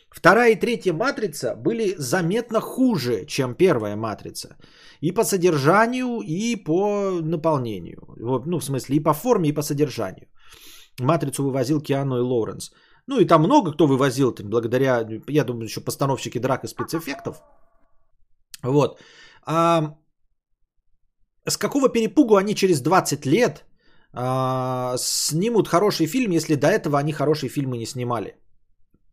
Вторая 0.09 0.51
и 0.51 0.59
третья 0.59 0.93
матрица 0.93 1.55
были 1.55 1.95
заметно 1.97 2.59
хуже, 2.59 3.25
чем 3.25 3.55
первая 3.55 3.95
матрица. 3.95 4.57
И 5.01 5.13
по 5.13 5.23
содержанию, 5.23 6.21
и 6.21 6.55
по 6.55 7.21
наполнению. 7.21 8.01
Ну, 8.45 8.59
в 8.59 8.63
смысле, 8.63 8.95
и 8.97 9.03
по 9.03 9.13
форме, 9.13 9.49
и 9.49 9.53
по 9.53 9.61
содержанию. 9.61 10.27
Матрицу 10.99 11.43
вывозил 11.43 11.81
Киану 11.81 12.17
и 12.17 12.21
Лоуренс. 12.21 12.71
Ну 13.07 13.19
и 13.19 13.25
там 13.25 13.41
много 13.41 13.71
кто 13.71 13.87
вывозил, 13.87 14.35
благодаря, 14.43 15.07
я 15.27 15.43
думаю, 15.43 15.65
еще 15.65 15.81
постановщики 15.81 16.39
драк 16.39 16.63
и 16.63 16.67
спецэффектов. 16.67 17.41
Вот. 18.63 18.99
А 19.45 19.95
с 21.47 21.57
какого 21.57 21.89
перепугу 21.89 22.35
они 22.35 22.53
через 22.53 22.81
20 22.81 23.25
лет 23.25 23.65
а, 24.14 24.95
снимут 24.97 25.68
хороший 25.68 26.07
фильм, 26.07 26.32
если 26.32 26.55
до 26.55 26.68
этого 26.68 26.99
они 26.99 27.14
хорошие 27.14 27.49
фильмы 27.49 27.78
не 27.78 27.86
снимали? 27.86 28.36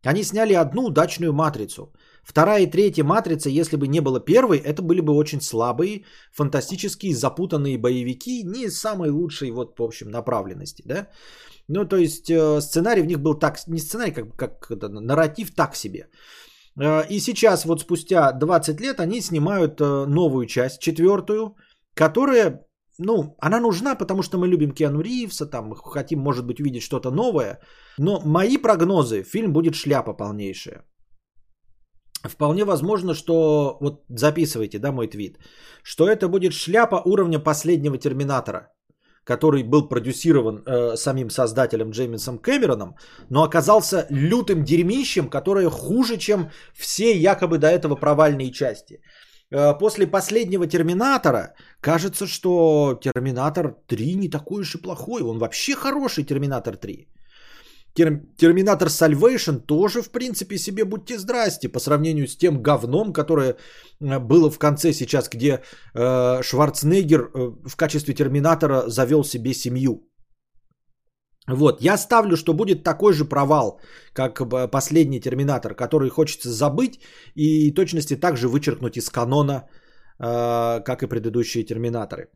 Они 0.05 0.23
сняли 0.23 0.53
одну 0.53 0.85
удачную 0.85 1.33
матрицу. 1.33 1.91
Вторая 2.23 2.61
и 2.61 2.69
третья 2.69 3.03
матрица, 3.03 3.49
если 3.49 3.75
бы 3.75 3.87
не 3.87 4.01
было 4.01 4.19
первой, 4.19 4.57
это 4.57 4.81
были 4.81 5.01
бы 5.01 5.13
очень 5.13 5.41
слабые, 5.41 6.05
фантастические, 6.31 7.15
запутанные 7.15 7.77
боевики, 7.77 8.43
не 8.43 8.69
самой 8.69 9.09
лучшей, 9.09 9.51
вот, 9.51 9.79
в 9.79 9.83
общем, 9.83 10.09
направленности, 10.09 10.83
да. 10.85 11.07
Ну, 11.67 11.85
то 11.85 11.97
есть 11.97 12.29
э, 12.29 12.61
сценарий 12.61 13.01
в 13.01 13.05
них 13.05 13.19
был 13.19 13.39
так, 13.39 13.57
не 13.67 13.79
сценарий, 13.79 14.11
как, 14.11 14.35
как 14.35 14.71
это, 14.71 14.89
нарратив 14.89 15.51
так 15.55 15.75
себе. 15.75 16.07
Э, 16.79 17.05
и 17.09 17.19
сейчас, 17.19 17.65
вот 17.65 17.81
спустя 17.81 18.31
20 18.31 18.81
лет, 18.81 18.99
они 18.99 19.21
снимают 19.21 19.81
э, 19.81 20.05
новую 20.07 20.45
часть, 20.45 20.79
четвертую, 20.79 21.55
которая, 21.93 22.65
ну, 22.99 23.35
она 23.39 23.59
нужна, 23.59 23.95
потому 23.95 24.21
что 24.23 24.37
мы 24.37 24.47
любим 24.47 24.71
Киану 24.71 25.01
Ривса, 25.01 25.45
там, 25.45 25.73
хотим, 25.73 26.19
может 26.19 26.45
быть, 26.45 26.59
увидеть 26.59 26.83
что-то 26.83 27.11
новое. 27.11 27.59
Но 27.97 28.21
мои 28.25 28.57
прогнозы, 28.57 29.23
фильм 29.23 29.53
будет 29.53 29.75
шляпа 29.75 30.13
полнейшая. 30.13 30.83
Вполне 32.27 32.65
возможно, 32.65 33.13
что, 33.13 33.77
вот 33.81 34.03
записывайте, 34.09 34.79
да, 34.79 34.91
мой 34.91 35.07
твит, 35.07 35.37
что 35.83 36.07
это 36.07 36.27
будет 36.27 36.53
шляпа 36.53 37.01
уровня 37.05 37.39
последнего 37.39 37.97
Терминатора– 37.97 38.67
который 39.29 39.63
был 39.63 39.89
продюсирован 39.89 40.63
э, 40.65 40.95
самим 40.95 41.29
создателем 41.29 41.91
Джеймисом 41.91 42.39
Кэмероном, 42.39 42.95
но 43.29 43.43
оказался 43.43 44.07
лютым 44.09 44.63
дерьмищем, 44.63 45.29
которое 45.29 45.69
хуже, 45.69 46.17
чем 46.17 46.49
все 46.73 47.11
якобы 47.11 47.59
до 47.59 47.67
этого 47.67 47.95
провальные 47.95 48.51
части. 48.51 49.01
Э, 49.51 49.73
после 49.79 50.07
последнего 50.07 50.67
Терминатора 50.67 51.53
кажется, 51.81 52.27
что 52.27 52.99
Терминатор 53.01 53.75
3 53.87 54.15
не 54.15 54.29
такой 54.29 54.61
уж 54.61 54.75
и 54.75 54.81
плохой. 54.81 55.21
Он 55.21 55.39
вообще 55.39 55.75
хороший 55.75 56.23
Терминатор 56.23 56.77
3. 56.77 57.07
Терминатор 57.95 58.87
Salvation 58.87 59.59
тоже, 59.59 60.01
в 60.01 60.09
принципе, 60.11 60.57
себе 60.57 60.85
будьте 60.85 61.17
здрасте 61.17 61.69
по 61.69 61.79
сравнению 61.79 62.27
с 62.27 62.37
тем 62.37 62.61
говном, 62.61 63.13
которое 63.13 63.55
э, 63.99 64.19
было 64.19 64.49
в 64.49 64.57
конце 64.57 64.93
сейчас, 64.93 65.27
где 65.29 65.61
э, 65.93 66.41
Шварценеггер 66.43 67.21
э, 67.21 67.51
в 67.67 67.75
качестве 67.75 68.13
Терминатора 68.13 68.83
завел 68.87 69.23
себе 69.23 69.53
семью. 69.53 70.08
Вот, 71.47 71.81
я 71.81 71.97
ставлю, 71.97 72.35
что 72.35 72.53
будет 72.53 72.83
такой 72.83 73.13
же 73.13 73.25
провал, 73.25 73.81
как 74.13 74.41
последний 74.71 75.19
Терминатор, 75.19 75.73
который 75.73 76.09
хочется 76.09 76.49
забыть 76.49 76.99
и 77.35 77.71
точности 77.71 78.15
также 78.15 78.47
вычеркнуть 78.47 78.97
из 78.97 79.09
канона, 79.09 79.67
э, 80.19 80.81
как 80.83 81.01
и 81.03 81.07
предыдущие 81.07 81.63
Терминаторы. 81.63 82.29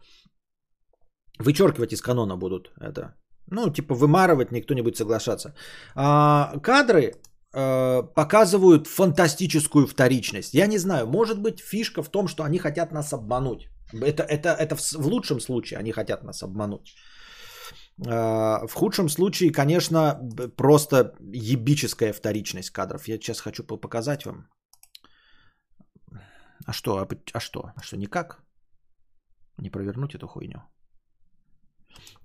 Вычеркивать 1.40 1.94
из 1.94 2.02
канона 2.02 2.38
будут 2.38 2.72
это 2.80 3.14
ну, 3.48 3.70
типа 3.70 3.96
вымарывать 3.96 4.52
никто 4.52 4.74
не 4.74 4.82
будет 4.82 4.98
соглашаться. 4.98 5.54
А, 5.96 6.60
кадры 6.62 7.14
а, 7.54 8.04
показывают 8.04 8.88
фантастическую 8.88 9.88
вторичность. 9.88 10.54
Я 10.54 10.68
не 10.68 10.78
знаю, 10.78 11.08
может 11.08 11.42
быть 11.42 11.60
фишка 11.60 12.04
в 12.04 12.10
том, 12.10 12.28
что 12.28 12.44
они 12.44 12.60
хотят 12.60 12.92
нас 12.92 13.14
обмануть. 13.14 13.70
Это, 13.94 14.24
это, 14.24 14.50
это 14.50 14.76
в, 14.76 14.82
в 14.82 15.08
лучшем 15.08 15.40
случае 15.40 15.80
они 15.80 15.92
хотят 15.92 16.24
нас 16.24 16.44
обмануть. 16.44 16.96
А, 18.08 18.68
в 18.68 18.74
худшем 18.74 19.10
случае, 19.10 19.52
конечно, 19.52 20.20
просто 20.58 21.16
ебическая 21.34 22.14
вторичность 22.14 22.72
кадров. 22.72 23.08
Я 23.08 23.18
сейчас 23.18 23.42
хочу 23.42 23.64
показать 23.64 24.26
вам. 24.26 24.48
А 26.66 26.74
что? 26.74 26.98
А, 26.98 27.08
а 27.34 27.40
что? 27.40 27.72
А 27.76 27.84
что, 27.84 27.98
никак? 27.98 28.42
Не 29.58 29.70
провернуть 29.70 30.16
эту 30.16 30.28
хуйню? 30.28 30.62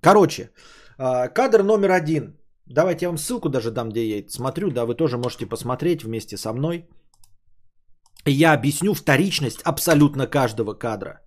Короче, 0.01 0.51
а, 0.97 1.27
кадр 1.27 1.63
номер 1.63 1.91
один. 1.91 2.37
Давайте 2.65 3.05
я 3.05 3.09
вам 3.09 3.17
ссылку 3.17 3.49
даже 3.49 3.71
дам, 3.71 3.89
где 3.89 4.19
я 4.19 4.29
смотрю. 4.29 4.71
Да, 4.71 4.85
вы 4.85 4.95
тоже 4.95 5.17
можете 5.17 5.45
посмотреть 5.45 6.03
вместе 6.03 6.37
со 6.37 6.53
мной. 6.53 6.87
Я 8.25 8.53
объясню 8.53 8.93
вторичность 8.93 9.61
абсолютно 9.63 10.27
каждого 10.27 10.73
кадра. 10.73 11.21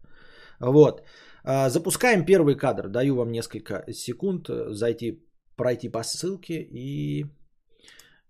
Вот. 0.61 1.03
А, 1.45 1.68
запускаем 1.70 2.24
первый 2.24 2.57
кадр. 2.57 2.88
Даю 2.88 3.16
вам 3.16 3.32
несколько 3.32 3.84
секунд 3.93 4.49
э, 4.49 4.72
зайти, 4.72 5.26
пройти 5.57 5.88
по 5.88 6.03
ссылке 6.03 6.62
и 6.62 7.26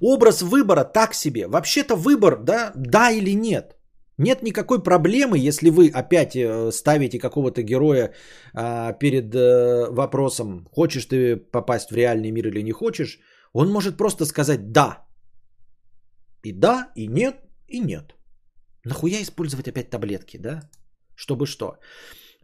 Образ 0.00 0.42
выбора 0.42 0.84
так 0.84 1.14
себе. 1.14 1.46
Вообще-то 1.46 1.96
выбор, 1.96 2.36
да, 2.36 2.72
да 2.76 3.10
или 3.10 3.34
нет. 3.34 3.76
Нет 4.18 4.42
никакой 4.42 4.82
проблемы, 4.82 5.38
если 5.38 5.70
вы 5.70 5.90
опять 5.90 6.36
э, 6.36 6.70
ставите 6.70 7.18
какого-то 7.18 7.62
героя 7.62 8.12
а, 8.54 8.92
перед 8.92 9.34
э, 9.34 9.90
вопросом, 9.90 10.68
хочешь 10.70 11.06
ты 11.06 11.36
попасть 11.36 11.90
в 11.90 11.96
реальный 11.96 12.30
мир 12.30 12.46
или 12.46 12.62
не 12.62 12.72
хочешь. 12.72 13.18
Он 13.52 13.72
может 13.72 13.96
просто 13.96 14.24
сказать 14.24 14.72
да. 14.72 15.04
И 16.44 16.52
да, 16.52 16.92
и 16.94 17.08
нет, 17.08 17.36
и 17.66 17.80
нет. 17.80 18.14
Нахуя 18.84 19.20
использовать 19.22 19.66
опять 19.66 19.90
таблетки, 19.90 20.36
да? 20.36 20.60
Чтобы 21.16 21.46
что? 21.46 21.78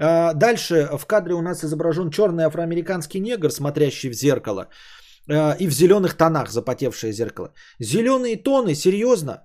А, 0.01 0.33
дальше 0.35 0.89
в 0.99 1.07
кадре 1.07 1.35
у 1.35 1.43
нас 1.43 1.65
изображен 1.65 2.11
черный 2.11 2.45
афроамериканский 2.45 3.21
негр, 3.21 3.51
смотрящий 3.51 4.11
в 4.11 4.15
зеркало. 4.15 4.69
А, 5.31 5.57
и 5.61 5.69
в 5.69 5.73
зеленых 5.73 6.17
тонах 6.17 6.51
запотевшее 6.51 7.13
зеркало. 7.13 7.53
Зеленые 7.79 8.37
тоны, 8.37 8.75
серьезно? 8.75 9.45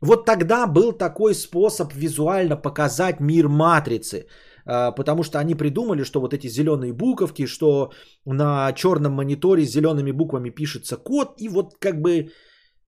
Вот 0.00 0.24
тогда 0.24 0.66
был 0.66 0.92
такой 0.92 1.34
способ 1.34 1.92
визуально 1.92 2.56
показать 2.56 3.20
мир 3.20 3.48
матрицы. 3.48 4.26
А, 4.64 4.92
потому 4.92 5.22
что 5.22 5.38
они 5.38 5.54
придумали, 5.54 6.04
что 6.04 6.20
вот 6.20 6.32
эти 6.32 6.48
зеленые 6.48 6.92
буковки, 6.92 7.46
что 7.46 7.92
на 8.24 8.72
черном 8.72 9.12
мониторе 9.12 9.64
зелеными 9.64 10.12
буквами 10.12 10.50
пишется 10.50 10.96
код, 10.96 11.34
и 11.38 11.48
вот 11.48 11.74
как 11.78 12.00
бы 12.00 12.30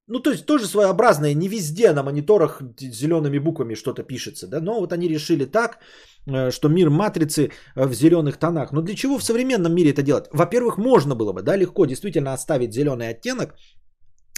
ну, 0.09 0.21
то 0.21 0.31
есть 0.31 0.47
тоже 0.47 0.67
своеобразное, 0.67 1.35
не 1.35 1.49
везде 1.49 1.93
на 1.93 2.03
мониторах 2.03 2.63
зелеными 2.81 3.39
буквами 3.39 3.75
что-то 3.75 4.03
пишется, 4.03 4.49
да, 4.49 4.61
но 4.61 4.81
вот 4.81 4.93
они 4.93 5.09
решили 5.09 5.45
так, 5.45 5.79
э, 6.27 6.51
что 6.51 6.69
мир 6.69 6.91
матрицы 6.91 7.51
э, 7.77 7.87
в 7.87 7.95
зеленых 7.95 8.37
тонах. 8.37 8.73
Но 8.73 8.83
для 8.83 8.95
чего 8.95 9.19
в 9.19 9.25
современном 9.25 9.75
мире 9.75 9.91
это 9.91 10.03
делать? 10.03 10.29
Во-первых, 10.33 10.79
можно 10.79 11.15
было 11.15 11.33
бы, 11.33 11.43
да, 11.43 11.57
легко 11.57 11.87
действительно 11.87 12.33
оставить 12.33 12.75
зеленый 12.75 13.09
оттенок, 13.09 13.55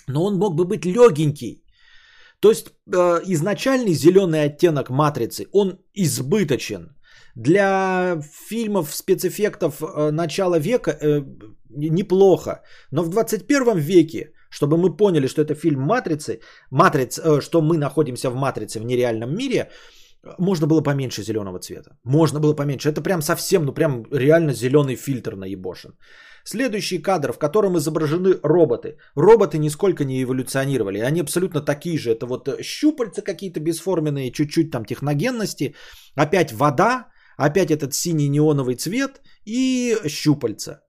но 0.06 0.24
он 0.24 0.38
мог 0.38 0.54
бы 0.54 0.64
быть 0.64 0.84
легенький. 0.84 1.64
То 2.40 2.50
есть 2.50 2.66
э, 2.66 3.20
изначальный 3.26 3.94
зеленый 3.94 4.44
оттенок 4.44 4.90
матрицы, 4.90 5.46
он 5.52 5.78
избыточен. 5.94 6.94
Для 7.34 8.20
фильмов, 8.48 8.94
спецэффектов 8.94 9.82
э, 9.82 10.10
начала 10.10 10.58
века 10.58 10.90
э, 10.90 11.22
неплохо. 11.70 12.62
Но 12.90 13.02
в 13.02 13.08
21 13.08 13.78
веке 13.78 14.32
чтобы 14.54 14.76
мы 14.76 14.96
поняли, 14.96 15.28
что 15.28 15.42
это 15.42 15.54
фильм 15.54 15.80
«Матрицы», 15.80 16.40
матриц, 16.70 17.18
э, 17.18 17.40
что 17.40 17.60
мы 17.60 17.78
находимся 17.78 18.30
в 18.30 18.34
«Матрице» 18.34 18.80
в 18.80 18.84
нереальном 18.84 19.36
мире, 19.36 19.68
можно 20.38 20.66
было 20.66 20.82
поменьше 20.82 21.22
зеленого 21.22 21.58
цвета. 21.58 21.90
Можно 22.04 22.40
было 22.40 22.54
поменьше. 22.54 22.88
Это 22.88 23.02
прям 23.02 23.22
совсем, 23.22 23.64
ну 23.64 23.72
прям 23.72 24.04
реально 24.12 24.52
зеленый 24.52 24.96
фильтр 24.96 25.36
наебошен. 25.36 25.90
Следующий 26.44 27.02
кадр, 27.02 27.32
в 27.32 27.38
котором 27.38 27.76
изображены 27.76 28.34
роботы. 28.42 28.96
Роботы 29.16 29.58
нисколько 29.58 30.04
не 30.04 30.22
эволюционировали. 30.22 30.98
Они 30.98 31.20
абсолютно 31.20 31.60
такие 31.60 31.98
же. 31.98 32.10
Это 32.10 32.26
вот 32.26 32.48
щупальца 32.62 33.22
какие-то 33.22 33.60
бесформенные, 33.60 34.32
чуть-чуть 34.32 34.70
там 34.70 34.84
техногенности. 34.84 35.74
Опять 36.16 36.52
вода, 36.52 37.06
опять 37.36 37.70
этот 37.70 37.94
синий 37.94 38.28
неоновый 38.28 38.76
цвет 38.76 39.20
и 39.46 39.96
щупальца. 40.08 40.83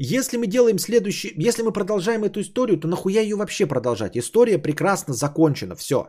Если 0.00 0.36
мы 0.38 0.46
делаем 0.46 0.78
следующий, 0.78 1.34
если 1.36 1.62
мы 1.62 1.72
продолжаем 1.72 2.22
эту 2.22 2.40
историю, 2.40 2.78
то 2.78 2.88
нахуя 2.88 3.20
ее 3.20 3.36
вообще 3.36 3.66
продолжать? 3.66 4.16
История 4.16 4.58
прекрасно 4.58 5.12
закончена, 5.12 5.74
все. 5.74 6.06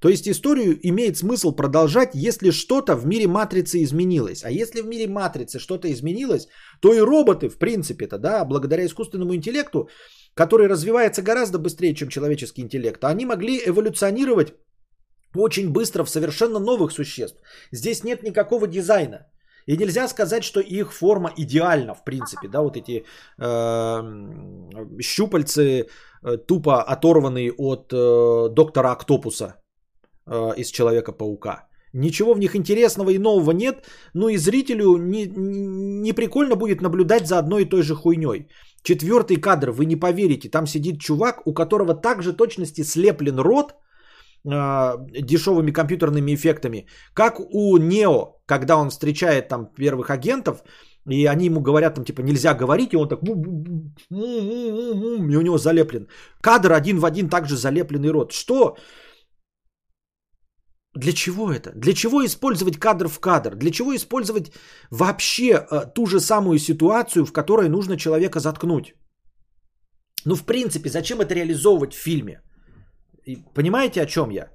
То 0.00 0.08
есть 0.08 0.28
историю 0.28 0.78
имеет 0.82 1.16
смысл 1.16 1.52
продолжать, 1.52 2.10
если 2.14 2.52
что-то 2.52 2.96
в 2.96 3.06
мире 3.06 3.26
матрицы 3.26 3.82
изменилось. 3.82 4.44
А 4.44 4.50
если 4.50 4.80
в 4.80 4.86
мире 4.86 5.08
матрицы 5.08 5.58
что-то 5.58 5.88
изменилось, 5.92 6.48
то 6.80 6.94
и 6.94 7.00
роботы, 7.00 7.48
в 7.48 7.58
принципе-то, 7.58 8.18
да, 8.18 8.44
благодаря 8.44 8.86
искусственному 8.86 9.34
интеллекту, 9.34 9.88
который 10.34 10.68
развивается 10.68 11.22
гораздо 11.22 11.58
быстрее, 11.58 11.94
чем 11.94 12.08
человеческий 12.08 12.62
интеллект, 12.62 13.04
они 13.04 13.26
могли 13.26 13.60
эволюционировать 13.66 14.54
очень 15.36 15.68
быстро 15.68 16.04
в 16.04 16.10
совершенно 16.10 16.58
новых 16.60 16.92
существ. 16.92 17.42
Здесь 17.72 18.04
нет 18.04 18.22
никакого 18.22 18.66
дизайна. 18.66 19.29
И 19.70 19.76
нельзя 19.76 20.08
сказать, 20.08 20.42
что 20.42 20.60
их 20.60 20.92
форма 20.92 21.30
идеальна, 21.36 21.94
в 21.94 22.04
принципе, 22.04 22.48
да, 22.48 22.60
вот 22.60 22.76
эти 22.76 23.04
э, 23.38 24.02
щупальцы 25.00 25.62
э, 25.62 26.36
тупо 26.46 26.82
оторванные 26.82 27.52
от 27.52 27.92
э, 27.92 28.48
доктора 28.48 28.90
Октопуса 28.92 29.54
э, 30.26 30.56
из 30.56 30.70
Человека-паука. 30.72 31.68
Ничего 31.92 32.34
в 32.34 32.40
них 32.40 32.56
интересного 32.56 33.10
и 33.10 33.18
нового 33.18 33.52
нет, 33.52 33.86
но 34.14 34.28
и 34.28 34.38
зрителю 34.38 34.96
не, 34.96 35.26
не 35.26 36.12
прикольно 36.14 36.56
будет 36.56 36.82
наблюдать 36.82 37.28
за 37.28 37.38
одной 37.38 37.62
и 37.62 37.68
той 37.68 37.82
же 37.82 37.94
хуйней. 37.94 38.48
Четвертый 38.82 39.36
кадр, 39.36 39.70
вы 39.70 39.86
не 39.86 39.96
поверите, 39.96 40.50
там 40.50 40.66
сидит 40.66 40.98
чувак, 41.00 41.46
у 41.46 41.54
которого 41.54 41.94
также 41.94 42.32
точности 42.32 42.82
слеплен 42.82 43.38
рот– 43.38 43.74
дешевыми 44.44 45.72
компьютерными 45.72 46.34
эффектами, 46.34 46.86
как 47.14 47.40
у 47.40 47.76
Нео, 47.76 48.40
когда 48.46 48.76
он 48.76 48.90
встречает 48.90 49.48
там 49.48 49.66
первых 49.66 50.10
агентов, 50.10 50.62
и 51.08 51.26
они 51.26 51.46
ему 51.46 51.60
говорят, 51.60 51.94
там, 51.94 52.04
типа, 52.04 52.22
нельзя 52.22 52.54
говорить, 52.54 52.92
и 52.92 52.96
он 52.96 53.08
так, 53.08 53.20
и 53.22 53.26
у 55.36 55.42
него 55.42 55.58
залеплен. 55.58 56.08
Кадр 56.40 56.72
один 56.72 56.98
в 56.98 57.04
один 57.04 57.28
также 57.28 57.56
залепленный 57.56 58.10
рот. 58.10 58.32
Что? 58.32 58.76
Для 60.94 61.12
чего 61.12 61.52
это? 61.52 61.72
Для 61.76 61.92
чего 61.92 62.24
использовать 62.24 62.78
кадр 62.78 63.08
в 63.08 63.20
кадр? 63.20 63.54
Для 63.54 63.70
чего 63.70 63.94
использовать 63.94 64.52
вообще 64.90 65.52
э, 65.52 65.86
ту 65.94 66.06
же 66.06 66.20
самую 66.20 66.58
ситуацию, 66.58 67.24
в 67.24 67.32
которой 67.32 67.68
нужно 67.68 67.96
человека 67.96 68.40
заткнуть? 68.40 68.94
Ну, 70.24 70.34
в 70.34 70.44
принципе, 70.44 70.90
зачем 70.90 71.20
это 71.20 71.34
реализовывать 71.34 71.94
в 71.94 71.98
фильме? 71.98 72.40
Понимаете, 73.54 74.02
о 74.02 74.06
чем 74.06 74.30
я? 74.30 74.48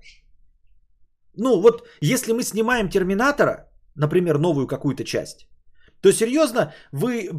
Ну, 1.38 1.62
вот 1.62 1.88
если 2.02 2.34
мы 2.34 2.44
снимаем 2.44 2.90
Терминатора, 2.90 3.70
например, 3.96 4.38
новую 4.38 4.68
какую-то 4.68 5.04
часть, 5.04 5.48
то 6.02 6.12
серьезно, 6.12 6.74
вы 6.92 7.30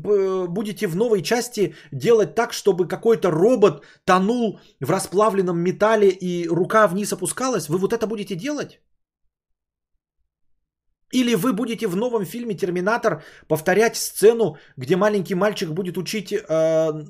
будете 0.48 0.86
в 0.86 0.96
новой 0.96 1.22
части 1.22 1.74
делать 1.92 2.34
так, 2.34 2.52
чтобы 2.52 2.88
какой-то 2.88 3.30
робот 3.30 3.84
тонул 4.04 4.58
в 4.80 4.90
расплавленном 4.90 5.58
металле 5.58 6.08
и 6.08 6.48
рука 6.48 6.88
вниз 6.88 7.12
опускалась? 7.12 7.68
Вы 7.68 7.78
вот 7.78 7.92
это 7.92 8.06
будете 8.06 8.34
делать? 8.34 8.80
Или 11.12 11.36
вы 11.36 11.52
будете 11.52 11.86
в 11.86 11.96
новом 11.96 12.24
фильме 12.24 12.54
Терминатор 12.54 13.22
повторять 13.48 13.96
сцену, 13.96 14.56
где 14.76 14.96
маленький 14.96 15.34
мальчик 15.34 15.70
будет 15.70 15.96
учить 15.96 16.32
э, 16.32 16.42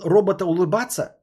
робота 0.04 0.44
улыбаться? 0.44 1.16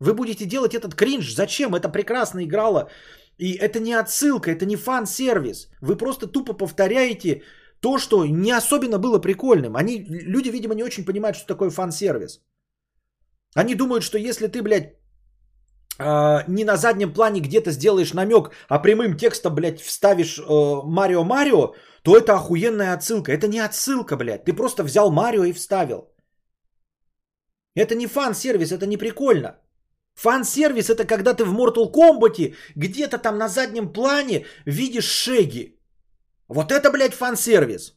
Вы 0.00 0.14
будете 0.14 0.44
делать 0.46 0.74
этот 0.74 0.94
кринж. 0.94 1.34
Зачем? 1.34 1.74
Это 1.74 1.88
прекрасно 1.88 2.44
играло. 2.44 2.90
И 3.38 3.52
это 3.52 3.80
не 3.80 3.94
отсылка, 3.94 4.50
это 4.50 4.66
не 4.66 4.76
фан-сервис. 4.76 5.68
Вы 5.80 5.96
просто 5.96 6.26
тупо 6.26 6.52
повторяете 6.52 7.42
то, 7.80 7.98
что 7.98 8.26
не 8.26 8.52
особенно 8.52 8.98
было 8.98 9.18
прикольным. 9.18 9.76
Они, 9.76 10.04
люди, 10.08 10.50
видимо, 10.50 10.74
не 10.74 10.82
очень 10.82 11.04
понимают, 11.04 11.36
что 11.36 11.46
такое 11.46 11.70
фан-сервис. 11.70 12.40
Они 13.54 13.74
думают, 13.74 14.02
что 14.02 14.18
если 14.18 14.48
ты, 14.48 14.62
блядь, 14.62 14.94
э, 15.98 16.44
не 16.48 16.64
на 16.64 16.76
заднем 16.76 17.12
плане 17.12 17.40
где-то 17.40 17.70
сделаешь 17.70 18.12
намек, 18.12 18.50
а 18.68 18.82
прямым 18.82 19.16
текстом, 19.16 19.54
блядь, 19.54 19.80
вставишь 19.80 20.38
э, 20.38 20.82
Марио 20.84 21.24
Марио, 21.24 21.74
то 22.02 22.16
это 22.16 22.34
охуенная 22.34 22.94
отсылка. 22.94 23.32
Это 23.32 23.48
не 23.48 23.60
отсылка, 23.60 24.16
блядь. 24.16 24.44
Ты 24.44 24.52
просто 24.52 24.82
взял 24.82 25.10
Марио 25.12 25.44
и 25.44 25.52
вставил. 25.52 26.08
Это 27.76 27.94
не 27.94 28.06
фан-сервис, 28.06 28.72
это 28.72 28.86
не 28.86 28.96
прикольно. 28.96 29.54
Фан-сервис 30.18 30.90
это 30.90 31.04
когда 31.04 31.34
ты 31.34 31.44
в 31.44 31.54
Mortal 31.54 31.92
Kombat 31.92 32.54
где-то 32.76 33.18
там 33.18 33.38
на 33.38 33.48
заднем 33.48 33.92
плане 33.92 34.46
видишь 34.66 35.04
Шеги. 35.04 35.78
Вот 36.48 36.72
это, 36.72 36.90
блядь, 36.90 37.14
фан-сервис. 37.14 37.94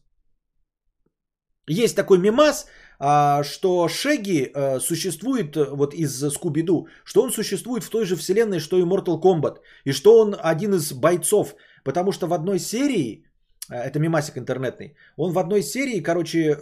Есть 1.68 1.96
такой 1.96 2.20
мимас, 2.20 2.68
а, 3.00 3.44
что 3.44 3.88
Шеги 3.88 4.52
э, 4.54 4.80
существует 4.80 5.56
э, 5.56 5.70
вот 5.72 5.94
из 5.94 6.34
Скуби-Ду, 6.34 6.88
что 7.06 7.24
он 7.24 7.32
существует 7.32 7.84
в 7.84 7.90
той 7.90 8.06
же 8.06 8.16
вселенной, 8.16 8.60
что 8.60 8.78
и 8.78 8.84
Mortal 8.84 9.20
Kombat, 9.20 9.58
и 9.86 9.94
что 9.94 10.20
он 10.20 10.36
один 10.40 10.74
из 10.74 10.92
бойцов, 10.94 11.56
потому 11.84 12.12
что 12.12 12.28
в 12.28 12.34
одной 12.34 12.60
серии, 12.60 13.26
э, 13.70 13.76
это 13.76 14.00
мимасик 14.00 14.38
интернетный, 14.38 14.96
он 15.18 15.32
в 15.32 15.40
одной 15.40 15.64
серии, 15.64 16.04
короче, 16.04 16.58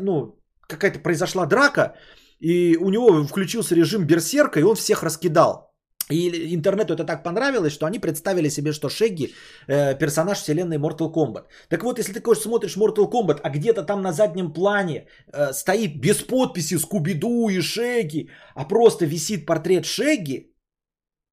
ну, 0.00 0.38
какая-то 0.68 0.98
произошла 0.98 1.46
драка, 1.46 1.94
и 2.40 2.76
у 2.76 2.90
него 2.90 3.24
включился 3.24 3.74
режим 3.74 4.06
берсерка, 4.06 4.60
и 4.60 4.62
он 4.62 4.76
всех 4.76 5.02
раскидал. 5.02 5.66
И 6.10 6.54
интернету 6.54 6.94
это 6.94 7.04
так 7.04 7.24
понравилось, 7.24 7.72
что 7.72 7.86
они 7.86 7.98
представили 7.98 8.48
себе, 8.48 8.72
что 8.72 8.88
Шегги 8.88 9.34
э, 9.66 9.98
персонаж 9.98 10.38
вселенной 10.38 10.78
Mortal 10.78 11.12
Kombat. 11.12 11.46
Так 11.68 11.82
вот, 11.82 11.98
если 11.98 12.12
ты, 12.12 12.20
конечно, 12.20 12.42
смотришь 12.42 12.76
Mortal 12.76 13.10
Kombat, 13.10 13.40
а 13.42 13.50
где-то 13.50 13.82
там 13.82 14.02
на 14.02 14.12
заднем 14.12 14.52
плане 14.52 15.08
э, 15.32 15.52
стоит 15.52 16.00
без 16.00 16.22
подписи 16.22 16.76
Скуби-Ду 16.76 17.48
и 17.48 17.60
Шегги, 17.60 18.30
а 18.54 18.64
просто 18.64 19.04
висит 19.04 19.46
портрет 19.46 19.84
Шегги, 19.84 20.52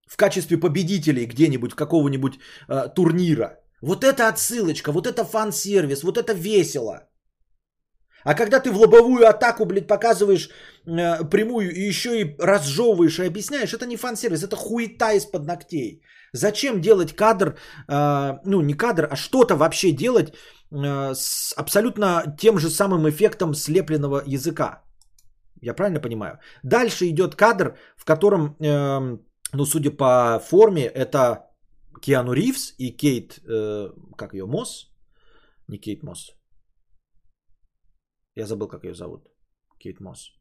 в 0.07 0.17
качестве 0.17 0.57
победителей 0.57 1.25
где-нибудь 1.25 1.73
какого-нибудь 1.75 2.33
э, 2.67 2.93
турнира. 2.95 3.59
Вот 3.81 4.03
это 4.03 4.27
отсылочка, 4.27 4.91
вот 4.91 5.07
это 5.07 5.23
фан-сервис, 5.23 6.03
вот 6.03 6.17
это 6.17 6.33
весело. 6.33 7.09
А 8.23 8.35
когда 8.35 8.59
ты 8.59 8.71
в 8.71 8.77
лобовую 8.77 9.27
атаку, 9.27 9.65
блядь, 9.65 9.87
показываешь 9.87 10.49
э, 10.85 11.29
прямую 11.29 11.71
и 11.71 11.87
еще 11.87 12.21
и 12.21 12.35
разжевываешь 12.39 13.19
и 13.19 13.25
объясняешь, 13.25 13.73
это 13.73 13.85
не 13.85 13.97
фан-сервис, 13.97 14.43
это 14.43 14.55
хуета 14.55 15.13
из-под 15.13 15.45
ногтей. 15.45 16.01
Зачем 16.33 16.81
делать 16.81 17.15
кадр, 17.15 17.57
э, 17.87 18.39
ну 18.45 18.61
не 18.61 18.73
кадр, 18.73 19.07
а 19.11 19.15
что-то 19.15 19.55
вообще 19.55 19.91
делать 19.91 20.33
э, 20.71 21.13
с 21.15 21.53
абсолютно 21.57 22.35
тем 22.37 22.57
же 22.59 22.69
самым 22.69 23.07
эффектом 23.09 23.53
слепленного 23.53 24.23
языка? 24.25 24.83
Я 25.61 25.73
правильно 25.73 26.01
понимаю? 26.01 26.39
Дальше 26.63 27.07
идет 27.07 27.35
кадр, 27.35 27.77
в 27.97 28.05
котором, 28.05 28.55
э, 28.59 29.17
ну 29.53 29.65
судя 29.65 29.91
по 29.91 30.39
форме, 30.39 30.85
это 30.85 31.49
Киану 32.01 32.33
Ривз 32.33 32.73
и 32.77 32.91
Кейт, 32.91 33.39
э, 33.47 33.89
как 34.17 34.33
ее, 34.33 34.45
Мосс? 34.45 34.89
Не 35.67 35.77
Кейт 35.77 36.03
Мосс. 36.03 36.31
Я 38.35 38.45
забыл, 38.45 38.67
как 38.67 38.83
ее 38.83 38.93
зовут. 38.93 39.27
Кейт 39.77 39.99
Мосс. 39.99 40.31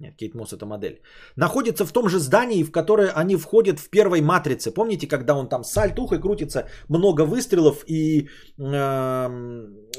Нет, 0.00 0.16
Кейт 0.16 0.34
Мосс 0.34 0.52
это 0.52 0.66
модель. 0.66 1.02
Находится 1.36 1.86
в 1.86 1.92
том 1.92 2.08
же 2.08 2.18
здании, 2.18 2.64
в 2.64 2.72
которое 2.72 3.10
они 3.10 3.36
входят 3.36 3.78
в 3.78 3.90
первой 3.90 4.20
матрице. 4.22 4.72
Помните, 4.72 5.06
когда 5.06 5.34
он 5.34 5.48
там 5.48 5.62
с 5.62 5.70
сальтухой 5.70 6.20
крутится, 6.20 6.68
много 6.88 7.24
выстрелов 7.24 7.84
и 7.86 8.28
э, 8.58 9.28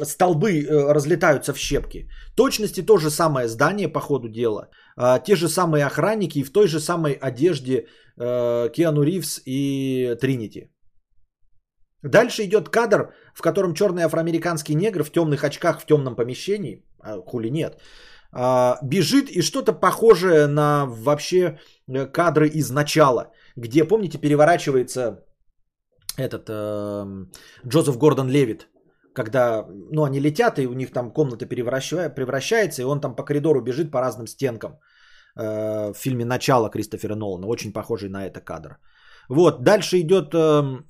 столбы 0.04 0.68
разлетаются 0.70 1.54
в 1.54 1.58
щепки. 1.58 2.10
Точности 2.36 2.82
то 2.82 2.98
же 2.98 3.10
самое 3.10 3.48
здание 3.48 3.88
по 3.88 4.02
ходу 4.02 4.28
дела. 4.28 4.70
Э, 4.98 5.20
те 5.24 5.36
же 5.36 5.48
самые 5.48 5.86
охранники 5.86 6.40
и 6.40 6.44
в 6.44 6.52
той 6.52 6.68
же 6.68 6.82
самой 6.82 7.14
одежде 7.14 7.88
э, 8.18 8.70
Киану 8.74 9.04
Ривз 9.04 9.42
и 9.46 10.18
Тринити. 10.20 10.72
Дальше 12.04 12.44
идет 12.44 12.70
кадр, 12.70 13.14
в 13.34 13.42
котором 13.42 13.74
черный 13.74 14.04
афроамериканский 14.04 14.76
негр 14.76 15.04
в 15.04 15.12
темных 15.12 15.44
очках 15.44 15.82
в 15.82 15.86
темном 15.86 16.16
помещении, 16.16 16.84
а 17.00 17.22
хули 17.22 17.50
нет, 17.50 17.80
бежит 18.82 19.30
и 19.30 19.42
что-то 19.42 19.74
похожее 19.74 20.48
на 20.48 20.86
вообще 20.86 21.58
э, 21.88 22.06
кадры 22.06 22.48
из 22.50 22.70
начала, 22.70 23.32
где, 23.56 23.86
помните, 23.86 24.18
переворачивается 24.18 25.24
этот 26.18 26.50
э, 26.50 27.26
Джозеф 27.68 27.98
Гордон 27.98 28.30
Левит, 28.30 28.68
когда, 29.14 29.66
ну, 29.92 30.04
они 30.04 30.20
летят, 30.20 30.60
и 30.60 30.68
у 30.68 30.74
них 30.74 30.92
там 30.92 31.12
комната 31.12 31.46
превращается, 31.48 32.82
и 32.82 32.86
он 32.86 33.00
там 33.00 33.16
по 33.16 33.24
коридору 33.24 33.62
бежит 33.62 33.92
по 33.92 34.02
разным 34.02 34.28
стенкам. 34.28 34.80
Э, 35.38 35.94
в 35.94 35.98
фильме 35.98 36.26
«Начало» 36.26 36.70
Кристофера 36.70 37.16
Нолана, 37.16 37.48
очень 37.48 37.74
похожий 37.74 38.10
на 38.10 38.26
это 38.26 38.42
кадр. 38.42 38.78
Вот, 39.30 39.64
дальше 39.64 40.00
идет 40.00 40.34
э, 40.34 40.38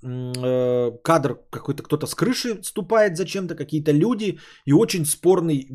э, 0.03 0.91
кадр, 1.03 1.39
какой-то 1.51 1.83
кто-то 1.83 2.07
с 2.07 2.15
крыши 2.15 2.59
ступает 2.63 3.17
зачем-то, 3.17 3.55
какие-то 3.55 3.91
люди, 3.91 4.39
и 4.65 4.73
очень 4.73 5.05
спорный 5.05 5.67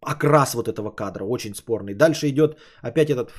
окрас 0.00 0.54
вот 0.54 0.68
этого 0.68 0.90
кадра, 0.90 1.24
очень 1.24 1.54
спорный. 1.54 1.94
Дальше 1.94 2.28
идет 2.28 2.58
опять 2.82 3.10
этот 3.10 3.32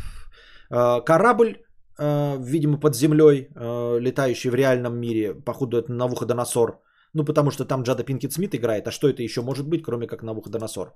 э, 0.72 1.02
корабль, 1.06 1.58
э, 2.00 2.38
видимо, 2.40 2.80
под 2.80 2.96
землей, 2.96 3.48
э, 3.56 4.00
летающий 4.00 4.50
в 4.50 4.56
реальном 4.56 5.00
мире, 5.00 5.34
походу 5.34 5.78
это 5.78 5.92
Навуходоносор. 5.92 6.80
Ну, 7.14 7.26
потому 7.26 7.52
что 7.52 7.66
там 7.66 7.84
Джада 7.84 8.04
Пинкет 8.04 8.34
Смит 8.34 8.54
играет, 8.54 8.88
а 8.88 8.92
что 8.92 9.08
это 9.08 9.24
еще 9.24 9.42
может 9.42 9.68
быть, 9.68 9.84
кроме 9.84 10.08
как 10.08 10.24
Навуходоносор? 10.24 10.94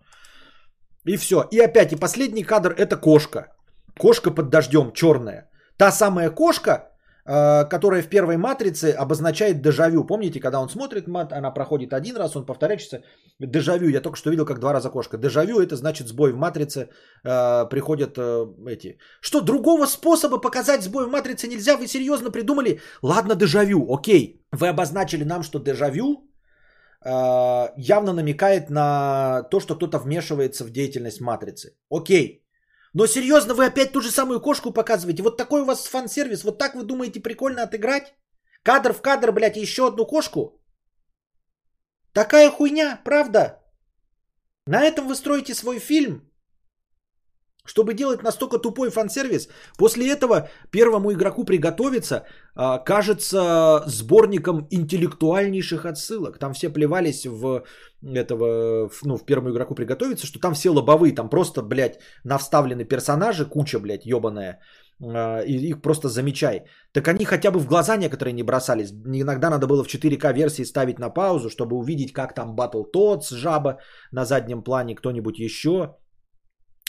И 1.05 1.17
все. 1.17 1.47
И 1.51 1.59
опять, 1.59 1.91
и 1.91 1.99
последний 1.99 2.43
кадр 2.43 2.71
это 2.71 2.95
кошка. 2.95 3.47
Кошка 3.99 4.31
под 4.31 4.49
дождем, 4.49 4.91
черная. 4.93 5.49
Та 5.77 5.91
самая 5.91 6.29
кошка, 6.29 6.92
которая 7.25 8.01
в 8.01 8.09
первой 8.09 8.37
матрице 8.37 8.91
обозначает 8.91 9.61
дежавю. 9.61 10.03
Помните, 10.03 10.39
когда 10.39 10.59
он 10.59 10.69
смотрит 10.69 11.07
мат, 11.07 11.31
она 11.31 11.51
проходит 11.51 11.93
один 11.93 12.17
раз, 12.17 12.35
он 12.35 12.45
повторяется. 12.45 13.03
Дежавю, 13.39 13.89
я 13.89 14.01
только 14.01 14.17
что 14.17 14.29
видел, 14.29 14.45
как 14.45 14.59
два 14.59 14.73
раза 14.73 14.89
кошка. 14.89 15.17
Дежавю 15.17 15.59
это 15.59 15.75
значит 15.75 16.07
сбой 16.07 16.33
в 16.33 16.37
матрице, 16.37 16.89
э, 17.23 17.69
приходят 17.69 18.17
э, 18.17 18.45
эти. 18.67 18.97
Что, 19.21 19.41
другого 19.41 19.85
способа 19.85 20.37
показать 20.37 20.83
сбой 20.83 21.05
в 21.05 21.09
матрице 21.09 21.47
нельзя? 21.47 21.77
Вы 21.77 21.87
серьезно 21.87 22.29
придумали? 22.29 22.79
Ладно, 23.01 23.35
дежавю, 23.35 23.87
окей. 23.93 24.45
Вы 24.51 24.67
обозначили 24.67 25.23
нам, 25.23 25.43
что 25.43 25.59
дежавю 25.59 26.29
э, 27.05 27.09
явно 27.77 28.13
намекает 28.13 28.69
на 28.69 29.43
то, 29.49 29.59
что 29.59 29.75
кто-то 29.75 29.97
вмешивается 29.97 30.65
в 30.65 30.71
деятельность 30.71 31.21
матрицы. 31.21 31.77
Окей, 31.89 32.42
но 32.93 33.07
серьезно, 33.07 33.53
вы 33.55 33.65
опять 33.65 33.91
ту 33.91 34.01
же 34.01 34.11
самую 34.11 34.39
кошку 34.39 34.71
показываете? 34.71 35.23
Вот 35.23 35.37
такой 35.37 35.61
у 35.61 35.65
вас 35.65 35.87
фан-сервис? 35.87 36.43
Вот 36.43 36.57
так 36.59 36.75
вы 36.75 36.83
думаете 36.83 37.19
прикольно 37.19 37.63
отыграть? 37.63 38.13
Кадр 38.63 38.93
в 38.93 39.01
кадр, 39.01 39.31
блядь, 39.31 39.57
еще 39.57 39.87
одну 39.87 40.05
кошку? 40.05 40.61
Такая 42.13 42.51
хуйня, 42.51 43.01
правда? 43.03 43.59
На 44.67 44.83
этом 44.83 45.07
вы 45.07 45.15
строите 45.15 45.55
свой 45.55 45.79
фильм? 45.79 46.31
Чтобы 47.65 47.93
делать 47.93 48.23
настолько 48.23 48.57
тупой 48.57 48.89
фан-сервис, 48.89 49.47
после 49.77 50.11
этого 50.11 50.49
первому 50.69 51.13
игроку 51.13 51.45
приготовиться 51.45 52.25
а, 52.55 52.77
кажется 52.77 53.83
сборником 53.87 54.67
интеллектуальнейших 54.69 55.85
отсылок. 55.85 56.39
Там 56.39 56.53
все 56.53 56.69
плевались 56.69 57.25
в 57.25 57.63
этого, 58.03 58.89
ну, 59.03 59.17
в 59.17 59.25
первому 59.25 59.51
игроку 59.51 59.75
приготовиться, 59.75 60.27
что 60.27 60.39
там 60.39 60.53
все 60.53 60.71
лобовые, 60.71 61.15
там 61.15 61.29
просто, 61.29 61.61
блядь, 61.61 61.99
навставлены 62.25 62.83
персонажи, 62.83 63.45
куча, 63.45 63.79
блядь, 63.79 64.05
ебаная, 64.05 64.59
а, 65.01 65.39
и 65.41 65.69
их 65.69 65.81
просто 65.81 66.09
замечай. 66.09 66.65
Так 66.91 67.07
они 67.07 67.23
хотя 67.23 67.51
бы 67.51 67.59
в 67.59 67.67
глаза 67.67 67.95
некоторые 67.95 68.33
не 68.33 68.43
бросались. 68.43 68.91
Иногда 68.91 69.49
надо 69.49 69.67
было 69.67 69.85
в 69.85 69.87
4К 69.87 70.33
версии 70.33 70.63
ставить 70.63 70.99
на 70.99 71.09
паузу, 71.09 71.49
чтобы 71.49 71.77
увидеть, 71.77 72.11
как 72.11 72.35
там 72.35 72.55
батл 72.55 72.83
тот 72.83 73.23
с 73.23 73.29
жаба 73.29 73.79
на 74.11 74.25
заднем 74.25 74.63
плане, 74.63 74.95
кто-нибудь 74.95 75.39
еще. 75.39 75.95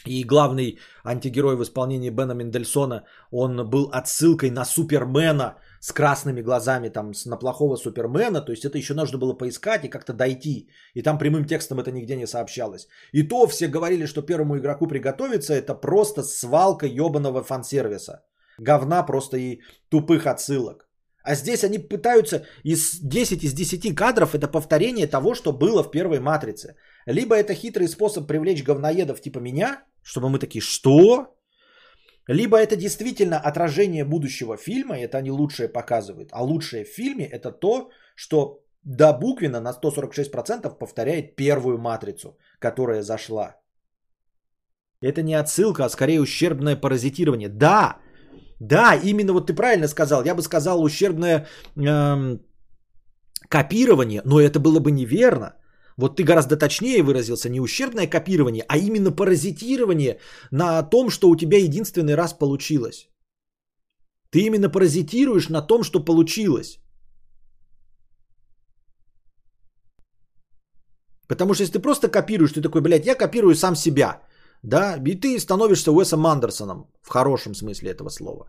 И 0.07 0.25
главный 0.25 0.79
антигерой 1.05 1.57
в 1.57 1.63
исполнении 1.63 2.11
Бена 2.11 2.33
Мендельсона, 2.33 3.05
он 3.31 3.71
был 3.71 3.91
отсылкой 3.93 4.51
на 4.51 4.65
Супермена 4.65 5.57
с 5.81 5.93
красными 5.93 6.43
глазами, 6.43 6.91
там, 6.91 7.13
на 7.27 7.37
плохого 7.37 7.77
Супермена. 7.77 8.41
То 8.41 8.53
есть 8.53 8.65
это 8.65 8.79
еще 8.79 8.95
нужно 8.95 9.19
было 9.19 9.33
поискать 9.33 9.85
и 9.85 9.89
как-то 9.89 10.13
дойти. 10.13 10.69
И 10.95 11.03
там 11.03 11.19
прямым 11.19 11.45
текстом 11.45 11.81
это 11.81 11.91
нигде 11.91 12.17
не 12.17 12.27
сообщалось. 12.27 12.87
И 13.13 13.23
то 13.23 13.47
все 13.47 13.69
говорили, 13.69 14.07
что 14.07 14.23
первому 14.23 14.59
игроку 14.59 14.87
приготовиться, 14.87 15.55
это 15.55 15.75
просто 15.75 16.23
свалка 16.23 16.87
ебаного 16.87 17.43
фан-сервиса. 17.43 18.23
Говна 18.59 19.03
просто 19.03 19.37
и 19.37 19.61
тупых 19.89 20.27
отсылок. 20.27 20.87
А 21.25 21.35
здесь 21.35 21.65
они 21.65 21.79
пытаются 21.79 22.45
из 22.65 23.01
10 23.01 23.45
из 23.45 23.55
10 23.55 23.95
кадров 23.97 24.35
это 24.35 24.47
повторение 24.47 25.07
того, 25.07 25.35
что 25.35 25.53
было 25.53 25.83
в 25.83 25.91
первой 25.91 26.21
матрице. 26.21 26.77
Либо 27.07 27.35
это 27.35 27.55
хитрый 27.55 27.89
способ 27.89 28.27
привлечь 28.27 28.63
говноедов 28.63 29.21
типа 29.21 29.39
меня, 29.41 29.85
чтобы 30.03 30.29
мы 30.29 30.39
такие, 30.39 30.63
что? 30.63 31.35
Либо 32.29 32.57
это 32.57 32.77
действительно 32.77 33.39
отражение 33.39 34.05
будущего 34.05 34.57
фильма, 34.57 34.99
и 34.99 35.03
это 35.03 35.19
они 35.19 35.31
лучшее 35.31 35.69
показывают. 35.69 36.31
А 36.33 36.43
лучшее 36.43 36.85
в 36.85 36.89
фильме 36.89 37.27
это 37.27 37.53
то, 37.53 37.91
что 38.17 38.61
до 38.83 39.13
буквенно 39.13 39.61
на 39.61 39.73
146% 39.73 40.79
повторяет 40.79 41.37
первую 41.37 41.79
матрицу, 41.79 42.39
которая 42.59 43.03
зашла. 43.03 43.57
Это 45.03 45.23
не 45.23 45.35
отсылка, 45.35 45.85
а 45.85 45.91
скорее 45.91 46.21
ущербное 46.21 46.77
паразитирование. 46.77 47.49
Да, 47.49 47.99
да, 48.61 48.95
именно 48.95 49.33
вот 49.33 49.47
ты 49.47 49.55
правильно 49.55 49.89
сказал. 49.89 50.25
Я 50.25 50.35
бы 50.35 50.43
сказал 50.43 50.83
ущербное 50.83 51.47
эм, 51.77 52.41
копирование, 53.49 54.23
но 54.25 54.41
это 54.41 54.61
было 54.61 54.81
бы 54.81 54.91
неверно. 54.91 55.57
Вот 55.97 56.17
ты 56.17 56.25
гораздо 56.25 56.57
точнее 56.57 57.03
выразился, 57.03 57.49
не 57.49 57.61
ущербное 57.61 58.07
копирование, 58.07 58.65
а 58.69 58.79
именно 58.79 59.13
паразитирование 59.13 60.19
на 60.51 60.83
том, 60.83 61.11
что 61.11 61.29
у 61.29 61.37
тебя 61.37 61.59
единственный 61.59 62.17
раз 62.17 62.33
получилось. 62.33 63.09
Ты 64.31 64.41
именно 64.41 64.69
паразитируешь 64.69 65.49
на 65.49 65.63
том, 65.63 65.85
что 65.85 66.05
получилось. 66.05 66.79
Потому 71.29 71.55
что 71.55 71.63
если 71.63 71.75
ты 71.75 71.83
просто 71.83 72.09
копируешь, 72.09 72.53
ты 72.53 72.61
такой, 72.61 72.81
блядь, 72.81 73.07
я 73.07 73.15
копирую 73.15 73.55
сам 73.55 73.77
себя. 73.77 74.21
Да, 74.63 74.97
и 75.07 75.15
ты 75.15 75.39
становишься 75.39 75.93
Уэсом 75.93 76.27
Андерсоном 76.27 76.87
в 77.03 77.09
хорошем 77.09 77.55
смысле 77.55 77.91
этого 77.91 78.09
слова. 78.09 78.47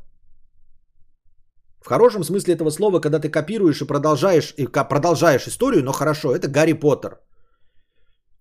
В 1.82 1.88
хорошем 1.88 2.24
смысле 2.24 2.56
этого 2.56 2.72
слова, 2.72 3.00
когда 3.00 3.20
ты 3.20 3.30
копируешь 3.30 3.82
и 3.82 3.86
продолжаешь, 3.86 4.54
и 4.58 4.66
продолжаешь 4.66 5.48
историю, 5.48 5.84
но 5.84 5.92
хорошо, 5.92 6.36
это 6.36 6.48
Гарри 6.48 6.74
Поттер. 6.74 7.20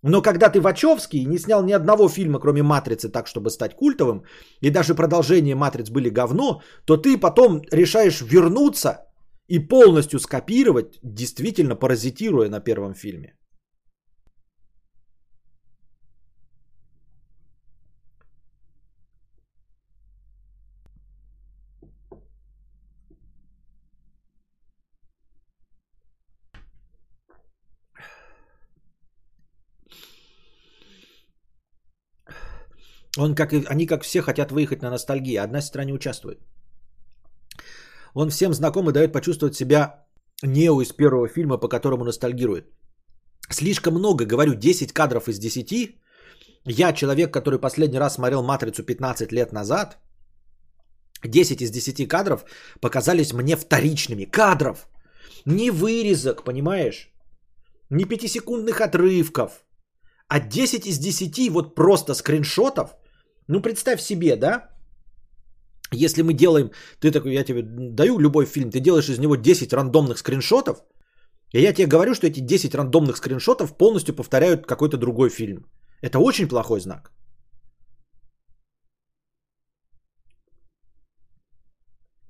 Но 0.07 0.21
когда 0.21 0.49
ты 0.49 0.61
Вачовский 0.61 1.25
не 1.25 1.39
снял 1.39 1.63
ни 1.63 1.73
одного 1.73 2.07
фильма, 2.07 2.39
кроме 2.39 2.61
«Матрицы», 2.61 3.09
так, 3.09 3.27
чтобы 3.27 3.49
стать 3.49 3.75
культовым, 3.75 4.23
и 4.61 4.69
даже 4.69 4.93
продолжения 4.93 5.55
«Матриц» 5.55 5.89
были 5.89 6.09
говно, 6.09 6.61
то 6.85 6.97
ты 6.97 7.17
потом 7.17 7.61
решаешь 7.71 8.21
вернуться 8.21 9.07
и 9.47 9.57
полностью 9.57 10.19
скопировать, 10.19 10.99
действительно 11.01 11.75
паразитируя 11.75 12.49
на 12.49 12.59
первом 12.59 12.93
фильме. 12.93 13.33
Он 33.17 33.35
как 33.35 33.53
и, 33.53 33.65
они 33.65 33.85
как 33.85 34.03
все 34.03 34.21
хотят 34.21 34.51
выехать 34.51 34.81
на 34.81 34.89
ностальгии, 34.89 35.37
одна 35.37 35.61
сестра 35.61 35.85
не 35.85 35.93
участвует. 35.93 36.39
Он 38.13 38.29
всем 38.29 38.53
знаком 38.53 38.89
и 38.89 38.93
дает 38.93 39.13
почувствовать 39.13 39.55
себя 39.55 40.05
Нео 40.43 40.81
из 40.81 40.91
первого 40.91 41.27
фильма, 41.27 41.57
по 41.57 41.67
которому 41.67 42.03
ностальгирует. 42.03 42.65
Слишком 43.49 43.93
много, 43.93 44.25
говорю, 44.25 44.53
10 44.53 44.93
кадров 44.93 45.27
из 45.27 45.39
10. 45.39 45.95
Я 46.65 46.93
человек, 46.93 47.33
который 47.33 47.59
последний 47.59 47.99
раз 47.99 48.15
смотрел 48.15 48.43
«Матрицу» 48.43 48.83
15 48.83 49.31
лет 49.31 49.53
назад. 49.53 49.97
10 51.23 51.61
из 51.61 51.71
10 51.71 52.07
кадров 52.07 52.45
показались 52.81 53.33
мне 53.33 53.55
вторичными. 53.55 54.25
Кадров! 54.25 54.87
Не 55.45 55.71
вырезок, 55.71 56.43
понимаешь? 56.43 57.11
Не 57.89 58.05
пятисекундных 58.05 58.81
отрывков. 58.81 59.63
А 60.27 60.39
10 60.39 60.87
из 60.87 60.99
10 60.99 61.51
вот 61.51 61.75
просто 61.75 62.13
скриншотов. 62.13 62.95
Ну, 63.47 63.61
представь 63.61 64.01
себе, 64.01 64.35
да? 64.35 64.69
Если 65.91 66.23
мы 66.23 66.33
делаем, 66.33 66.71
ты 66.99 67.11
такой, 67.11 67.33
я 67.33 67.43
тебе 67.43 67.61
даю 67.63 68.19
любой 68.19 68.45
фильм, 68.45 68.71
ты 68.71 68.79
делаешь 68.79 69.09
из 69.09 69.19
него 69.19 69.35
10 69.35 69.73
рандомных 69.73 70.17
скриншотов, 70.17 70.83
и 71.53 71.61
я 71.61 71.73
тебе 71.73 71.87
говорю, 71.87 72.15
что 72.15 72.27
эти 72.27 72.39
10 72.39 72.75
рандомных 72.75 73.17
скриншотов 73.17 73.77
полностью 73.77 74.15
повторяют 74.15 74.65
какой-то 74.65 74.97
другой 74.97 75.29
фильм. 75.29 75.65
Это 76.01 76.19
очень 76.19 76.47
плохой 76.47 76.79
знак. 76.79 77.11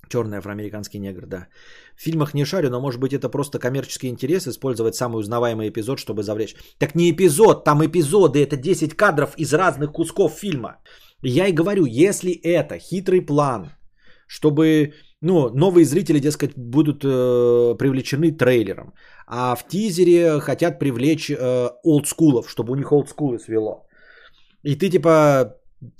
Черный 0.09 0.37
афроамериканский 0.37 0.99
негр, 0.99 1.25
да. 1.25 1.47
В 1.95 2.03
фильмах 2.03 2.33
не 2.33 2.45
шарю, 2.45 2.69
но 2.69 2.81
может 2.81 2.99
быть 2.99 3.13
это 3.13 3.29
просто 3.29 3.59
коммерческий 3.59 4.07
интерес 4.07 4.47
использовать 4.47 4.95
самый 4.95 5.19
узнаваемый 5.19 5.69
эпизод, 5.69 5.99
чтобы 5.99 6.23
завлечь. 6.23 6.55
Так 6.77 6.95
не 6.95 7.09
эпизод, 7.11 7.63
там 7.63 7.83
эпизоды, 7.83 8.43
это 8.43 8.57
10 8.57 8.95
кадров 8.95 9.33
из 9.37 9.53
разных 9.53 9.91
кусков 9.91 10.33
фильма. 10.33 10.77
Я 11.23 11.47
и 11.47 11.53
говорю, 11.53 11.85
если 11.85 12.31
это 12.31 12.77
хитрый 12.77 13.21
план, 13.21 13.71
чтобы 14.27 14.93
ну, 15.21 15.49
новые 15.49 15.85
зрители, 15.85 16.19
дескать, 16.19 16.51
будут 16.55 17.03
э, 17.03 17.75
привлечены 17.77 18.31
трейлером, 18.31 18.93
а 19.27 19.55
в 19.55 19.67
тизере 19.67 20.39
хотят 20.39 20.79
привлечь 20.79 21.29
э, 21.31 21.69
олдскулов, 21.83 22.49
чтобы 22.49 22.73
у 22.73 22.75
них 22.75 22.91
олдскулы 22.91 23.39
свело. 23.39 23.87
И 24.63 24.75
ты 24.75 24.89
типа 24.89 25.55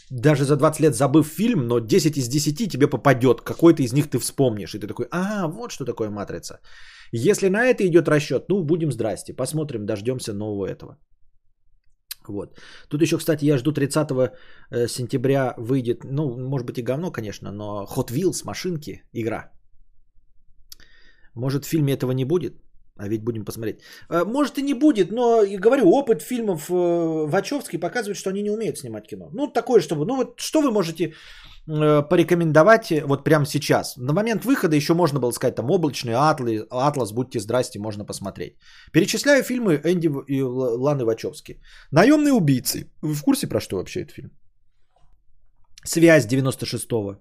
даже 0.10 0.44
за 0.44 0.56
20 0.58 0.82
лет 0.82 0.96
забыв 0.96 1.28
фильм, 1.28 1.68
но 1.68 1.80
10 1.80 2.18
из 2.18 2.28
10 2.28 2.72
тебе 2.72 2.88
попадет, 2.88 3.42
какой-то 3.42 3.84
из 3.84 3.94
них 3.94 4.10
ты 4.10 4.20
вспомнишь. 4.20 4.76
И 4.76 4.80
ты 4.80 4.88
такой, 4.88 5.08
ага, 5.12 5.48
вот 5.48 5.72
что 5.72 5.86
такое 5.86 6.10
матрица. 6.10 6.60
Если 7.12 7.50
на 7.50 7.66
это 7.66 7.86
идет 7.86 8.08
расчет, 8.08 8.46
ну, 8.50 8.64
будем 8.64 8.92
здрасте, 8.92 9.34
посмотрим, 9.34 9.86
дождемся 9.86 10.34
нового 10.34 10.66
этого. 10.68 10.98
Вот. 12.30 12.60
Тут 12.90 13.02
еще, 13.02 13.18
кстати, 13.18 13.46
я 13.46 13.58
жду 13.58 13.72
30 13.72 14.12
э, 14.72 14.88
сентября 14.88 15.54
выйдет, 15.58 16.04
ну, 16.04 16.38
может 16.38 16.68
быть 16.68 16.78
и 16.78 16.84
говно, 16.84 17.12
конечно, 17.12 17.52
но 17.52 17.86
Hot 17.86 18.12
Wheels, 18.12 18.44
машинки, 18.46 19.04
игра. 19.14 19.52
Может 21.36 21.66
в 21.66 21.68
фильме 21.68 21.94
этого 21.94 22.12
не 22.12 22.26
будет, 22.26 22.54
а 22.98 23.08
ведь 23.08 23.24
будем 23.24 23.46
посмотреть. 23.46 23.80
Э, 24.10 24.24
может 24.26 24.58
и 24.58 24.62
не 24.62 24.74
будет, 24.74 25.12
но, 25.12 25.44
говорю, 25.60 25.90
опыт 25.90 26.22
фильмов 26.22 26.70
э, 26.70 26.74
Вачовски 27.28 27.78
показывает, 27.78 28.18
что 28.18 28.30
они 28.30 28.42
не 28.42 28.52
умеют 28.52 28.78
снимать 28.78 29.08
кино. 29.08 29.30
Ну, 29.34 29.48
такое, 29.48 29.82
чтобы, 29.82 30.06
ну 30.06 30.16
вот 30.16 30.40
что 30.40 30.62
вы 30.62 30.72
можете 30.72 31.14
Э, 31.68 32.04
порекомендовать 32.10 32.92
вот 32.92 33.24
прямо 33.24 33.46
сейчас. 33.46 33.98
На 33.98 34.14
момент 34.14 34.46
выхода 34.46 34.76
еще 34.76 34.94
можно 34.94 35.20
было 35.20 35.32
сказать 35.32 35.56
там 35.56 35.72
облачный 35.72 36.14
атлас, 36.14 36.68
атлас, 36.70 37.12
будьте 37.12 37.40
здрасте, 37.40 37.80
можно 37.80 38.06
посмотреть. 38.06 38.58
Перечисляю 38.94 39.44
фильмы 39.44 39.82
Энди 39.84 40.10
и 40.28 40.42
Ланы 40.42 41.06
Вачовски. 41.06 41.60
Наемные 41.92 42.34
убийцы. 42.34 42.92
Вы 43.02 43.16
в 43.16 43.24
курсе 43.24 43.48
про 43.48 43.60
что 43.60 43.78
вообще 43.78 44.02
этот 44.02 44.14
фильм? 44.14 44.32
Связь 45.84 46.28
96-го. 46.28 47.20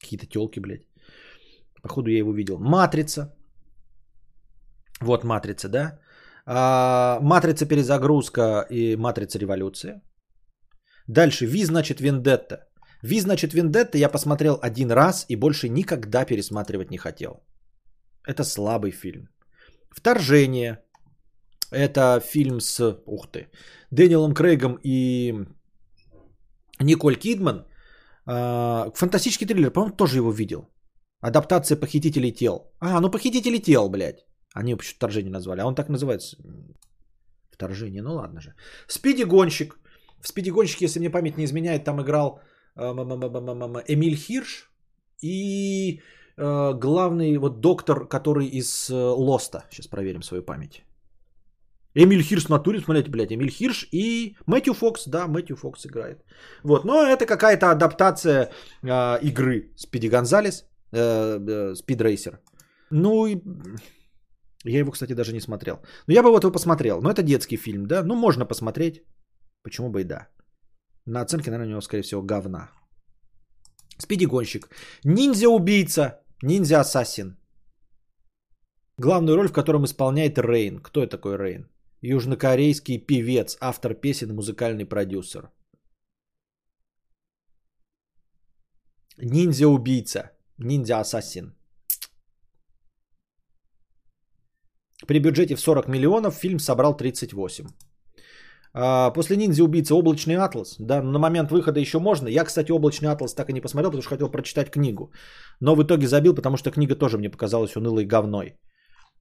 Какие-то 0.00 0.26
телки, 0.26 0.60
блядь. 0.60 0.86
Походу 1.82 2.10
я 2.10 2.18
его 2.18 2.32
видел. 2.32 2.58
Матрица. 2.58 3.34
Вот 5.00 5.24
матрица, 5.24 5.68
да? 5.68 5.98
А, 6.46 7.18
матрица 7.20 7.66
перезагрузка 7.66 8.66
и 8.70 8.96
матрица 8.96 9.38
революция. 9.38 10.02
Дальше. 11.06 11.46
Ви 11.46 11.64
значит 11.64 12.00
Вендетта. 12.00 12.68
Ви, 13.02 13.20
значит, 13.20 13.54
Вендетта 13.54 13.98
я 13.98 14.08
посмотрел 14.08 14.58
один 14.62 14.90
раз 14.90 15.26
и 15.28 15.36
больше 15.36 15.68
никогда 15.68 16.24
пересматривать 16.24 16.90
не 16.90 16.98
хотел. 16.98 17.42
Это 18.26 18.44
слабый 18.44 18.90
фильм. 18.90 19.28
Вторжение. 19.90 20.78
Это 21.70 22.20
фильм 22.20 22.60
с, 22.60 22.80
ух 23.06 23.30
ты, 23.30 23.50
Дэниелом 23.90 24.34
Крейгом 24.34 24.78
и 24.82 25.34
Николь 26.80 27.16
Кидман. 27.16 27.66
А, 28.26 28.90
фантастический 28.94 29.46
триллер, 29.46 29.70
по-моему, 29.70 29.96
тоже 29.96 30.16
его 30.16 30.32
видел. 30.32 30.68
Адаптация 31.20 31.76
похитителей 31.76 32.32
тел. 32.32 32.72
А, 32.80 33.00
ну 33.00 33.10
похитители 33.10 33.58
тел, 33.58 33.88
блядь. 33.90 34.27
Они 34.58 34.72
вообще 34.72 34.94
вторжение 34.94 35.30
назвали, 35.30 35.60
а 35.60 35.66
он 35.66 35.74
так 35.74 35.88
называется. 35.88 36.36
Вторжение, 37.50 38.02
ну 38.02 38.14
ладно 38.14 38.40
же. 38.40 38.54
Спиди 38.88 39.24
Гонщик. 39.24 39.78
В 40.20 40.28
Спиди 40.28 40.50
Гонщике, 40.50 40.84
если 40.84 41.00
мне 41.00 41.10
память 41.10 41.36
не 41.36 41.44
изменяет, 41.44 41.84
там 41.84 42.00
играл 42.00 42.40
Эмиль 43.88 44.16
Хирш 44.16 44.70
и 45.22 46.00
э, 46.36 46.74
главный 46.74 47.38
вот 47.38 47.60
доктор, 47.60 48.08
который 48.08 48.46
из 48.46 48.90
э, 48.90 48.94
Лоста. 48.94 49.64
Сейчас 49.70 49.86
проверим 49.86 50.22
свою 50.22 50.42
память. 50.42 50.82
Эмиль 51.94 52.22
Хирш 52.22 52.44
в 52.44 52.48
смотрите, 52.48 53.10
блядь, 53.10 53.32
Эмиль 53.32 53.50
Хирш 53.50 53.88
и 53.92 54.36
Мэтью 54.46 54.74
Фокс, 54.74 55.08
да, 55.08 55.26
Мэтью 55.26 55.56
Фокс 55.56 55.86
играет. 55.86 56.22
Вот, 56.64 56.84
но 56.84 57.02
это 57.02 57.26
какая-то 57.26 57.70
адаптация 57.70 58.50
э, 58.82 59.18
игры 59.22 59.72
Спиди 59.76 60.08
Гонзалес, 60.08 60.64
э, 60.92 61.38
э, 61.38 61.74
Racer. 62.02 62.38
Ну, 62.90 63.26
и... 63.26 63.38
я 64.64 64.78
его, 64.78 64.90
кстати, 64.90 65.14
даже 65.14 65.32
не 65.32 65.40
смотрел. 65.40 65.76
Но 66.06 66.14
я 66.14 66.22
бы 66.22 66.30
вот 66.30 66.44
его 66.44 66.52
посмотрел. 66.52 67.00
Но 67.00 67.10
это 67.10 67.22
детский 67.22 67.56
фильм, 67.56 67.86
да, 67.86 68.02
ну, 68.02 68.14
можно 68.14 68.44
посмотреть. 68.44 69.02
Почему 69.62 69.90
бы 69.90 70.00
и 70.00 70.04
да. 70.04 70.28
На 71.06 71.20
оценке, 71.20 71.50
наверное, 71.50 71.68
у 71.68 71.70
него, 71.70 71.80
скорее 71.80 72.02
всего, 72.02 72.22
говна. 72.22 72.70
Спиди-гонщик. 73.98 74.68
Ниндзя-убийца. 75.04 76.20
Ниндзя-ассасин. 76.42 77.36
Главную 78.98 79.36
роль 79.36 79.48
в 79.48 79.52
котором 79.52 79.84
исполняет 79.84 80.38
Рейн. 80.38 80.78
Кто 80.78 81.02
это 81.02 81.16
такой 81.16 81.36
Рейн? 81.36 81.68
Южнокорейский 82.00 82.98
певец, 82.98 83.56
автор 83.60 83.94
песен, 83.94 84.34
музыкальный 84.34 84.86
продюсер. 84.86 85.50
Ниндзя-убийца. 89.16 90.30
Ниндзя-ассасин. 90.58 91.57
При 95.08 95.20
бюджете 95.20 95.54
в 95.54 95.60
40 95.60 95.88
миллионов 95.88 96.34
фильм 96.34 96.58
собрал 96.58 96.96
38. 96.96 97.64
А, 98.74 99.10
после 99.10 99.36
ниндзя 99.36 99.64
убийца 99.64 99.94
облачный 99.94 100.36
атлас. 100.36 100.76
Да, 100.78 101.02
на 101.02 101.18
момент 101.18 101.50
выхода 101.50 101.80
еще 101.80 101.98
можно. 101.98 102.28
Я, 102.28 102.44
кстати, 102.44 102.72
облачный 102.72 103.08
атлас 103.08 103.34
так 103.34 103.48
и 103.48 103.52
не 103.52 103.60
посмотрел, 103.60 103.90
потому 103.90 104.02
что 104.02 104.10
хотел 104.10 104.30
прочитать 104.30 104.70
книгу. 104.70 105.10
Но 105.60 105.74
в 105.74 105.82
итоге 105.82 106.06
забил, 106.06 106.34
потому 106.34 106.56
что 106.58 106.70
книга 106.70 106.94
тоже 106.94 107.16
мне 107.16 107.30
показалась 107.30 107.76
унылой 107.76 108.04
говной. 108.04 108.58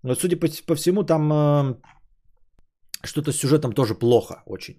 Но 0.04 0.16
судя 0.16 0.36
по, 0.36 0.48
по 0.68 0.76
всему, 0.76 1.04
там 1.04 1.32
э, 1.32 1.76
что-то 3.06 3.32
с 3.32 3.38
сюжетом 3.38 3.72
тоже 3.72 3.96
плохо 3.96 4.44
очень. 4.46 4.76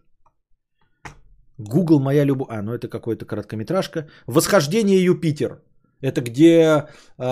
Google 1.59 2.01
моя 2.01 2.25
любовь. 2.25 2.49
А, 2.51 2.63
ну 2.63 2.75
это 2.75 2.89
какой-то 2.89 3.25
короткометражка. 3.25 4.09
Восхождение 4.27 5.03
Юпитер. 5.03 5.63
Это 6.01 6.21
где 6.21 6.87
э, 7.19 7.25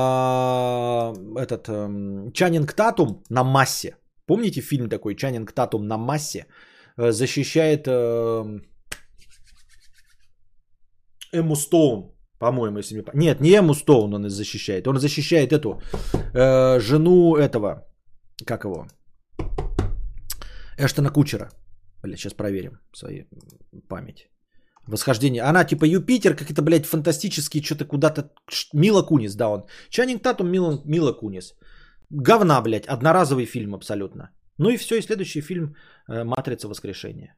этот 1.36 1.68
э, 1.68 2.32
Чанинг 2.32 2.72
Татум 2.72 3.22
на 3.30 3.44
массе. 3.44 3.96
Помните 4.26 4.60
фильм 4.60 4.88
такой 4.88 5.14
Чанинг 5.14 5.52
Татум 5.52 5.86
на 5.86 5.96
массе? 5.96 6.46
Э, 6.96 7.12
защищает 7.12 7.86
эм, 7.86 8.62
Эму 11.32 11.56
Стоун, 11.56 12.12
по-моему, 12.38 12.78
если 12.78 12.94
не... 12.96 13.04
Нет, 13.14 13.40
не 13.40 13.50
Эму 13.50 13.74
Стоун 13.74 14.14
он 14.14 14.28
защищает. 14.28 14.88
Он 14.88 14.98
защищает 14.98 15.52
эту 15.52 15.80
э, 16.34 16.80
жену 16.80 17.36
этого, 17.36 17.86
как 18.46 18.64
его, 18.64 18.86
Эштона 20.78 21.10
Кучера. 21.10 21.50
Блядь, 22.02 22.18
сейчас 22.18 22.34
проверим 22.34 22.80
свою 22.92 23.26
память. 23.88 24.28
Восхождение. 24.88 25.42
Она 25.42 25.64
типа 25.64 25.84
Юпитер, 25.84 26.36
как 26.36 26.50
это, 26.50 26.62
блядь, 26.62 26.86
фантастический, 26.86 27.62
что-то 27.62 27.84
куда-то... 27.84 28.30
Мила 28.72 29.02
Кунис, 29.02 29.34
да, 29.34 29.48
он. 29.48 29.64
Чанинг 29.90 30.22
Татум, 30.22 30.48
Мила, 30.48 30.82
Мила 30.84 31.12
Кунис. 31.12 31.54
Говна, 32.10 32.62
блядь, 32.62 32.86
одноразовый 32.86 33.46
фильм 33.46 33.74
абсолютно. 33.74 34.30
Ну 34.58 34.70
и 34.70 34.76
все, 34.76 34.96
и 34.96 35.02
следующий 35.02 35.42
фильм 35.42 35.74
э, 36.08 36.24
«Матрица 36.24 36.68
воскрешения». 36.68 37.36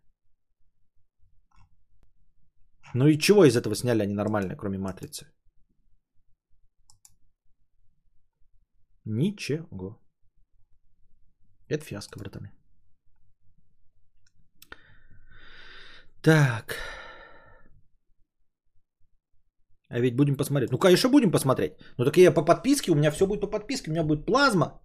Ну 2.94 3.06
и 3.06 3.18
чего 3.18 3.44
из 3.44 3.56
этого 3.56 3.74
сняли 3.74 4.02
они 4.02 4.14
нормально, 4.14 4.56
кроме 4.56 4.78
«Матрицы»? 4.78 5.26
Ничего. 9.04 9.98
Это 11.68 11.84
фиаско, 11.84 12.18
братаны. 12.18 12.50
Так. 16.22 16.76
А 19.90 20.00
ведь 20.00 20.16
будем 20.16 20.36
посмотреть. 20.36 20.70
Ну, 20.70 20.78
конечно, 20.78 21.10
будем 21.10 21.30
посмотреть. 21.30 21.72
Ну, 21.96 22.04
так 22.04 22.16
я 22.16 22.34
по 22.34 22.44
подписке, 22.44 22.92
у 22.92 22.94
меня 22.94 23.10
все 23.10 23.26
будет 23.26 23.40
по 23.40 23.46
подписке, 23.46 23.90
у 23.90 23.94
меня 23.94 24.04
будет 24.04 24.26
плазма. 24.26 24.80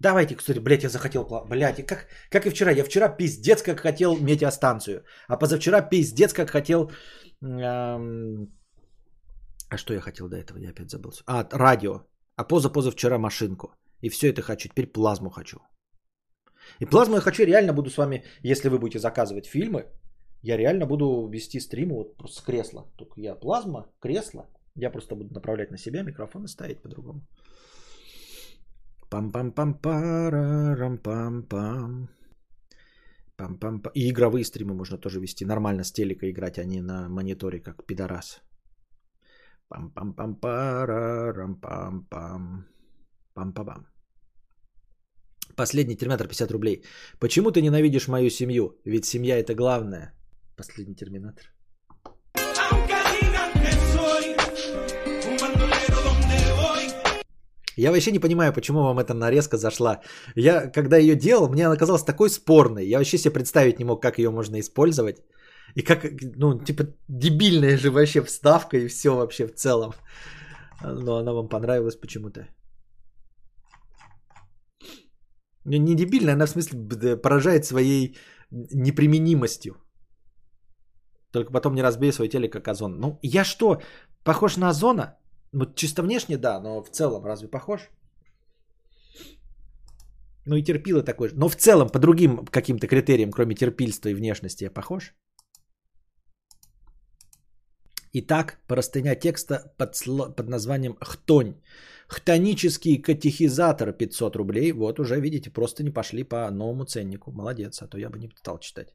Давайте, 0.00 0.36
кстати, 0.36 0.60
блядь, 0.60 0.82
я 0.84 0.88
захотел 0.88 1.26
плазму. 1.26 1.50
Блядь, 1.50 1.86
как, 1.86 2.06
как 2.30 2.46
и 2.46 2.50
вчера. 2.50 2.70
Я 2.70 2.84
вчера 2.84 3.08
пиздец 3.08 3.62
как 3.62 3.80
хотел 3.80 4.16
метеостанцию. 4.16 5.04
А 5.28 5.36
позавчера 5.36 5.82
пиздец 5.82 6.32
как 6.32 6.50
хотел... 6.50 6.90
Эм... 7.42 8.48
А 9.70 9.76
что 9.76 9.92
я 9.94 10.00
хотел 10.00 10.28
до 10.28 10.36
этого? 10.36 10.58
Я 10.58 10.70
опять 10.70 10.90
забыл. 10.90 11.12
А, 11.26 11.46
радио. 11.52 12.06
А 12.36 12.44
поза-позавчера 12.44 13.18
машинку. 13.18 13.74
И 14.00 14.08
все 14.08 14.28
это 14.28 14.40
хочу. 14.40 14.68
Теперь 14.68 14.86
плазму 14.86 15.30
хочу. 15.30 15.58
И 16.80 16.86
плазму 16.86 17.16
я 17.16 17.20
хочу, 17.20 17.44
реально 17.44 17.72
буду 17.72 17.90
с 17.90 17.96
вами, 17.96 18.24
если 18.42 18.68
вы 18.68 18.78
будете 18.78 18.98
заказывать 18.98 19.46
фильмы, 19.46 19.86
я 20.48 20.56
реально 20.56 20.86
буду 20.86 21.28
вести 21.28 21.60
стримы 21.60 21.94
вот 21.94 22.16
просто 22.16 22.40
с 22.40 22.44
кресла. 22.44 22.86
Только 22.96 23.20
я 23.20 23.34
плазма, 23.34 23.86
кресло. 24.00 24.46
Я 24.76 24.90
просто 24.90 25.14
буду 25.14 25.34
направлять 25.34 25.70
на 25.70 25.78
себя 25.78 26.02
микрофон 26.02 26.44
и 26.44 26.48
ставить 26.48 26.82
по-другому. 26.82 27.20
Пам-пам-пам-парам-пам-пам. 29.10 32.08
Пам-пам-пам. 33.36 33.90
И 33.94 34.08
игровые 34.08 34.44
стримы 34.44 34.74
можно 34.74 34.98
тоже 34.98 35.20
вести. 35.20 35.44
Нормально 35.44 35.84
с 35.84 35.92
телека 35.92 36.30
играть, 36.30 36.58
а 36.58 36.64
не 36.64 36.80
на 36.80 37.08
мониторе, 37.08 37.60
как 37.60 37.86
пидорас. 37.86 38.40
Пам-пам-пам-парам-пам-пам. 39.70 42.64
Пам-пам-пам. 43.34 43.86
Последний 45.56 45.96
терминатор 45.96 46.26
50 46.26 46.50
рублей. 46.50 46.82
Почему 47.20 47.50
ты 47.50 47.60
ненавидишь 47.60 48.08
мою 48.08 48.30
семью? 48.30 48.80
Ведь 48.86 49.04
семья 49.04 49.38
это 49.38 49.54
главное. 49.54 50.17
Последний 50.58 50.96
терминатор. 50.96 51.44
Я 57.76 57.92
вообще 57.92 58.10
не 58.10 58.18
понимаю, 58.18 58.52
почему 58.52 58.82
вам 58.82 58.98
эта 58.98 59.14
нарезка 59.14 59.56
зашла. 59.56 60.00
Я, 60.34 60.66
когда 60.72 60.96
ее 60.96 61.14
делал, 61.14 61.48
мне 61.48 61.66
она 61.66 61.76
казалась 61.76 62.04
такой 62.04 62.28
спорной. 62.28 62.88
Я 62.88 62.98
вообще 62.98 63.18
себе 63.18 63.34
представить 63.34 63.78
не 63.78 63.84
мог, 63.84 64.02
как 64.02 64.18
ее 64.18 64.30
можно 64.30 64.58
использовать. 64.58 65.22
И 65.76 65.82
как, 65.82 66.04
ну, 66.36 66.58
типа, 66.64 66.86
дебильная 67.08 67.78
же 67.78 67.90
вообще 67.90 68.20
вставка 68.20 68.78
и 68.78 68.88
все 68.88 69.14
вообще 69.14 69.46
в 69.46 69.54
целом. 69.54 69.92
Но 70.82 71.18
она 71.18 71.32
вам 71.32 71.48
понравилась 71.48 72.00
почему-то. 72.00 72.48
Не 75.64 75.94
дебильная, 75.94 76.34
она 76.34 76.46
в 76.46 76.50
смысле 76.50 77.16
поражает 77.16 77.64
своей 77.64 78.16
неприменимостью. 78.50 79.76
Только 81.32 81.52
потом 81.52 81.74
не 81.74 81.82
разбей 81.82 82.12
свой 82.12 82.28
телек 82.28 82.52
как 82.52 82.68
озон. 82.68 82.98
Ну, 83.00 83.18
я 83.22 83.44
что, 83.44 83.80
похож 84.24 84.56
на 84.56 84.70
озона? 84.70 85.16
Вот 85.52 85.76
чисто 85.76 86.02
внешне, 86.02 86.38
да, 86.38 86.60
но 86.60 86.82
в 86.82 86.90
целом 86.90 87.24
разве 87.24 87.48
похож? 87.48 87.90
Ну 90.46 90.56
и 90.56 90.62
терпила 90.62 91.02
такой 91.02 91.28
же. 91.28 91.34
Но 91.36 91.48
в 91.48 91.56
целом 91.56 91.88
по 91.88 91.98
другим 91.98 92.46
каким-то 92.46 92.86
критериям, 92.86 93.30
кроме 93.30 93.54
терпильства 93.54 94.08
и 94.08 94.14
внешности, 94.14 94.64
я 94.64 94.70
похож? 94.70 95.14
Итак, 98.12 98.58
простыня 98.66 99.14
текста 99.14 99.74
под, 99.76 99.96
сло... 99.96 100.30
под 100.30 100.48
названием 100.48 100.96
«Хтонь». 101.00 101.54
Хтонический 102.08 103.02
катехизатор 103.02 103.92
500 103.92 104.36
рублей. 104.36 104.72
Вот 104.72 104.98
уже, 104.98 105.20
видите, 105.20 105.50
просто 105.50 105.84
не 105.84 105.90
пошли 105.90 106.24
по 106.24 106.50
новому 106.50 106.84
ценнику. 106.84 107.32
Молодец, 107.32 107.82
а 107.82 107.86
то 107.86 107.98
я 107.98 108.08
бы 108.08 108.18
не 108.18 108.30
стал 108.38 108.58
читать. 108.60 108.88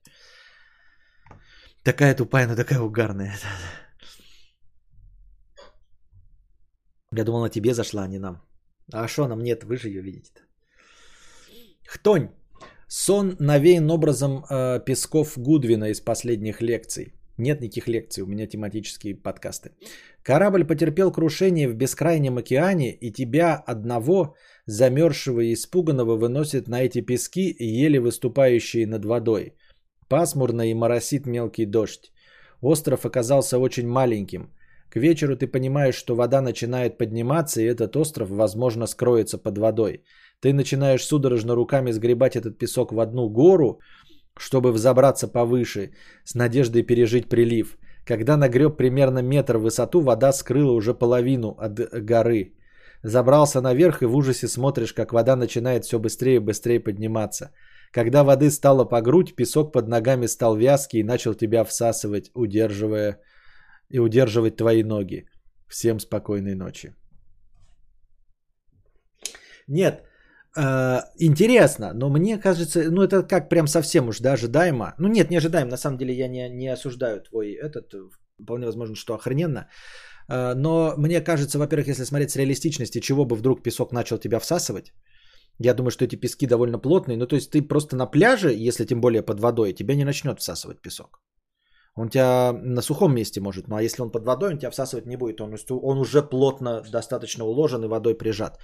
Такая 1.84 2.15
тупая, 2.15 2.47
но 2.47 2.55
такая 2.55 2.80
угарная. 2.80 3.35
Я 7.15 7.23
думал, 7.23 7.41
на 7.41 7.49
тебе 7.49 7.73
зашла, 7.73 8.03
а 8.03 8.07
не 8.07 8.19
нам. 8.19 8.41
А 8.93 9.07
что 9.07 9.27
нам 9.27 9.43
нет? 9.43 9.64
Вы 9.64 9.77
же 9.77 9.89
ее 9.89 10.01
видите-то. 10.01 10.41
Хтонь. 11.88 12.30
Сон 12.88 13.35
навеян 13.39 13.89
образом 13.91 14.45
э, 14.49 14.80
Песков 14.85 15.38
Гудвина 15.38 15.89
из 15.89 15.99
последних 15.99 16.61
лекций. 16.61 17.14
Нет 17.38 17.61
никаких 17.61 17.88
лекций, 17.88 18.23
у 18.23 18.27
меня 18.27 18.47
тематические 18.47 19.15
подкасты. 19.15 19.72
Корабль 20.22 20.65
потерпел 20.65 21.11
крушение 21.11 21.68
в 21.68 21.76
бескрайнем 21.76 22.38
океане, 22.38 22.91
и 22.91 23.11
тебя 23.11 23.55
одного, 23.55 24.35
замерзшего 24.68 25.41
и 25.41 25.53
испуганного, 25.53 26.15
выносит 26.15 26.68
на 26.68 26.84
эти 26.84 27.01
пески, 27.01 27.55
еле 27.60 27.99
выступающие 27.99 28.85
над 28.85 29.05
водой. 29.05 29.55
Пасмурно 30.09 30.69
и 30.69 30.73
моросит 30.73 31.25
мелкий 31.25 31.65
дождь. 31.65 32.11
Остров 32.61 33.05
оказался 33.05 33.59
очень 33.59 33.88
маленьким. 33.88 34.51
К 34.89 34.97
вечеру 34.97 35.35
ты 35.35 35.47
понимаешь, 35.47 35.95
что 35.95 36.15
вода 36.15 36.41
начинает 36.41 36.97
подниматься, 36.97 37.61
и 37.61 37.65
этот 37.65 37.95
остров, 37.95 38.30
возможно, 38.30 38.88
скроется 38.88 39.38
под 39.38 39.57
водой. 39.57 40.03
Ты 40.39 40.53
начинаешь 40.53 41.05
судорожно 41.05 41.55
руками 41.55 41.91
сгребать 41.91 42.35
этот 42.35 42.57
песок 42.57 42.91
в 42.91 42.99
одну 42.99 43.30
гору, 43.30 43.80
чтобы 44.38 44.71
взобраться 44.71 45.27
повыше, 45.27 45.91
с 46.23 46.35
надеждой 46.35 46.84
пережить 46.84 47.30
прилив. 47.30 47.77
Когда 48.05 48.38
нагреб 48.38 48.77
примерно 48.77 49.19
метр 49.19 49.57
в 49.57 49.61
высоту, 49.61 50.01
вода 50.01 50.31
скрыла 50.34 50.71
уже 50.73 50.93
половину 50.93 51.55
от 51.59 51.73
горы. 52.05 52.53
Забрался 53.03 53.61
наверх 53.61 54.01
и 54.01 54.05
в 54.05 54.15
ужасе 54.15 54.47
смотришь, 54.47 54.93
как 54.93 55.13
вода 55.13 55.35
начинает 55.35 55.85
все 55.85 55.99
быстрее 55.99 56.35
и 56.35 56.39
быстрее 56.39 56.80
подниматься. 56.80 57.51
Когда 57.94 58.24
воды 58.24 58.49
стало 58.49 58.86
по 58.86 59.02
грудь, 59.02 59.36
песок 59.36 59.72
под 59.72 59.88
ногами 59.88 60.28
стал 60.28 60.57
вязкий 60.57 60.99
и 60.99 61.03
начал 61.03 61.36
тебя 61.36 61.64
всасывать, 61.64 62.32
удерживая 62.34 63.20
и 63.90 63.99
удерживать 63.99 64.57
твои 64.57 64.84
ноги. 64.84 65.26
Всем 65.68 65.99
спокойной 65.99 66.56
ночи. 66.56 66.95
Нет, 69.68 70.03
э, 70.57 71.02
интересно, 71.20 71.94
но 71.94 72.10
мне 72.10 72.40
кажется, 72.40 72.91
ну 72.91 73.03
это 73.03 73.28
как 73.28 73.49
прям 73.49 73.68
совсем 73.68 74.07
уж 74.07 74.20
да, 74.20 74.34
ожидаемо. 74.34 74.95
Ну 74.98 75.07
нет, 75.07 75.30
не 75.30 75.38
ожидаем, 75.38 75.70
на 75.70 75.78
самом 75.78 75.98
деле 75.98 76.14
я 76.14 76.28
не, 76.28 76.49
не 76.49 76.74
осуждаю 76.74 77.22
твой 77.22 77.53
этот, 77.53 77.94
вполне 78.44 78.65
возможно, 78.65 78.95
что 78.95 79.14
охрененно. 79.14 79.68
Э, 80.30 80.56
но 80.56 80.95
мне 80.98 81.22
кажется, 81.22 81.60
во-первых, 81.60 81.88
если 81.88 82.06
смотреть 82.06 82.32
с 82.32 82.36
реалистичности, 82.36 83.02
чего 83.02 83.26
бы 83.26 83.36
вдруг 83.36 83.64
песок 83.64 83.91
начал 83.91 84.18
тебя 84.18 84.40
всасывать, 84.40 84.94
я 85.59 85.73
думаю, 85.73 85.91
что 85.91 86.05
эти 86.05 86.15
пески 86.15 86.47
довольно 86.47 86.80
плотные. 86.80 87.17
Ну, 87.17 87.27
то 87.27 87.35
есть 87.35 87.51
ты 87.51 87.61
просто 87.61 87.95
на 87.95 88.05
пляже, 88.05 88.53
если 88.53 88.85
тем 88.85 89.01
более 89.01 89.21
под 89.21 89.39
водой, 89.39 89.73
тебя 89.73 89.95
не 89.95 90.05
начнет 90.05 90.39
всасывать 90.39 90.81
песок. 90.81 91.19
Он 91.95 92.09
тебя 92.09 92.53
на 92.53 92.81
сухом 92.81 93.13
месте 93.13 93.39
может, 93.39 93.67
ну 93.67 93.75
а 93.75 93.84
если 93.84 94.01
он 94.01 94.11
под 94.11 94.25
водой, 94.25 94.53
он 94.53 94.57
тебя 94.57 94.71
всасывать 94.71 95.05
не 95.05 95.17
будет. 95.17 95.41
Он, 95.41 95.55
он 95.69 95.97
уже 95.99 96.23
плотно 96.23 96.81
достаточно 96.91 97.45
уложен 97.45 97.84
и 97.84 97.88
водой 97.88 98.17
прижат. 98.17 98.59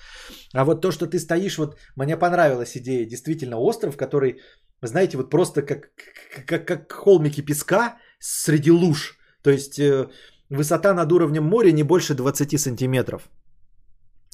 А 0.54 0.66
вот 0.66 0.82
то, 0.82 0.92
что 0.92 1.06
ты 1.06 1.20
стоишь, 1.20 1.58
вот 1.58 1.78
мне 1.96 2.18
понравилась 2.18 2.76
идея. 2.76 3.06
Действительно 3.06 3.58
остров, 3.60 3.98
который, 3.98 4.40
знаете, 4.82 5.18
вот 5.18 5.30
просто 5.30 5.62
как, 5.62 5.92
как, 6.48 6.66
как 6.66 6.92
холмики 6.92 7.42
песка 7.42 7.98
среди 8.20 8.72
луж. 8.72 9.20
То 9.44 9.52
есть 9.52 9.80
э, 9.80 10.10
высота 10.50 10.94
над 10.96 11.12
уровнем 11.12 11.44
моря 11.44 11.72
не 11.72 11.84
больше 11.84 12.16
20 12.16 12.60
сантиметров. 12.60 13.30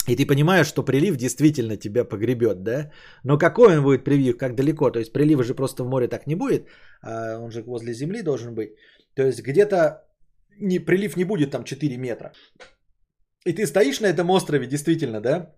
И 0.07 0.15
ты 0.15 0.27
понимаешь, 0.27 0.68
что 0.68 0.84
прилив 0.84 1.18
действительно 1.18 1.77
тебя 1.77 2.06
погребет, 2.06 2.64
да? 2.64 2.91
Но 3.23 3.38
какой 3.38 3.77
он 3.77 3.84
будет 3.84 4.03
прилив, 4.03 4.38
как 4.38 4.56
далеко? 4.56 4.91
То 4.91 4.99
есть 4.99 5.14
прилива 5.14 5.44
же 5.44 5.56
просто 5.56 5.84
в 5.84 5.88
море 5.88 6.07
так 6.07 6.27
не 6.27 6.36
будет, 6.36 6.68
а 7.02 7.40
он 7.40 7.52
же 7.52 7.64
возле 7.64 7.94
земли 7.94 8.22
должен 8.22 8.53
быть. 8.53 8.76
То 9.15 9.23
есть 9.23 9.41
где-то 9.41 10.03
не, 10.60 10.80
прилив 10.80 11.18
не 11.18 11.26
будет 11.26 11.52
там 11.52 11.64
4 11.64 11.98
метра. 11.98 12.34
И 13.45 13.53
ты 13.53 13.65
стоишь 13.65 13.99
на 13.99 14.07
этом 14.07 14.30
острове, 14.30 14.68
действительно, 14.68 15.22
да? 15.22 15.56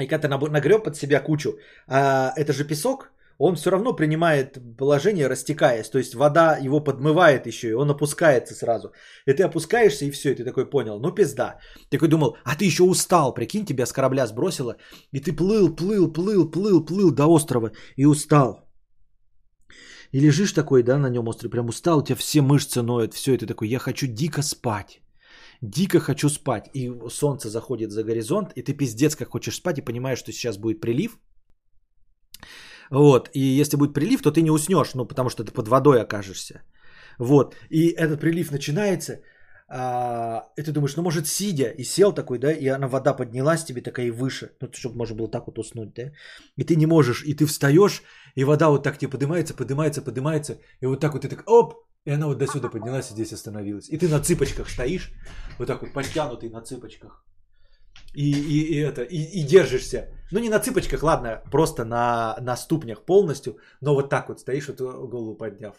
И 0.00 0.06
когда 0.06 0.28
ты 0.28 0.50
нагреб 0.50 0.84
под 0.84 0.96
себя 0.96 1.20
кучу, 1.20 1.58
а 1.86 2.32
это 2.36 2.52
же 2.52 2.64
песок, 2.64 3.12
он 3.38 3.54
все 3.54 3.70
равно 3.70 3.96
принимает 3.96 4.58
положение, 4.76 5.28
растекаясь. 5.28 5.88
То 5.88 5.98
есть 5.98 6.14
вода 6.14 6.56
его 6.56 6.80
подмывает 6.80 7.46
еще, 7.46 7.68
и 7.68 7.74
он 7.74 7.90
опускается 7.90 8.54
сразу. 8.54 8.92
И 9.26 9.32
ты 9.32 9.44
опускаешься, 9.44 10.04
и 10.04 10.10
все, 10.10 10.32
и 10.32 10.34
ты 10.34 10.44
такой 10.44 10.68
понял, 10.68 10.98
ну 11.00 11.14
пизда. 11.14 11.58
Ты 11.88 11.98
такой 11.98 12.08
думал, 12.08 12.36
а 12.44 12.56
ты 12.56 12.64
еще 12.64 12.82
устал, 12.82 13.34
прикинь, 13.34 13.64
тебя 13.64 13.86
с 13.86 13.92
корабля 13.92 14.26
сбросило, 14.26 14.76
и 15.12 15.20
ты 15.20 15.32
плыл, 15.32 15.74
плыл, 15.74 16.12
плыл, 16.12 16.50
плыл, 16.50 16.84
плыл 16.84 17.10
до 17.12 17.26
острова, 17.26 17.70
и 17.96 18.06
устал. 18.06 18.68
И 20.10 20.20
лежишь 20.20 20.52
такой, 20.52 20.82
да, 20.82 20.98
на 20.98 21.10
нем 21.10 21.28
острый, 21.28 21.48
прям 21.48 21.68
устал, 21.68 21.98
у 21.98 22.02
тебя 22.02 22.16
все 22.16 22.40
мышцы 22.40 22.82
ноют, 22.82 23.14
все, 23.14 23.34
и 23.34 23.38
ты 23.38 23.46
такой, 23.46 23.68
я 23.68 23.78
хочу 23.78 24.06
дико 24.06 24.42
спать. 24.42 25.00
Дико 25.60 26.00
хочу 26.00 26.28
спать. 26.28 26.70
И 26.74 26.90
солнце 27.10 27.48
заходит 27.50 27.90
за 27.90 28.04
горизонт, 28.04 28.52
и 28.56 28.62
ты 28.62 28.72
пиздец 28.72 29.16
как 29.16 29.28
хочешь 29.28 29.56
спать, 29.56 29.78
и 29.78 29.84
понимаешь, 29.84 30.18
что 30.18 30.32
сейчас 30.32 30.56
будет 30.56 30.80
прилив. 30.80 31.18
Вот. 32.90 33.30
И 33.34 33.60
если 33.60 33.76
будет 33.76 33.94
прилив, 33.94 34.22
то 34.22 34.30
ты 34.30 34.42
не 34.42 34.50
уснешь, 34.50 34.94
ну, 34.94 35.06
потому 35.06 35.30
что 35.30 35.44
ты 35.44 35.52
под 35.52 35.68
водой 35.68 36.02
окажешься. 36.02 36.62
Вот. 37.18 37.56
И 37.70 37.88
этот 37.88 38.20
прилив 38.20 38.50
начинается, 38.50 39.20
а, 39.70 40.48
и 40.56 40.62
ты 40.62 40.72
думаешь, 40.72 40.96
ну, 40.96 41.02
может, 41.02 41.26
сидя, 41.26 41.68
и 41.70 41.84
сел 41.84 42.12
такой, 42.12 42.38
да, 42.38 42.52
и 42.52 42.66
она 42.68 42.88
вода 42.88 43.12
поднялась 43.12 43.64
тебе 43.64 43.82
такая 43.82 44.06
и 44.06 44.10
выше, 44.10 44.52
ну, 44.60 44.68
чтобы 44.72 44.96
можно 44.96 45.16
было 45.16 45.28
так 45.28 45.46
вот 45.46 45.58
уснуть, 45.58 45.92
да, 45.94 46.12
и 46.56 46.64
ты 46.64 46.76
не 46.76 46.86
можешь, 46.86 47.22
и 47.24 47.34
ты 47.34 47.44
встаешь, 47.44 48.02
и 48.34 48.44
вода 48.44 48.70
вот 48.70 48.82
так 48.82 48.96
тебе 48.98 49.10
поднимается, 49.10 49.54
поднимается, 49.54 50.00
поднимается, 50.00 50.58
и 50.80 50.86
вот 50.86 51.00
так 51.00 51.12
вот 51.12 51.22
ты 51.22 51.28
так, 51.28 51.42
оп, 51.46 51.74
И 52.06 52.10
она 52.10 52.26
вот 52.26 52.38
до 52.38 52.46
сюда 52.46 52.70
поднялась 52.70 53.10
и 53.10 53.14
здесь 53.14 53.32
остановилась. 53.32 53.90
И 53.90 53.98
ты 53.98 54.08
на 54.08 54.20
цыпочках 54.20 54.70
стоишь, 54.70 55.12
вот 55.58 55.66
так 55.66 55.82
вот 55.82 55.92
подтянутый 55.92 56.48
на 56.48 56.62
цыпочках. 56.62 57.24
И, 58.14 58.30
и, 58.30 58.74
и 58.74 58.78
это, 58.78 59.02
и, 59.02 59.16
и 59.16 59.42
держишься. 59.44 60.08
Ну 60.32 60.40
не 60.40 60.48
на 60.48 60.60
цыпочках, 60.60 61.02
ладно, 61.02 61.42
просто 61.50 61.84
на, 61.84 62.36
на 62.40 62.56
ступнях 62.56 63.04
полностью, 63.04 63.58
но 63.80 63.94
вот 63.94 64.10
так 64.10 64.28
вот 64.28 64.40
стоишь, 64.40 64.68
вот 64.68 64.80
голову 64.80 65.36
подняв. 65.36 65.76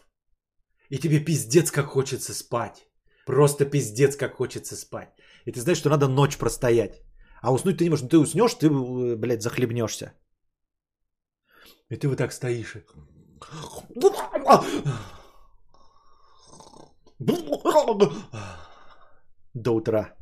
И 0.90 0.98
тебе 0.98 1.20
пиздец 1.20 1.72
как 1.72 1.86
хочется 1.86 2.34
спать. 2.34 2.88
Просто 3.26 3.66
пиздец 3.66 4.16
как 4.16 4.36
хочется 4.36 4.76
спать. 4.76 5.10
И 5.46 5.52
ты 5.52 5.60
знаешь, 5.60 5.78
что 5.80 5.90
надо 5.90 6.08
ночь 6.08 6.38
простоять. 6.38 7.04
А 7.42 7.52
уснуть 7.54 7.78
ты 7.78 7.84
не 7.84 7.90
можешь. 7.90 8.04
Ну, 8.04 8.10
ты 8.10 8.18
уснешь, 8.18 8.56
ты, 8.56 8.70
блядь, 9.16 9.44
захлебнешься. 9.44 10.14
И 11.90 11.96
ты 11.96 12.08
вот 12.08 12.18
так 12.18 12.34
стоишь. 12.34 12.78
До 19.54 19.72
утра. 19.72 20.19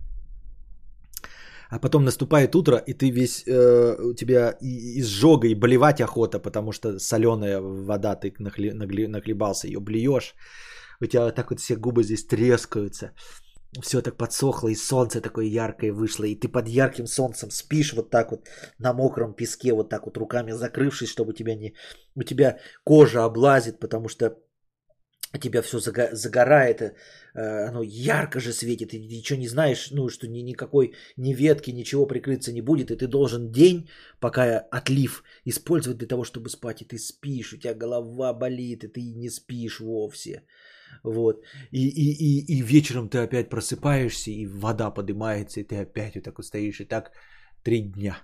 А 1.69 1.79
потом 1.79 2.05
наступает 2.05 2.55
утро, 2.55 2.77
и 2.77 2.93
ты 2.93 3.11
весь, 3.11 3.43
э, 3.47 3.95
у 3.99 4.13
тебя 4.13 4.57
изжога, 4.61 5.47
и 5.47 5.55
болевать 5.55 6.01
охота, 6.01 6.39
потому 6.39 6.71
что 6.71 6.99
соленая 6.99 7.59
вода, 7.59 8.15
ты 8.15 8.33
нахле, 8.39 8.73
нахле, 8.73 9.07
нахлебался, 9.07 9.67
ее 9.67 9.79
блюешь. 9.79 10.35
У 11.01 11.05
тебя 11.05 11.31
так 11.31 11.51
вот 11.51 11.59
все 11.59 11.75
губы 11.75 12.03
здесь 12.03 12.25
трескаются 12.25 13.11
все 13.81 14.01
так 14.01 14.17
подсохло, 14.17 14.69
и 14.69 14.75
солнце 14.75 15.21
такое 15.21 15.45
яркое 15.45 15.91
вышло, 15.93 16.25
и 16.25 16.35
ты 16.35 16.47
под 16.47 16.67
ярким 16.67 17.07
солнцем 17.07 17.51
спишь 17.51 17.93
вот 17.93 18.09
так 18.09 18.31
вот 18.31 18.47
на 18.79 18.93
мокром 18.93 19.33
песке, 19.33 19.73
вот 19.73 19.89
так 19.89 20.05
вот 20.05 20.17
руками 20.17 20.51
закрывшись, 20.51 21.09
чтобы 21.09 21.33
тебя 21.33 21.55
не... 21.55 21.73
У 22.15 22.23
тебя 22.23 22.57
кожа 22.83 23.25
облазит, 23.25 23.79
потому 23.79 24.09
что 24.09 24.37
тебя 25.39 25.61
все 25.61 25.79
загорает, 25.79 26.95
оно 27.39 27.83
ярко 27.83 28.39
же 28.39 28.53
светит, 28.53 28.93
и 28.93 28.99
ничего 28.99 29.39
не 29.39 29.47
знаешь, 29.47 29.91
ну, 29.91 30.09
что 30.09 30.27
ни, 30.27 30.39
никакой 30.39 30.93
ни 31.17 31.33
ветки, 31.33 31.71
ничего 31.71 32.07
прикрыться 32.07 32.51
не 32.51 32.61
будет, 32.61 32.89
и 32.91 32.95
ты 32.95 33.07
должен 33.07 33.51
день, 33.51 33.89
пока 34.19 34.59
отлив, 34.71 35.23
использовать 35.45 35.97
для 35.99 36.07
того, 36.07 36.23
чтобы 36.23 36.49
спать, 36.49 36.81
и 36.81 36.85
ты 36.85 36.97
спишь, 36.97 37.53
у 37.53 37.57
тебя 37.57 37.73
голова 37.73 38.33
болит, 38.33 38.83
и 38.83 38.87
ты 38.87 39.13
не 39.15 39.29
спишь 39.29 39.79
вовсе. 39.79 40.43
Вот. 41.03 41.43
И, 41.71 41.87
и, 41.87 42.13
и, 42.13 42.57
и 42.57 42.61
вечером 42.61 43.09
ты 43.09 43.19
опять 43.19 43.49
просыпаешься, 43.49 44.31
и 44.31 44.47
вода 44.47 44.91
поднимается, 44.91 45.59
и 45.59 45.63
ты 45.63 45.75
опять 45.75 46.15
вот 46.15 46.23
так 46.23 46.37
вот 46.37 46.45
стоишь, 46.45 46.79
и 46.79 46.85
так 46.85 47.11
три 47.63 47.81
дня. 47.81 48.17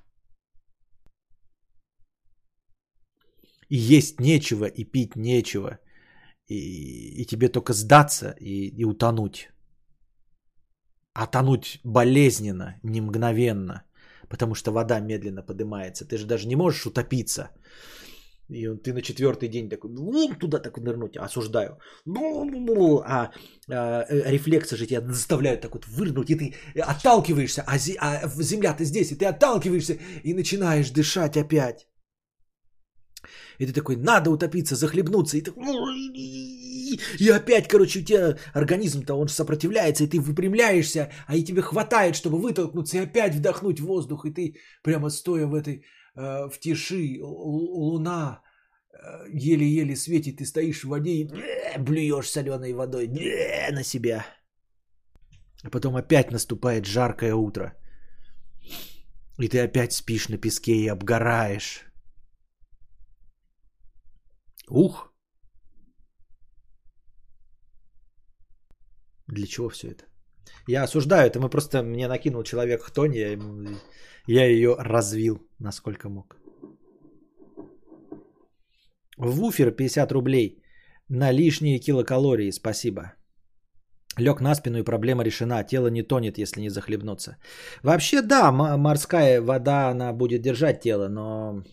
И 3.69 3.77
есть 3.77 4.19
нечего, 4.19 4.65
и 4.65 4.83
пить 4.85 5.15
нечего. 5.15 5.79
И, 6.47 7.21
и 7.21 7.25
тебе 7.25 7.49
только 7.49 7.73
сдаться 7.73 8.35
и, 8.39 8.67
и 8.67 8.85
утонуть. 8.85 9.49
А 11.13 11.27
тонуть 11.27 11.79
болезненно, 11.83 12.79
не 12.83 13.01
мгновенно. 13.01 13.83
Потому 14.29 14.55
что 14.55 14.71
вода 14.71 14.99
медленно 14.99 15.43
поднимается. 15.43 16.05
Ты 16.05 16.17
же 16.17 16.25
даже 16.25 16.47
не 16.47 16.55
можешь 16.55 16.85
утопиться. 16.85 17.49
И 18.49 18.67
ты 18.83 18.93
на 18.93 19.01
четвертый 19.01 19.49
день 19.49 19.69
такой, 19.69 19.91
ну, 19.91 20.35
туда 20.39 20.59
так 20.59 20.77
нырнуть, 20.77 21.17
осуждаю. 21.17 21.77
А, 22.05 23.31
а 23.69 24.05
рефлексы 24.09 24.75
же 24.75 24.85
тебя 24.85 25.01
заставляют 25.01 25.61
так 25.61 25.73
вот 25.73 25.85
вырнуть, 25.87 26.29
и 26.29 26.35
ты 26.35 26.53
отталкиваешься, 26.81 27.63
а, 27.65 27.77
зи, 27.77 27.95
а 27.99 28.27
земля 28.41 28.73
ты 28.73 28.85
здесь, 28.85 29.11
и 29.11 29.15
ты 29.15 29.25
отталкиваешься, 29.25 29.97
и 30.23 30.33
начинаешь 30.33 30.91
дышать 30.91 31.37
опять. 31.37 31.87
И 33.59 33.65
ты 33.65 33.73
такой, 33.73 33.95
надо 33.95 34.29
утопиться, 34.29 34.75
захлебнуться, 34.75 35.37
и 35.37 35.41
ты... 35.41 35.51
И 37.19 37.29
опять, 37.29 37.67
короче, 37.67 37.99
у 37.99 38.03
тебя 38.03 38.37
организм-то, 38.53 39.15
он 39.15 39.27
сопротивляется, 39.27 40.03
и 40.03 40.07
ты 40.07 40.19
выпрямляешься, 40.19 41.11
а 41.27 41.35
и 41.35 41.43
тебе 41.43 41.61
хватает, 41.61 42.15
чтобы 42.15 42.37
вытолкнуться, 42.37 42.97
и 42.97 43.01
опять 43.01 43.35
вдохнуть 43.35 43.79
воздух, 43.79 44.25
и 44.25 44.31
ты 44.31 44.55
прямо 44.83 45.09
стоя 45.09 45.47
в 45.47 45.55
этой 45.55 45.83
Э, 46.15 46.49
в 46.49 46.59
тиши, 46.59 47.19
луна 47.21 48.41
э, 48.91 49.25
еле-еле 49.33 49.95
светит, 49.95 50.37
ты 50.37 50.45
стоишь 50.45 50.83
в 50.83 50.89
воде 50.89 51.11
и 51.11 51.27
блюешь 51.79 52.29
соленой 52.29 52.73
водой 52.73 53.07
на 53.71 53.83
себя. 53.83 54.25
А 55.63 55.69
потом 55.69 55.95
опять 55.95 56.31
наступает 56.31 56.85
жаркое 56.85 57.33
утро. 57.33 57.73
И 59.39 59.47
ты 59.47 59.59
опять 59.59 59.93
спишь 59.93 60.29
на 60.29 60.37
песке 60.37 60.73
и 60.73 60.87
обгораешь. 60.87 61.85
Ух! 64.69 65.13
Для 69.27 69.47
чего 69.47 69.69
все 69.69 69.87
это? 69.87 70.05
Я 70.67 70.83
осуждаю 70.83 71.27
это. 71.27 71.39
Мы 71.39 71.49
просто 71.49 71.83
мне 71.83 72.07
накинул 72.07 72.43
человек 72.43 72.83
хтонь, 72.83 73.15
я, 73.15 73.37
я 74.27 74.45
ее 74.45 74.75
развил, 74.79 75.41
насколько 75.59 76.09
мог. 76.09 76.37
Вуфер 79.17 79.71
50 79.71 80.11
рублей 80.11 80.63
на 81.09 81.31
лишние 81.31 81.79
килокалории, 81.79 82.51
спасибо. 82.51 83.13
Лег 84.17 84.41
на 84.41 84.55
спину 84.55 84.77
и 84.77 84.83
проблема 84.83 85.23
решена. 85.23 85.63
Тело 85.63 85.87
не 85.87 86.03
тонет, 86.03 86.37
если 86.37 86.61
не 86.61 86.69
захлебнуться. 86.69 87.37
Вообще, 87.83 88.21
да, 88.21 88.51
морская 88.51 89.41
вода, 89.41 89.89
она 89.89 90.13
будет 90.13 90.41
держать 90.41 90.81
тело, 90.81 91.07
но 91.09 91.63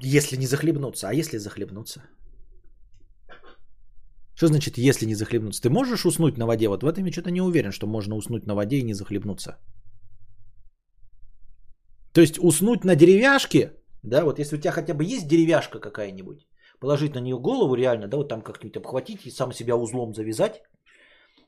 если 0.00 0.36
не 0.36 0.46
захлебнуться. 0.46 1.08
А 1.08 1.14
если 1.14 1.38
захлебнуться? 1.38 2.02
Что 4.36 4.46
значит, 4.46 4.78
если 4.78 5.06
не 5.06 5.14
захлебнуться? 5.14 5.62
Ты 5.62 5.70
можешь 5.70 6.06
уснуть 6.06 6.38
на 6.38 6.46
воде? 6.46 6.68
Вот 6.68 6.82
в 6.82 6.86
этом 6.86 7.04
я 7.04 7.12
что-то 7.12 7.30
не 7.30 7.42
уверен, 7.42 7.72
что 7.72 7.86
можно 7.86 8.16
уснуть 8.16 8.46
на 8.46 8.54
воде 8.54 8.76
и 8.76 8.82
не 8.82 8.94
захлебнуться. 8.94 9.58
То 12.12 12.20
есть 12.20 12.38
уснуть 12.38 12.84
на 12.84 12.96
деревяшке, 12.96 13.72
да, 14.02 14.24
вот 14.24 14.38
если 14.38 14.56
у 14.56 14.60
тебя 14.60 14.72
хотя 14.72 14.94
бы 14.94 15.04
есть 15.04 15.28
деревяшка 15.28 15.80
какая-нибудь, 15.80 16.46
положить 16.80 17.14
на 17.14 17.20
нее 17.20 17.38
голову 17.38 17.74
реально, 17.74 18.08
да, 18.08 18.16
вот 18.16 18.28
там 18.28 18.42
как-нибудь 18.42 18.76
обхватить 18.76 19.26
и 19.26 19.30
сам 19.30 19.52
себя 19.52 19.76
узлом 19.76 20.14
завязать, 20.14 20.62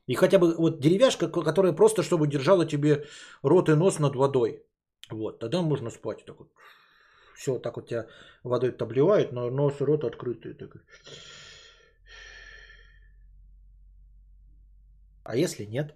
и 0.09 0.15
хотя 0.15 0.39
бы 0.39 0.55
вот 0.59 0.81
деревяшка, 0.81 1.29
которая 1.29 1.73
просто, 1.73 2.03
чтобы 2.03 2.29
держала 2.29 2.67
тебе 2.67 3.05
рот 3.43 3.69
и 3.69 3.75
нос 3.75 3.99
над 3.99 4.17
водой. 4.17 4.63
Вот, 5.11 5.39
тогда 5.39 5.63
можно 5.63 5.91
спать. 5.91 6.25
Так 6.27 6.39
вот. 6.39 6.49
Все, 7.37 7.59
так 7.59 7.77
вот 7.77 7.89
тебя 7.89 8.07
водой 8.45 8.75
обливает, 8.81 9.33
но 9.33 9.51
нос 9.51 9.81
и 9.81 9.85
рот 9.85 10.05
открытый. 10.05 10.55
Такой. 10.55 10.81
А 15.25 15.37
если 15.37 15.67
нет? 15.67 15.95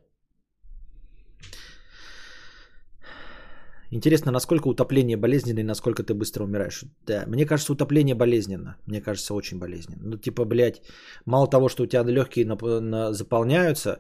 Интересно, 3.93 4.33
насколько 4.33 4.69
утопление 4.69 5.17
болезненно 5.17 5.61
и 5.61 5.65
насколько 5.65 6.03
ты 6.05 6.15
быстро 6.15 6.45
умираешь. 6.45 6.85
Да, 7.07 7.25
мне 7.27 7.47
кажется, 7.47 7.73
утопление 7.73 8.15
болезненно. 8.15 8.77
Мне 8.87 9.01
кажется, 9.01 9.35
очень 9.35 9.59
болезненно. 9.59 10.03
Ну, 10.03 10.17
типа, 10.17 10.45
блядь, 10.45 10.83
мало 11.27 11.49
того, 11.49 11.69
что 11.69 11.83
у 11.83 11.87
тебя 11.87 12.03
легкие 12.05 12.47
нап- 12.47 12.81
на- 12.81 13.13
заполняются, 13.13 13.99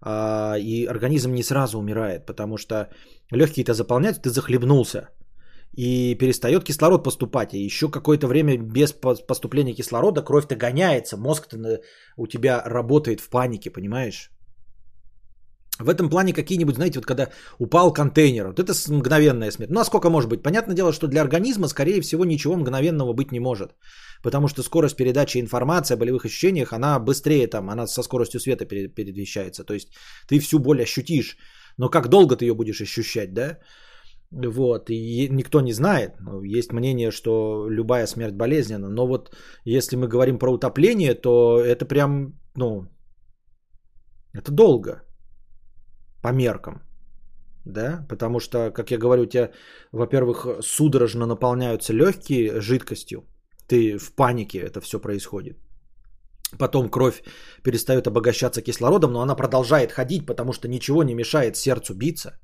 а, 0.00 0.56
и 0.58 0.86
организм 0.86 1.32
не 1.32 1.42
сразу 1.42 1.78
умирает, 1.78 2.26
потому 2.26 2.56
что 2.56 2.88
легкие-то 3.32 3.74
заполняются, 3.74 4.22
ты 4.22 4.30
захлебнулся. 4.30 5.08
И 5.74 6.14
перестает 6.14 6.64
кислород 6.64 7.04
поступать. 7.04 7.54
И 7.54 7.64
еще 7.64 7.88
какое-то 7.90 8.26
время 8.26 8.58
без 8.58 8.92
поступления 8.92 9.74
кислорода 9.74 10.22
кровь-то 10.22 10.54
гоняется. 10.54 11.16
Мозг-то 11.16 11.80
у 12.16 12.26
тебя 12.26 12.62
работает 12.66 13.20
в 13.20 13.30
панике, 13.30 13.70
понимаешь? 13.70 14.30
В 15.78 15.88
этом 15.88 16.10
плане 16.10 16.34
какие-нибудь, 16.34 16.74
знаете, 16.74 16.98
вот 16.98 17.06
когда 17.06 17.30
упал 17.58 17.92
контейнер, 17.92 18.48
вот 18.48 18.60
это 18.60 18.72
мгновенная 18.92 19.50
смерть. 19.50 19.70
Ну 19.70 19.80
а 19.80 19.84
сколько 19.84 20.10
может 20.10 20.28
быть? 20.30 20.42
Понятное 20.42 20.76
дело, 20.76 20.92
что 20.92 21.08
для 21.08 21.22
организма, 21.22 21.68
скорее 21.68 22.02
всего, 22.02 22.24
ничего 22.24 22.56
мгновенного 22.56 23.14
быть 23.14 23.32
не 23.32 23.40
может. 23.40 23.70
Потому 24.22 24.48
что 24.48 24.62
скорость 24.62 24.96
передачи 24.96 25.40
информации 25.40 25.94
о 25.94 25.96
болевых 25.96 26.26
ощущениях, 26.26 26.72
она 26.72 26.98
быстрее 26.98 27.46
там, 27.46 27.70
она 27.70 27.86
со 27.86 28.02
скоростью 28.02 28.40
света 28.40 28.66
перемещается. 28.66 29.64
То 29.64 29.74
есть 29.74 29.88
ты 30.28 30.38
всю 30.38 30.58
боль 30.58 30.82
ощутишь. 30.82 31.36
Но 31.78 31.88
как 31.88 32.08
долго 32.08 32.36
ты 32.36 32.44
ее 32.44 32.54
будешь 32.54 32.82
ощущать, 32.82 33.32
да? 33.32 33.58
Вот, 34.32 34.90
и 34.90 35.28
никто 35.28 35.60
не 35.60 35.72
знает. 35.72 36.16
Есть 36.42 36.72
мнение, 36.72 37.10
что 37.10 37.68
любая 37.68 38.06
смерть 38.06 38.34
болезненна. 38.34 38.88
Но 38.88 39.06
вот 39.06 39.36
если 39.64 39.96
мы 39.96 40.08
говорим 40.08 40.38
про 40.38 40.52
утопление, 40.52 41.14
то 41.14 41.60
это 41.60 41.84
прям, 41.84 42.32
ну, 42.56 42.88
это 44.32 44.50
долго 44.50 45.02
по 46.22 46.32
меркам. 46.32 46.82
Да, 47.64 48.06
потому 48.08 48.40
что, 48.40 48.72
как 48.72 48.90
я 48.90 48.98
говорю, 48.98 49.22
у 49.22 49.26
тебя, 49.26 49.50
во-первых, 49.92 50.46
судорожно 50.62 51.26
наполняются 51.26 51.92
легкие 51.92 52.60
жидкостью. 52.60 53.22
Ты 53.68 53.98
в 53.98 54.14
панике 54.16 54.58
это 54.58 54.80
все 54.80 54.98
происходит. 54.98 55.58
Потом 56.58 56.90
кровь 56.90 57.22
перестает 57.62 58.06
обогащаться 58.06 58.62
кислородом, 58.62 59.12
но 59.12 59.20
она 59.20 59.36
продолжает 59.36 59.92
ходить, 59.92 60.26
потому 60.26 60.52
что 60.52 60.68
ничего 60.68 61.04
не 61.04 61.14
мешает 61.14 61.56
сердцу 61.56 61.94
биться. 61.94 62.40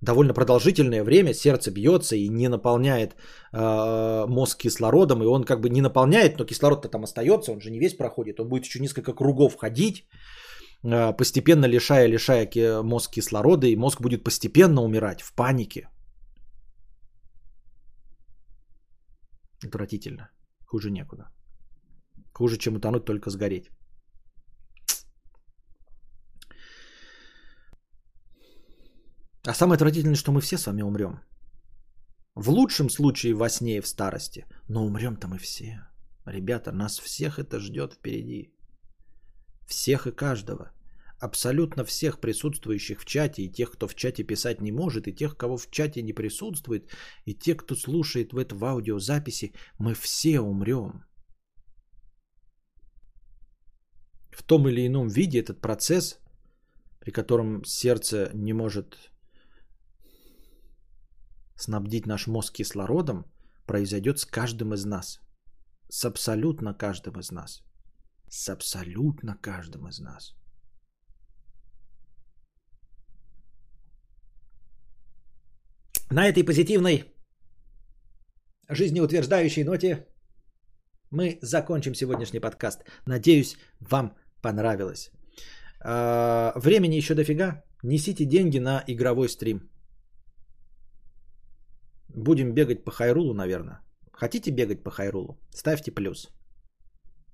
Довольно 0.00 0.34
продолжительное 0.34 1.04
время 1.04 1.34
сердце 1.34 1.70
бьется 1.70 2.16
и 2.16 2.28
не 2.28 2.48
наполняет 2.48 3.16
э, 3.52 4.26
мозг 4.28 4.58
кислородом, 4.58 5.22
и 5.22 5.26
он 5.26 5.44
как 5.44 5.60
бы 5.60 5.68
не 5.70 5.80
наполняет, 5.80 6.38
но 6.38 6.44
кислород-то 6.44 6.88
там 6.88 7.04
остается, 7.04 7.52
он 7.52 7.60
же 7.60 7.70
не 7.70 7.78
весь 7.78 7.96
проходит, 7.96 8.40
он 8.40 8.48
будет 8.48 8.64
еще 8.66 8.80
несколько 8.80 9.12
кругов 9.14 9.56
ходить, 9.56 10.06
э, 10.84 11.16
постепенно 11.16 11.66
лишая, 11.66 12.08
лишая 12.08 12.82
мозг 12.82 13.12
кислорода, 13.12 13.66
и 13.66 13.76
мозг 13.76 14.00
будет 14.00 14.24
постепенно 14.24 14.82
умирать 14.82 15.22
в 15.22 15.34
панике. 15.34 15.88
Отвратительно. 19.64 20.30
Хуже 20.66 20.90
некуда. 20.90 21.24
Хуже, 22.32 22.58
чем 22.58 22.76
утонуть, 22.76 23.04
только 23.04 23.30
сгореть. 23.30 23.70
А 29.46 29.54
самое 29.54 29.76
отвратительное, 29.76 30.16
что 30.16 30.32
мы 30.32 30.40
все 30.40 30.58
с 30.58 30.66
вами 30.66 30.82
умрем. 30.82 31.20
В 32.34 32.50
лучшем 32.50 32.90
случае 32.90 33.34
во 33.34 33.48
сне 33.48 33.76
и 33.76 33.80
в 33.80 33.86
старости. 33.86 34.44
Но 34.68 34.84
умрем-то 34.84 35.28
мы 35.28 35.38
все. 35.38 35.86
Ребята, 36.26 36.72
нас 36.72 36.98
всех 36.98 37.38
это 37.38 37.60
ждет 37.60 37.94
впереди. 37.94 38.52
Всех 39.68 40.06
и 40.06 40.10
каждого. 40.10 40.72
Абсолютно 41.20 41.84
всех 41.84 42.20
присутствующих 42.20 43.00
в 43.00 43.04
чате, 43.06 43.42
и 43.42 43.52
тех, 43.52 43.70
кто 43.70 43.86
в 43.86 43.94
чате 43.94 44.24
писать 44.24 44.60
не 44.60 44.72
может, 44.72 45.06
и 45.06 45.14
тех, 45.14 45.36
кого 45.36 45.56
в 45.56 45.70
чате 45.70 46.02
не 46.02 46.12
присутствует, 46.12 46.90
и 47.24 47.32
тех, 47.32 47.56
кто 47.56 47.76
слушает 47.76 48.32
в 48.32 48.38
это 48.38 48.54
в 48.54 48.64
аудиозаписи, 48.64 49.54
мы 49.78 49.94
все 49.94 50.40
умрем. 50.40 51.04
В 54.30 54.42
том 54.42 54.68
или 54.68 54.86
ином 54.86 55.08
виде 55.08 55.38
этот 55.38 55.60
процесс, 55.60 56.18
при 57.00 57.12
котором 57.12 57.64
сердце 57.64 58.30
не 58.34 58.52
может 58.52 59.10
снабдить 61.56 62.06
наш 62.06 62.26
мозг 62.26 62.54
кислородом 62.54 63.24
произойдет 63.66 64.18
с 64.18 64.24
каждым 64.24 64.74
из 64.74 64.84
нас. 64.84 65.20
С 65.88 66.04
абсолютно 66.04 66.74
каждым 66.74 67.20
из 67.20 67.30
нас. 67.30 67.62
С 68.28 68.48
абсолютно 68.48 69.36
каждым 69.40 69.88
из 69.88 70.00
нас. 70.00 70.34
На 76.10 76.28
этой 76.28 76.44
позитивной 76.44 77.04
жизнеутверждающей 78.68 79.64
ноте 79.64 80.06
мы 81.10 81.38
закончим 81.42 81.94
сегодняшний 81.94 82.40
подкаст. 82.40 82.84
Надеюсь, 83.06 83.56
вам 83.80 84.16
понравилось. 84.42 85.10
А, 85.80 86.52
времени 86.56 86.96
еще 86.96 87.14
дофига. 87.14 87.62
Несите 87.82 88.24
деньги 88.24 88.58
на 88.58 88.84
игровой 88.86 89.28
стрим. 89.28 89.70
Будем 92.16 92.54
бегать 92.54 92.84
по 92.84 92.90
Хайрулу, 92.90 93.34
наверное. 93.34 93.80
Хотите 94.10 94.50
бегать 94.50 94.82
по 94.82 94.90
Хайрулу? 94.90 95.38
Ставьте 95.50 95.92
плюс. 95.92 96.30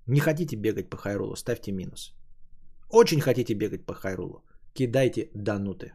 Не 0.07 0.21
хотите 0.21 0.57
бегать 0.57 0.91
по 0.91 0.97
Хайрулу? 0.97 1.37
Ставьте 1.37 1.73
минус. 1.73 2.15
Очень 2.91 3.21
хотите 3.21 3.55
бегать 3.55 3.87
по 3.87 3.95
Хайрулу? 3.95 4.43
Кидайте 4.75 5.31
дануты. 5.35 5.93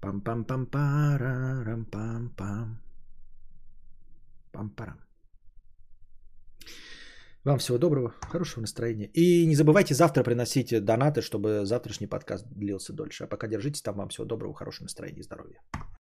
Пам-пам-пам-парам-пам-пам. 0.00 2.78
Пам-парам. 4.52 5.09
Вам 7.42 7.58
всего 7.58 7.78
доброго, 7.78 8.14
хорошего 8.20 8.60
настроения. 8.60 9.06
И 9.06 9.46
не 9.46 9.54
забывайте 9.54 9.94
завтра 9.94 10.22
приносить 10.22 10.84
донаты, 10.84 11.22
чтобы 11.22 11.62
завтрашний 11.64 12.06
подкаст 12.06 12.46
длился 12.50 12.92
дольше. 12.92 13.24
А 13.24 13.26
пока 13.26 13.46
держитесь 13.46 13.80
там. 13.80 13.96
Вам 13.96 14.10
всего 14.10 14.26
доброго, 14.26 14.54
хорошего 14.54 14.84
настроения 14.84 15.20
и 15.20 15.22
здоровья. 15.22 15.62